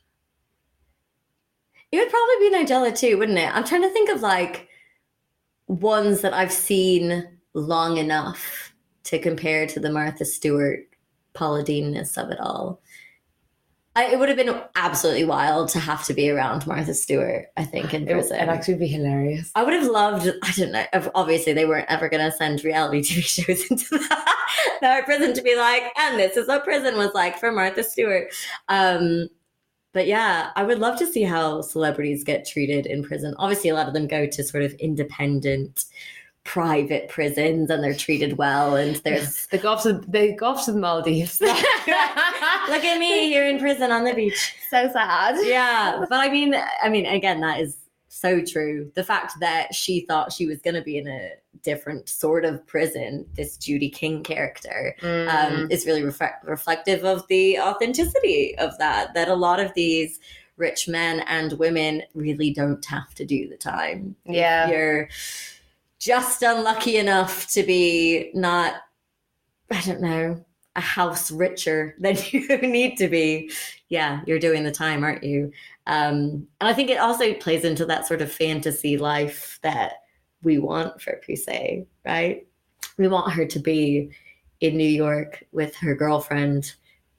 It 1.92 1.98
would 1.98 2.10
probably 2.10 2.50
be 2.50 2.56
Nigella 2.56 2.98
too, 2.98 3.18
wouldn't 3.18 3.38
it? 3.38 3.54
I'm 3.54 3.64
trying 3.64 3.82
to 3.82 3.90
think 3.90 4.10
of 4.10 4.20
like 4.20 4.68
ones 5.68 6.22
that 6.22 6.32
I've 6.32 6.52
seen 6.52 7.28
long 7.54 7.96
enough 7.96 8.72
to 9.04 9.18
compare 9.18 9.66
to 9.68 9.80
the 9.80 9.90
Martha 9.90 10.24
Stewart 10.24 10.80
Paula 11.32 11.62
Deanness 11.62 12.16
of 12.16 12.30
it 12.30 12.40
all. 12.40 12.80
I, 13.96 14.06
it 14.06 14.18
would 14.18 14.28
have 14.28 14.36
been 14.36 14.60
absolutely 14.74 15.24
wild 15.24 15.68
to 15.68 15.78
have 15.78 16.04
to 16.06 16.14
be 16.14 16.28
around 16.28 16.66
Martha 16.66 16.94
Stewart, 16.94 17.46
I 17.56 17.64
think, 17.64 17.94
in 17.94 18.08
It 18.08 18.16
would 18.16 18.26
prison. 18.28 18.48
actually 18.48 18.74
be 18.74 18.88
hilarious. 18.88 19.52
I 19.54 19.62
would 19.62 19.72
have 19.72 19.86
loved, 19.86 20.28
I 20.42 20.52
don't 20.56 20.72
know, 20.72 20.84
obviously 21.14 21.52
they 21.52 21.64
weren't 21.64 21.88
ever 21.88 22.08
going 22.08 22.28
to 22.28 22.36
send 22.36 22.64
reality 22.64 23.00
TV 23.02 23.22
shows 23.22 23.70
into 23.70 23.98
that, 23.98 24.34
that 24.80 25.04
prison 25.04 25.32
to 25.34 25.42
be 25.42 25.56
like, 25.56 25.84
and 25.96 26.18
this 26.18 26.36
is 26.36 26.48
what 26.48 26.64
prison 26.64 26.96
was 26.96 27.14
like 27.14 27.38
for 27.38 27.52
Martha 27.52 27.84
Stewart. 27.84 28.32
Um, 28.68 29.28
but 29.92 30.08
yeah, 30.08 30.50
I 30.56 30.64
would 30.64 30.80
love 30.80 30.98
to 30.98 31.06
see 31.06 31.22
how 31.22 31.60
celebrities 31.60 32.24
get 32.24 32.44
treated 32.44 32.86
in 32.86 33.04
prison. 33.04 33.32
Obviously, 33.38 33.70
a 33.70 33.74
lot 33.74 33.86
of 33.86 33.94
them 33.94 34.08
go 34.08 34.26
to 34.26 34.42
sort 34.42 34.64
of 34.64 34.72
independent, 34.74 35.84
private 36.44 37.08
prisons 37.08 37.70
and 37.70 37.82
they're 37.82 37.94
treated 37.94 38.36
well. 38.36 38.76
And 38.76 38.96
there's, 38.96 39.46
The 39.50 39.58
golf 39.58 39.84
of 39.86 40.10
the 40.12 40.32
golf 40.34 40.68
of 40.68 40.76
Maldives. 40.76 41.40
look 41.40 42.84
at 42.84 42.98
me 42.98 43.28
here 43.28 43.46
in 43.46 43.58
prison 43.58 43.90
on 43.90 44.04
the 44.04 44.14
beach. 44.14 44.54
so 44.70 44.90
sad. 44.92 45.36
yeah 45.46 45.96
but 46.08 46.12
i 46.20 46.28
mean 46.28 46.54
i 46.82 46.88
mean 46.88 47.06
again 47.06 47.40
that 47.40 47.60
is 47.60 47.76
so 48.08 48.40
true 48.42 48.90
the 48.94 49.02
fact 49.04 49.32
that 49.40 49.74
she 49.74 50.00
thought 50.06 50.32
she 50.32 50.46
was 50.46 50.60
going 50.60 50.74
to 50.74 50.82
be 50.82 50.96
in 50.98 51.06
a 51.08 51.30
different 51.62 52.08
sort 52.08 52.44
of 52.44 52.64
prison 52.66 53.26
this 53.36 53.56
judy 53.56 53.88
king 53.88 54.22
character 54.22 54.94
Mm. 55.00 55.28
um, 55.28 55.70
is 55.70 55.86
really 55.86 56.02
reflect 56.04 56.44
reflective 56.44 57.04
of 57.04 57.26
the 57.28 57.58
authenticity 57.58 58.56
of 58.58 58.76
that 58.78 59.14
that 59.14 59.28
a 59.28 59.34
lot 59.34 59.60
of 59.60 59.72
these 59.74 60.20
rich 60.56 60.86
men 60.88 61.20
and 61.26 61.54
women 61.54 62.02
really 62.14 62.52
don't 62.52 62.84
have 62.86 63.12
to 63.14 63.24
do 63.24 63.48
the 63.48 63.56
time 63.56 64.14
Yeah. 64.24 64.68
you're 64.68 65.08
just 66.04 66.42
unlucky 66.42 66.96
enough 66.96 67.46
to 67.52 67.62
be 67.62 68.30
not 68.34 68.74
i 69.70 69.80
don't 69.82 70.00
know 70.00 70.44
a 70.76 70.80
house 70.80 71.30
richer 71.30 71.94
than 72.00 72.16
you 72.30 72.58
need 72.58 72.96
to 72.96 73.06
be. 73.08 73.50
Yeah 73.88 74.20
you're 74.26 74.40
doing 74.40 74.64
the 74.64 74.72
time 74.72 75.04
aren't 75.04 75.22
you? 75.24 75.52
Um 75.86 76.46
and 76.60 76.68
i 76.68 76.72
think 76.74 76.90
it 76.90 76.98
also 76.98 77.32
plays 77.34 77.64
into 77.64 77.86
that 77.86 78.06
sort 78.06 78.22
of 78.22 78.30
fantasy 78.32 78.96
life 78.98 79.58
that 79.62 79.92
we 80.42 80.58
want 80.58 81.00
for 81.00 81.20
Poussey, 81.26 81.86
right? 82.04 82.46
We 82.98 83.08
want 83.08 83.32
her 83.32 83.46
to 83.46 83.58
be 83.58 84.10
in 84.60 84.76
new 84.76 84.88
york 85.04 85.42
with 85.52 85.74
her 85.76 85.94
girlfriend 85.94 86.74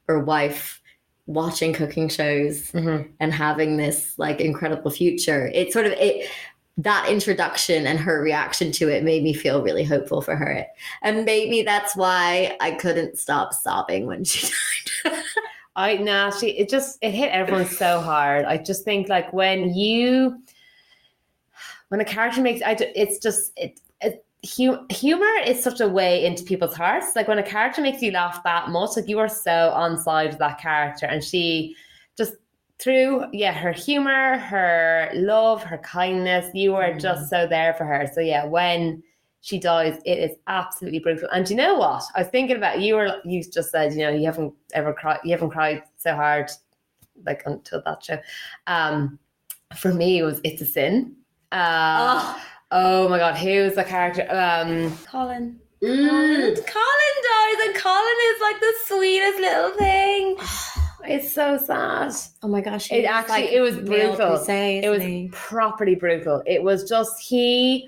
or 0.08 0.20
wife 0.20 0.82
watching 1.28 1.74
cooking 1.74 2.08
shows 2.10 2.72
Mhm. 2.72 3.10
and 3.20 3.34
having 3.34 3.78
this 3.78 4.18
like 4.20 4.40
incredible 4.42 4.92
future. 4.92 5.48
It 5.54 5.74
sort 5.74 5.88
of 5.88 5.94
it 5.94 6.30
that 6.78 7.08
introduction 7.10 7.88
and 7.88 8.00
her 8.00 8.22
reaction 8.22 8.72
to 8.72 8.90
it 8.90 9.04
made 9.04 9.24
me 9.24 9.34
feel 9.34 9.62
really 9.62 9.84
hopeful 9.84 10.22
for 10.22 10.36
her 10.36 10.66
and 11.04 11.24
maybe 11.24 11.62
that's 11.62 11.96
why 11.96 12.58
i 12.60 12.72
couldn't 12.72 13.18
stop 13.18 13.54
sobbing 13.54 14.06
when 14.06 14.24
she 14.24 14.48
died 15.04 15.14
I 15.76 15.96
nah, 15.96 16.32
she 16.32 16.52
it 16.52 16.70
just 16.70 16.98
it 17.02 17.12
hit 17.12 17.32
everyone 17.32 17.66
so 17.66 18.00
hard. 18.00 18.46
I 18.46 18.58
just 18.58 18.86
think 18.86 19.10
like 19.10 19.32
when 19.34 19.74
you 19.74 20.42
when 21.90 22.00
a 22.00 22.06
character 22.06 22.42
makes 22.42 22.62
I 22.62 22.78
it's 22.80 23.20
just 23.20 23.52
it, 23.58 23.80
it 24.00 24.26
hu- 24.58 24.86
humor 24.90 25.34
is 25.46 25.62
such 25.62 25.82
a 25.82 25.88
way 25.88 26.26
into 26.26 26.44
people's 26.44 26.76
hearts. 26.76 27.16
Like 27.16 27.28
when 27.28 27.40
a 27.40 27.44
character 27.44 27.82
makes 27.82 28.02
you 28.02 28.12
laugh 28.12 28.42
that 28.44 28.70
much, 28.70 28.92
like 28.96 29.10
you 29.10 29.20
are 29.20 29.28
so 29.28 29.72
on 29.72 29.98
side 29.98 30.30
with 30.30 30.40
that 30.40 30.60
character, 30.60 31.08
and 31.08 31.22
she 31.22 31.76
through 32.80 33.26
yeah 33.32 33.54
her 33.54 33.72
humor, 33.72 34.38
her 34.38 35.10
love, 35.14 35.64
her 35.64 35.78
kindness, 35.80 36.54
you 36.54 36.76
are 36.76 36.92
Mm. 36.92 37.00
just 37.02 37.30
so 37.30 37.48
there 37.48 37.74
for 37.74 37.86
her. 37.86 38.08
So 38.14 38.20
yeah, 38.22 38.46
when 38.46 39.02
she 39.42 39.60
dies, 39.60 40.00
it 40.06 40.18
is 40.20 40.38
absolutely 40.48 41.00
brutal. 41.00 41.30
And 41.32 41.48
you 41.50 41.56
know 41.56 41.76
what? 41.76 42.04
I 42.16 42.20
was 42.22 42.28
thinking 42.30 42.58
about 42.58 42.82
you 42.82 42.96
were 42.96 43.22
you 43.24 43.44
just 43.44 43.72
said, 43.72 43.94
you 43.94 44.00
know, 44.00 44.10
you 44.10 44.26
haven't 44.26 44.54
ever 44.74 44.92
cried 44.94 45.20
you 45.24 45.32
haven't 45.32 45.52
cried 45.52 45.84
so 45.98 46.16
hard 46.16 46.52
like 47.26 47.44
until 47.46 47.82
that 47.86 48.04
show. 48.04 48.20
Um 48.68 49.20
for 49.78 49.94
me 49.94 50.20
it 50.20 50.24
was 50.24 50.42
It's 50.44 50.62
a 50.62 50.66
Sin. 50.66 51.16
Uh, 51.52 52.08
oh, 52.10 52.42
oh 52.72 53.08
my 53.10 53.18
god, 53.20 53.36
who's 53.38 53.76
the 53.76 53.84
character? 53.84 54.28
Um 54.30 54.96
colin 55.06 55.60
Colin, 55.82 56.56
Colin 56.56 57.16
dies, 57.30 57.66
and 57.68 57.76
Colin 57.76 58.20
is 58.34 58.42
like 58.42 58.60
the 58.60 58.74
sweetest 58.88 59.40
little 59.40 59.70
thing. 59.78 60.36
It's 61.08 61.32
so 61.32 61.58
sad. 61.58 62.14
oh 62.44 62.48
my 62.48 62.62
gosh 62.62 62.92
It 62.92 63.04
actually- 63.06 63.42
like 63.44 63.52
it 63.52 63.62
was 63.62 63.76
brutal. 63.78 64.16
Poussey, 64.18 64.84
It 64.84 64.90
was 64.90 65.02
he? 65.02 65.30
properly 65.32 65.96
brutal. 65.96 66.42
It 66.46 66.62
was 66.64 66.88
just 66.88 67.20
he. 67.22 67.88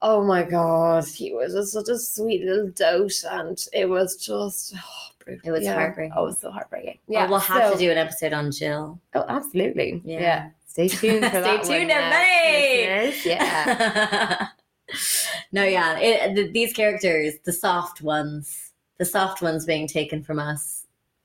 Oh 0.00 0.24
my 0.24 0.42
god, 0.42 1.04
he 1.06 1.32
was 1.32 1.54
just 1.54 1.72
such 1.72 1.88
a 1.88 1.98
sweet 1.98 2.44
little 2.44 2.68
dote, 2.70 3.22
and 3.30 3.56
it 3.72 3.88
was 3.88 4.16
just 4.16 4.74
oh, 4.76 4.80
brutal. 5.24 5.48
It 5.48 5.52
was 5.52 5.62
Yeah. 5.64 5.74
heartbreaking. 5.74 6.12
Oh, 6.16 6.22
it 6.22 6.26
was 6.26 6.38
so 6.40 6.50
heartbreaking. 6.50 6.98
yeah 7.08 7.28
we'll 7.28 7.38
have 7.38 7.68
so- 7.68 7.72
to 7.74 7.78
do 7.78 7.90
an 7.90 7.98
episode 7.98 8.32
on 8.32 8.50
jill 8.50 8.98
Oh, 9.14 9.24
absolutely. 9.28 10.02
Yeah. 10.04 10.20
Yeah. 10.20 10.50
Stay 10.66 10.88
tuned 11.00 11.24
for 11.24 11.42
Stay 11.42 11.58
tuned, 11.78 11.90
everybody. 11.90 13.16
Yeah. 13.24 14.48
no, 15.52 15.64
yeah, 15.64 15.98
it, 15.98 16.34
the, 16.34 16.50
these 16.50 16.72
characters, 16.72 17.34
the 17.44 17.52
soft 17.52 18.00
ones, 18.02 18.72
the 18.98 19.04
soft 19.04 19.42
ones 19.42 19.66
being 19.66 19.86
taken 19.86 20.22
from 20.22 20.38
us. 20.38 20.81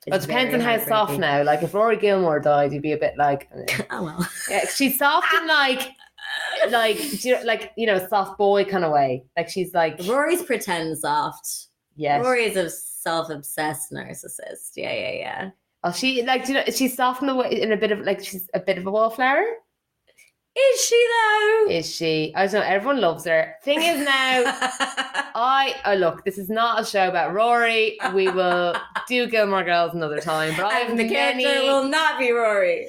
Well, 0.08 0.20
it 0.20 0.22
depends 0.26 0.54
on 0.54 0.60
how 0.60 0.78
soft 0.86 1.20
now. 1.20 1.44
Like 1.44 1.64
if 1.64 1.74
Rory 1.74 1.98
Gilmore 1.98 2.40
died, 2.40 2.72
you'd 2.72 2.82
be 2.82 2.94
a 2.94 2.98
bit 2.98 3.16
like. 3.18 3.50
Oh 3.90 4.04
well. 4.04 4.30
yeah, 4.50 4.66
she's 4.68 4.98
soft 4.98 5.34
in 5.34 5.48
like, 5.48 5.92
like, 6.70 7.24
you, 7.26 7.38
like 7.44 7.74
you 7.76 7.86
know, 7.86 8.06
soft 8.08 8.38
boy 8.38 8.66
kind 8.66 8.84
of 8.86 8.92
way. 8.92 9.24
Like 9.36 9.50
she's 9.50 9.74
like, 9.74 10.00
Rory's 10.06 10.44
pretend 10.44 10.98
soft. 10.98 11.68
yes. 11.96 12.24
Rory's 12.24 12.56
a 12.56 12.70
self-obsessed 12.70 13.92
narcissist. 13.92 14.72
Yeah, 14.76 14.94
yeah, 14.94 15.12
yeah. 15.12 15.50
Oh, 15.84 15.92
she 15.92 16.24
like, 16.24 16.46
do 16.46 16.54
you 16.54 16.60
know, 16.60 16.66
she's 16.74 16.96
soft 16.96 17.22
in 17.22 17.28
the 17.28 17.36
way 17.36 17.50
in 17.62 17.72
a 17.72 17.78
bit 17.78 17.92
of 17.92 18.00
like 18.00 18.24
she's 18.24 18.50
a 18.54 18.60
bit 18.60 18.78
of 18.78 18.88
a 18.88 18.92
wallflower. 18.92 19.46
Is 20.58 20.86
she 20.86 21.08
though? 21.14 21.70
Is 21.70 21.94
she? 21.96 22.34
I 22.36 22.48
don't 22.48 22.62
know. 22.62 22.68
Everyone 22.68 23.00
loves 23.00 23.26
her. 23.26 23.56
Thing 23.64 23.82
is 23.82 24.04
now, 24.04 24.44
I 25.36 25.76
oh 25.86 25.94
look, 25.94 26.26
this 26.26 26.38
is 26.40 26.50
not 26.50 26.82
a 26.82 26.86
show 26.86 27.08
about 27.10 27.34
Rory. 27.34 27.98
We 28.14 28.28
will 28.30 28.76
do 29.08 29.28
Gilmore 29.28 29.64
Girls 29.64 29.94
another 29.94 30.20
time. 30.20 30.54
But 30.56 30.66
I 30.66 30.74
have 30.80 30.90
and 30.90 31.00
the 31.00 31.08
character 31.10 31.44
many. 31.48 31.68
will 31.68 31.84
not 31.88 32.18
be 32.18 32.32
Rory. 32.32 32.88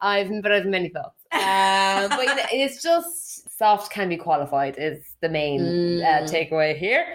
I've 0.00 0.30
but 0.42 0.50
I 0.52 0.56
have 0.56 0.66
many 0.66 0.88
thoughts. 0.88 1.20
Um, 1.32 2.08
but 2.16 2.26
you 2.26 2.34
know, 2.36 2.42
it's 2.52 2.82
just 2.82 3.56
soft 3.58 3.90
can 3.92 4.08
be 4.08 4.16
qualified 4.16 4.76
is 4.78 5.02
the 5.20 5.28
main 5.28 5.60
uh, 6.02 6.20
Mm. 6.24 6.30
takeaway 6.30 6.76
here. 6.76 7.14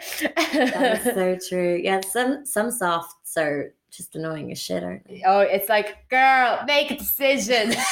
That 0.53 0.99
is 1.05 1.13
so 1.15 1.37
true. 1.49 1.79
Yeah, 1.83 2.01
some 2.01 2.45
some 2.45 2.69
softs 2.69 3.35
are 3.37 3.73
just 3.91 4.15
annoying 4.15 4.51
as 4.51 4.59
shit, 4.59 4.83
aren't 4.83 5.07
they? 5.07 5.23
oh, 5.25 5.39
it's 5.39 5.69
like, 5.69 6.09
girl, 6.09 6.61
make 6.65 6.91
a 6.91 6.97
decision. 6.97 7.73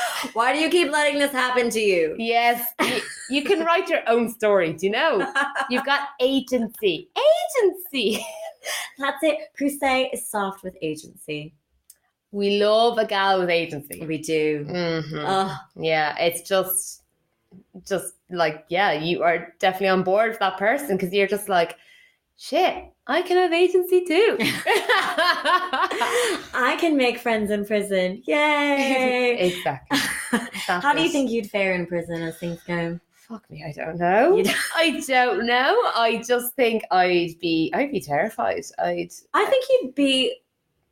Why 0.32 0.52
do 0.52 0.58
you 0.58 0.68
keep 0.68 0.90
letting 0.90 1.18
this 1.18 1.30
happen 1.32 1.70
to 1.70 1.80
you? 1.80 2.16
yes, 2.18 2.66
you, 2.82 3.00
you 3.30 3.44
can 3.44 3.64
write 3.64 3.88
your 3.88 4.00
own 4.08 4.28
story. 4.30 4.72
Do 4.72 4.86
you 4.86 4.92
know? 4.92 5.32
You've 5.70 5.84
got 5.84 6.08
agency. 6.20 7.08
Agency. 7.60 8.24
That's 8.98 9.22
it. 9.22 9.38
Crusade 9.56 10.10
is 10.12 10.28
soft 10.28 10.64
with 10.64 10.76
agency. 10.82 11.54
We 12.32 12.60
love 12.60 12.98
a 12.98 13.06
gal 13.06 13.38
with 13.40 13.48
agency. 13.48 14.04
We 14.04 14.18
do. 14.18 14.66
Mhm. 14.68 15.24
Oh, 15.26 15.56
Yeah, 15.76 16.16
it's 16.18 16.46
just 16.46 17.02
just 17.86 18.14
like, 18.28 18.64
yeah, 18.68 18.92
you 18.92 19.22
are 19.22 19.54
definitely 19.58 19.88
on 19.88 20.02
board 20.02 20.30
with 20.30 20.38
that 20.40 20.58
person 20.58 20.96
because 20.96 21.12
you're 21.14 21.26
just 21.28 21.48
like, 21.48 21.76
shit, 22.36 22.84
I 23.10 23.22
can 23.22 23.36
have 23.38 23.52
agency 23.54 24.04
too. 24.04 24.36
I 26.54 26.76
can 26.78 26.96
make 26.96 27.18
friends 27.18 27.50
in 27.50 27.64
prison. 27.64 28.22
Yay! 28.26 29.38
exactly. 29.56 29.98
How 30.66 30.92
do 30.92 31.02
you 31.02 31.08
think 31.08 31.30
you'd 31.30 31.48
fare 31.50 31.72
in 31.74 31.86
prison 31.86 32.20
as 32.22 32.36
things 32.38 32.60
go? 32.66 33.00
Fuck 33.14 33.50
me, 33.50 33.64
I 33.66 33.72
don't 33.72 33.98
know. 33.98 34.42
Don't- 34.42 34.56
I 34.74 35.02
don't 35.06 35.46
know. 35.46 35.74
I 35.94 36.22
just 36.26 36.54
think 36.54 36.82
I'd 36.90 37.38
be, 37.40 37.70
I'd 37.74 37.90
be 37.92 38.00
terrified. 38.00 38.64
I'd. 38.78 39.10
I 39.34 39.44
think 39.46 39.64
you'd 39.70 39.94
be 39.94 40.36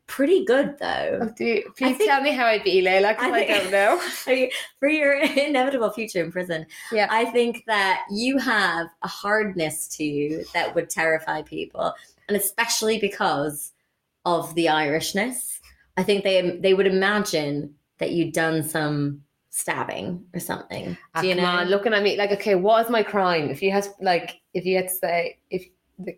pretty 0.06 0.44
good 0.44 0.76
though. 0.78 1.18
Oh, 1.22 1.32
do 1.36 1.44
you, 1.44 1.72
please 1.76 1.96
think- 1.96 2.08
tell 2.10 2.20
me 2.22 2.30
how 2.32 2.46
I'd 2.46 2.62
be, 2.64 2.80
Lela, 2.82 3.08
because 3.14 3.32
I, 3.32 3.38
I 3.38 3.46
don't 3.46 3.70
know. 3.70 3.98
For 4.80 4.88
your- 4.88 5.14
inevitable 5.20 5.90
future 5.90 6.22
in 6.24 6.30
prison, 6.32 6.66
Yeah. 6.92 7.08
I 7.10 7.24
think 7.26 7.64
that 7.66 8.04
you 8.10 8.38
have 8.38 8.86
a 9.02 9.08
hardness 9.08 9.88
to 9.96 10.04
you 10.04 10.44
that 10.54 10.74
would 10.74 10.90
terrify 10.90 11.42
people, 11.42 11.94
and 12.28 12.36
especially 12.36 12.98
because 12.98 13.72
of 14.24 14.54
the 14.54 14.66
Irishness. 14.66 15.60
I 15.96 16.02
think 16.02 16.24
they 16.24 16.58
they 16.60 16.74
would 16.74 16.86
imagine 16.86 17.74
that 17.98 18.10
you'd 18.12 18.32
done 18.34 18.62
some 18.62 19.22
stabbing 19.50 20.22
or 20.34 20.40
something. 20.40 20.96
Ah, 21.14 21.22
do 21.22 21.28
you 21.28 21.34
know? 21.34 21.44
on, 21.44 21.68
looking 21.68 21.94
at 21.94 22.02
me 22.02 22.16
like, 22.18 22.30
okay, 22.32 22.54
what 22.54 22.84
is 22.84 22.90
my 22.90 23.02
crime? 23.02 23.48
If 23.48 23.62
you 23.62 23.70
had, 23.70 23.86
like, 24.02 24.38
if 24.52 24.66
you 24.66 24.76
had 24.76 24.88
to 24.88 24.94
say, 24.94 25.38
if, 25.48 25.66
the, 25.98 26.14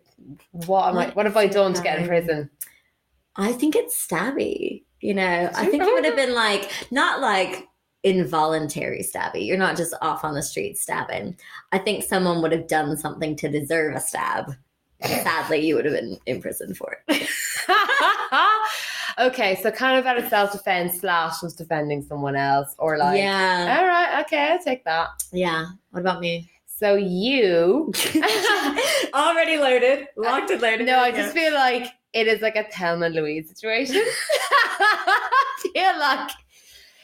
what 0.51 0.89
am 0.89 0.97
I, 0.97 1.05
What 1.05 1.15
what 1.15 1.25
have 1.25 1.37
I 1.37 1.47
done 1.47 1.73
to 1.73 1.81
get 1.81 1.99
in 1.99 2.07
prison? 2.07 2.49
I 3.39 3.53
think 3.53 3.75
it's 3.75 4.07
stabby. 4.07 4.83
You 5.01 5.13
know, 5.13 5.49
I 5.55 5.65
think 5.67 5.83
it 5.83 5.93
would 5.93 6.05
have 6.05 6.15
been 6.17 6.35
like 6.35 6.69
not 6.91 7.21
like 7.21 7.67
involuntary 8.03 9.01
stabby. 9.01 9.45
You're 9.45 9.57
not 9.57 9.77
just 9.77 9.93
off 10.01 10.23
on 10.23 10.33
the 10.35 10.41
street 10.43 10.77
stabbing. 10.77 11.37
I 11.71 11.77
think 11.77 12.03
someone 12.03 12.41
would 12.41 12.51
have 12.51 12.67
done 12.67 12.97
something 12.97 13.35
to 13.37 13.49
deserve 13.49 13.95
a 13.95 14.01
stab. 14.01 14.53
And 15.01 15.21
sadly, 15.23 15.65
you 15.65 15.75
would 15.75 15.85
have 15.85 15.93
been 15.93 16.17
in 16.25 16.41
prison 16.41 16.73
for 16.73 16.97
it. 17.07 17.29
okay, 19.19 19.57
so 19.61 19.71
kind 19.71 19.97
of 19.97 20.05
out 20.05 20.17
of 20.17 20.27
self 20.27 20.51
defense 20.51 20.99
slash 20.99 21.41
was 21.41 21.53
defending 21.55 22.01
someone 22.01 22.35
else, 22.35 22.75
or 22.77 22.97
like, 22.97 23.17
yeah, 23.17 23.77
all 23.79 23.87
right, 23.87 24.21
okay, 24.25 24.51
I'll 24.51 24.59
take 24.63 24.83
that. 24.83 25.07
yeah. 25.31 25.67
What 25.91 26.01
about 26.01 26.19
me? 26.19 26.49
So 26.65 26.95
you, 26.95 27.93
Already 29.13 29.57
loaded, 29.57 30.07
locked 30.17 30.51
and 30.51 30.61
loaded. 30.61 30.85
no, 30.85 30.99
I 30.99 31.11
just 31.11 31.33
feel 31.33 31.53
like 31.53 31.87
it 32.13 32.27
is 32.27 32.41
like 32.41 32.55
a 32.55 32.63
Thelma 32.71 33.07
and 33.07 33.15
Louise 33.15 33.49
situation. 33.49 34.01
I 34.79 35.29
feel 35.61 35.99
like 35.99 36.31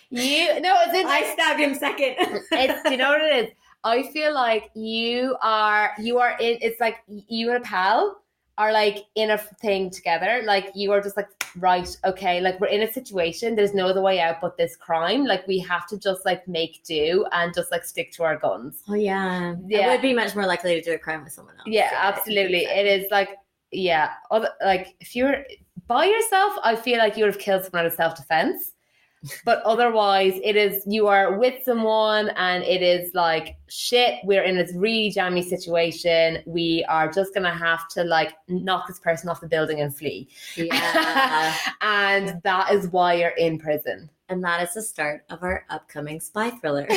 you, 0.09 0.61
no, 0.61 0.75
it's 0.85 0.97
in, 0.97 1.05
I 1.05 1.33
stabbed 1.33 1.59
him 1.59 1.75
second. 1.75 2.15
it's 2.51 2.83
do 2.83 2.91
you 2.91 2.97
know 2.97 3.09
what 3.09 3.21
it 3.21 3.45
is? 3.45 3.53
I 3.83 4.03
feel 4.11 4.33
like 4.33 4.71
you 4.73 5.37
are 5.41 5.91
you 5.99 6.17
are 6.17 6.35
in 6.39 6.57
it's 6.61 6.79
like 6.79 6.97
you 7.07 7.49
and 7.49 7.57
a 7.57 7.61
pal 7.61 8.21
are 8.57 8.71
like 8.71 9.05
in 9.15 9.31
a 9.31 9.37
thing 9.37 9.89
together. 9.89 10.41
Like 10.45 10.71
you 10.75 10.91
are 10.93 11.01
just 11.01 11.17
like, 11.17 11.27
right, 11.57 11.89
okay, 12.05 12.39
like 12.39 12.59
we're 12.59 12.67
in 12.67 12.83
a 12.83 12.91
situation, 12.91 13.55
there's 13.55 13.73
no 13.73 13.87
other 13.87 14.01
way 14.01 14.21
out 14.21 14.37
but 14.41 14.57
this 14.57 14.75
crime. 14.75 15.25
Like 15.25 15.45
we 15.47 15.59
have 15.59 15.87
to 15.87 15.99
just 15.99 16.25
like 16.25 16.47
make 16.47 16.83
do 16.83 17.25
and 17.31 17.53
just 17.53 17.71
like 17.71 17.83
stick 17.83 18.11
to 18.13 18.23
our 18.23 18.37
guns. 18.37 18.81
Oh 18.87 18.93
yeah, 18.93 19.55
Yeah. 19.67 19.87
I 19.87 19.89
would 19.89 20.01
be 20.01 20.13
much 20.13 20.35
more 20.35 20.45
likely 20.45 20.75
to 20.75 20.81
do 20.81 20.93
a 20.93 20.97
crime 20.97 21.23
with 21.23 21.33
someone 21.33 21.55
else. 21.55 21.67
Yeah, 21.67 21.89
absolutely. 21.93 22.63
It 22.63 22.85
is 22.85 23.11
like 23.11 23.29
yeah, 23.71 24.11
other, 24.31 24.49
like 24.63 24.95
if 24.99 25.15
you're 25.15 25.43
by 25.87 26.05
yourself, 26.05 26.53
I 26.63 26.75
feel 26.75 26.97
like 26.97 27.17
you 27.17 27.25
would 27.25 27.33
have 27.33 27.41
killed 27.41 27.63
someone 27.63 27.81
out 27.81 27.85
of 27.87 27.93
self 27.93 28.15
defense. 28.15 28.71
But 29.43 29.63
otherwise, 29.63 30.39
it 30.43 30.55
is 30.55 30.83
you 30.85 31.07
are 31.07 31.39
with 31.39 31.63
someone, 31.63 32.29
and 32.35 32.63
it 32.63 32.83
is 32.83 33.11
like 33.15 33.55
shit. 33.67 34.19
We're 34.23 34.43
in 34.43 34.55
this 34.55 34.71
really 34.75 35.09
jammy 35.09 35.41
situation. 35.41 36.43
We 36.45 36.85
are 36.89 37.11
just 37.11 37.33
gonna 37.33 37.55
have 37.55 37.87
to 37.89 38.03
like 38.03 38.33
knock 38.47 38.87
this 38.87 38.99
person 38.99 39.29
off 39.29 39.41
the 39.41 39.47
building 39.47 39.81
and 39.81 39.95
flee. 39.95 40.27
Yeah. 40.55 41.55
and 41.81 42.39
that 42.43 42.71
is 42.71 42.87
why 42.89 43.15
you're 43.15 43.29
in 43.29 43.57
prison. 43.57 44.11
and 44.29 44.43
that 44.43 44.61
is 44.63 44.73
the 44.73 44.81
start 44.81 45.23
of 45.29 45.43
our 45.43 45.65
upcoming 45.69 46.19
spy 46.19 46.49
thriller. 46.51 46.87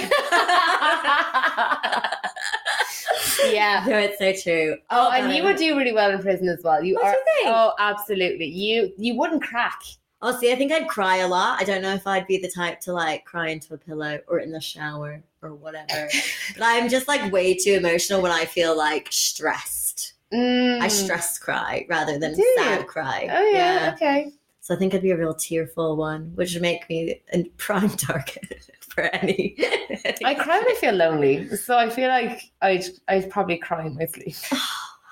yeah. 3.47 3.85
no, 3.87 3.99
it's 3.99 4.19
so 4.19 4.33
true. 4.33 4.77
Oh, 4.91 5.11
and 5.11 5.27
God, 5.27 5.35
you 5.37 5.45
would 5.45 5.57
do 5.57 5.77
really 5.77 5.93
well 5.93 6.11
in 6.11 6.21
prison 6.21 6.49
as 6.49 6.61
well. 6.65 6.83
You 6.83 6.95
What 6.95 7.03
do 7.03 7.07
are. 7.09 7.13
you 7.13 7.25
think? 7.43 7.49
Oh, 7.49 7.73
absolutely. 7.79 8.47
You 8.47 8.93
you 8.97 9.17
wouldn't 9.17 9.43
crack. 9.43 9.81
Oh, 10.21 10.37
see, 10.37 10.51
I 10.53 10.57
think 10.57 10.73
I'd 10.73 10.89
cry 10.89 11.19
a 11.19 11.29
lot. 11.29 11.61
I 11.61 11.65
don't 11.65 11.81
know 11.81 11.95
if 11.95 12.05
I'd 12.07 12.27
be 12.27 12.39
the 12.39 12.51
type 12.51 12.81
to 12.81 12.93
like 12.93 13.25
cry 13.25 13.51
into 13.51 13.75
a 13.75 13.79
pillow 13.79 14.19
or 14.27 14.41
in 14.41 14.51
the 14.51 14.61
shower 14.61 15.23
or 15.43 15.55
whatever. 15.55 16.09
but 16.59 16.65
I'm 16.65 16.89
just 16.89 17.07
like 17.07 17.31
way 17.33 17.55
too 17.55 17.75
emotional 17.75 18.21
when 18.21 18.33
I 18.33 18.45
feel 18.45 18.77
like 18.77 19.09
stressed. 19.13 20.15
I 20.33 20.37
Mm. 20.37 20.91
stress 20.91 21.39
cry 21.39 21.87
rather 21.89 22.19
than 22.19 22.35
Do 22.35 22.43
you? 22.43 22.55
sad 22.59 22.87
cry. 22.87 23.29
Oh 23.31 23.49
yeah, 23.51 23.93
okay. 23.95 24.31
So 24.61 24.75
I 24.75 24.77
think 24.77 24.93
I'd 24.93 25.01
be 25.01 25.13
a 25.13 25.17
real 25.17 25.33
tearful 25.33 25.97
one, 25.97 26.33
which 26.35 26.53
would 26.53 26.61
make 26.61 26.87
me 26.91 27.23
a 27.33 27.45
prime 27.57 27.89
target 27.91 28.69
for 28.99 29.15
any. 29.15 29.55
I 30.25 30.35
cry 30.35 30.59
when 30.59 30.69
I 30.71 30.75
feel 30.81 30.95
lonely, 30.95 31.49
so 31.57 31.77
I 31.79 31.89
feel 31.89 32.09
like 32.09 32.43
I'd 32.63 32.85
I'd 33.09 33.31
probably 33.31 33.59
cry 33.59 33.87
in 33.87 33.95
my 33.97 34.07
sleep. 34.07 34.35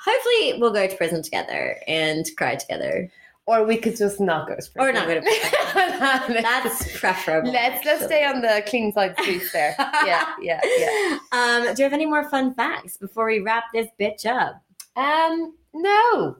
Hopefully, 0.05 0.59
we'll 0.61 0.72
go 0.72 0.87
to 0.87 0.97
prison 0.97 1.22
together 1.22 1.76
and 1.89 2.24
cry 2.37 2.55
together, 2.57 3.11
Or 3.47 3.64
we 3.64 3.76
could 3.76 3.97
just 3.97 4.20
not 4.20 4.49
go 4.49 4.55
to 4.55 4.62
prison. 4.70 4.80
or 4.80 4.93
not 4.93 5.07
go 5.09 5.14
to 5.14 5.20
prison. 5.20 6.43
That's 6.43 6.99
preferable. 6.99 7.53
let's 7.53 7.84
let's 7.84 8.05
stay 8.05 8.24
on 8.24 8.41
the 8.41 8.62
clean 8.66 8.93
side 8.93 9.14
streets 9.20 9.53
there. 9.53 9.74
Yeah, 10.05 10.24
yeah, 10.41 10.61
yeah. 10.78 11.18
Um, 11.32 11.74
do 11.74 11.82
you 11.82 11.84
have 11.84 11.93
any 11.93 12.07
more 12.07 12.28
fun 12.28 12.55
facts 12.55 12.97
before 12.97 13.26
we 13.26 13.41
wrap 13.41 13.64
this 13.72 13.89
bitch 14.01 14.26
up? 14.26 14.62
Um, 14.97 15.55
no, 15.74 16.37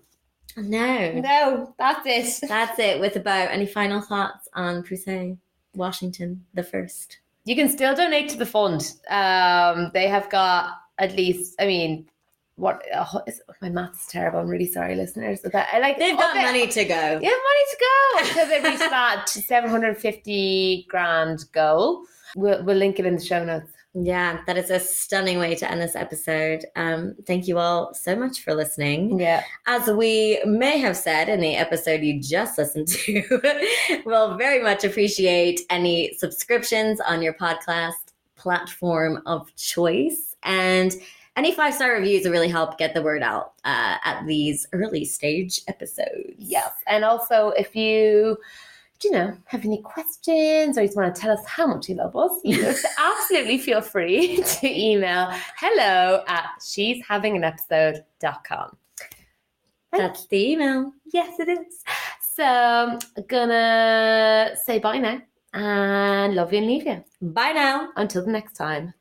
No. 0.57 1.13
no, 1.21 1.75
that's 1.79 2.01
it. 2.07 2.49
That's 2.49 2.79
it 2.79 3.01
with 3.01 3.17
about 3.17 3.51
any 3.51 3.67
final 3.67 4.01
thoughts 4.01 4.49
on 4.55 4.83
Crusade, 4.85 5.39
Washington 5.75 6.45
the 6.55 6.63
first. 6.63 7.19
You 7.47 7.55
can 7.55 7.69
still 7.69 7.95
donate 7.95 8.29
to 8.31 8.37
the 8.37 8.45
fund. 8.45 8.93
Um, 9.09 9.91
they 9.95 10.09
have 10.09 10.29
got 10.31 10.73
at 10.99 11.17
least. 11.17 11.55
I 11.61 11.67
mean, 11.67 12.09
what? 12.57 12.83
Uh, 12.93 13.21
is, 13.29 13.41
my 13.63 13.71
math's 13.71 14.01
is 14.03 14.07
terrible. 14.09 14.41
I'm 14.41 14.49
really 14.49 14.67
sorry, 14.67 14.97
listeners. 14.97 15.41
But 15.45 15.55
I 15.73 15.79
like 15.79 15.97
They've 15.99 16.15
oh, 16.15 16.19
got 16.19 16.35
they- 16.35 16.43
money 16.43 16.67
to 16.67 16.85
go. 16.85 17.19
They 17.21 17.27
have 17.27 17.41
money 17.53 17.65
to 17.71 17.79
go 17.81 18.29
because 18.29 18.49
they 18.49 18.61
reached 18.69 18.91
that 18.91 19.29
750 19.31 20.87
grand 20.91 21.45
goal. 21.53 22.03
We'll, 22.35 22.63
we'll 22.65 22.77
link 22.77 22.99
it 22.99 23.07
in 23.07 23.15
the 23.15 23.25
show 23.25 23.45
notes. 23.45 23.71
Yeah, 23.99 24.41
that 24.47 24.59
is 24.59 24.69
a 24.69 24.79
stunning 24.79 25.39
way 25.39 25.55
to 25.55 25.71
end 25.71 25.81
this 25.81 25.97
episode. 25.97 26.67
Um, 26.77 27.15
thank 27.27 27.49
you 27.49 27.57
all 27.57 27.95
so 27.95 28.15
much 28.15 28.43
for 28.43 28.55
listening. 28.55 29.19
Yeah. 29.19 29.43
As 29.67 29.89
we 29.89 30.43
may 30.45 30.79
have 30.79 30.99
said 30.99 31.31
in 31.31 31.41
the 31.41 31.57
episode 31.57 32.03
you 32.03 32.21
just 32.21 32.59
listened 32.59 32.89
to, 32.89 34.03
we'll 34.05 34.37
very 34.37 34.63
much 34.63 34.85
appreciate 34.85 35.61
any 35.71 36.13
subscriptions 36.19 37.01
on 37.01 37.23
your 37.23 37.33
podcast 37.33 37.93
platform 38.37 39.23
of 39.25 39.55
choice. 39.57 40.37
And 40.43 40.95
any 41.35 41.55
five 41.55 41.73
star 41.73 41.93
reviews 41.93 42.25
will 42.25 42.33
really 42.33 42.49
help 42.49 42.77
get 42.77 42.93
the 42.93 43.03
word 43.03 43.23
out 43.23 43.55
uh, 43.65 43.97
at 44.05 44.27
these 44.27 44.67
early 44.75 45.07
stage 45.07 45.63
episodes. 45.69 46.35
Yes. 46.37 46.71
And 46.87 47.03
also, 47.03 47.55
if 47.57 47.75
you, 47.75 48.37
do 48.99 49.09
you 49.09 49.15
know, 49.15 49.37
have 49.45 49.65
any 49.65 49.83
questions 49.83 50.79
or 50.79 50.83
you 50.83 50.89
just 50.89 50.97
want 50.97 51.15
to 51.15 51.21
tell 51.21 51.31
us 51.31 51.45
how 51.47 51.67
much 51.67 51.89
you 51.89 51.97
love 51.97 52.17
us, 52.17 52.33
you 52.45 52.57
just 52.57 52.87
absolutely 52.99 53.59
feel 53.59 53.81
free 53.81 54.43
to 54.61 54.67
email 54.67 55.31
hello 55.57 56.25
at 56.29 56.47
she's 56.65 57.05
having 57.07 57.37
an 57.37 57.45
episode.com. 57.45 58.77
That's 59.93 60.27
the 60.27 60.53
email. 60.53 60.93
Yes, 61.13 61.39
it 61.39 61.49
is. 61.49 61.83
So 62.35 62.45
I'm 62.45 62.99
gonna 63.29 64.57
say 64.65 64.79
bye 64.79 64.99
now 64.99 65.23
and 65.55 66.35
love 66.35 66.53
you 66.53 66.59
and 66.59 66.67
leave 66.67 66.87
you. 66.87 67.03
Bye 67.23 67.53
now. 67.53 67.91
Until 67.97 68.25
the 68.25 68.31
next 68.31 68.55
time. 68.55 68.93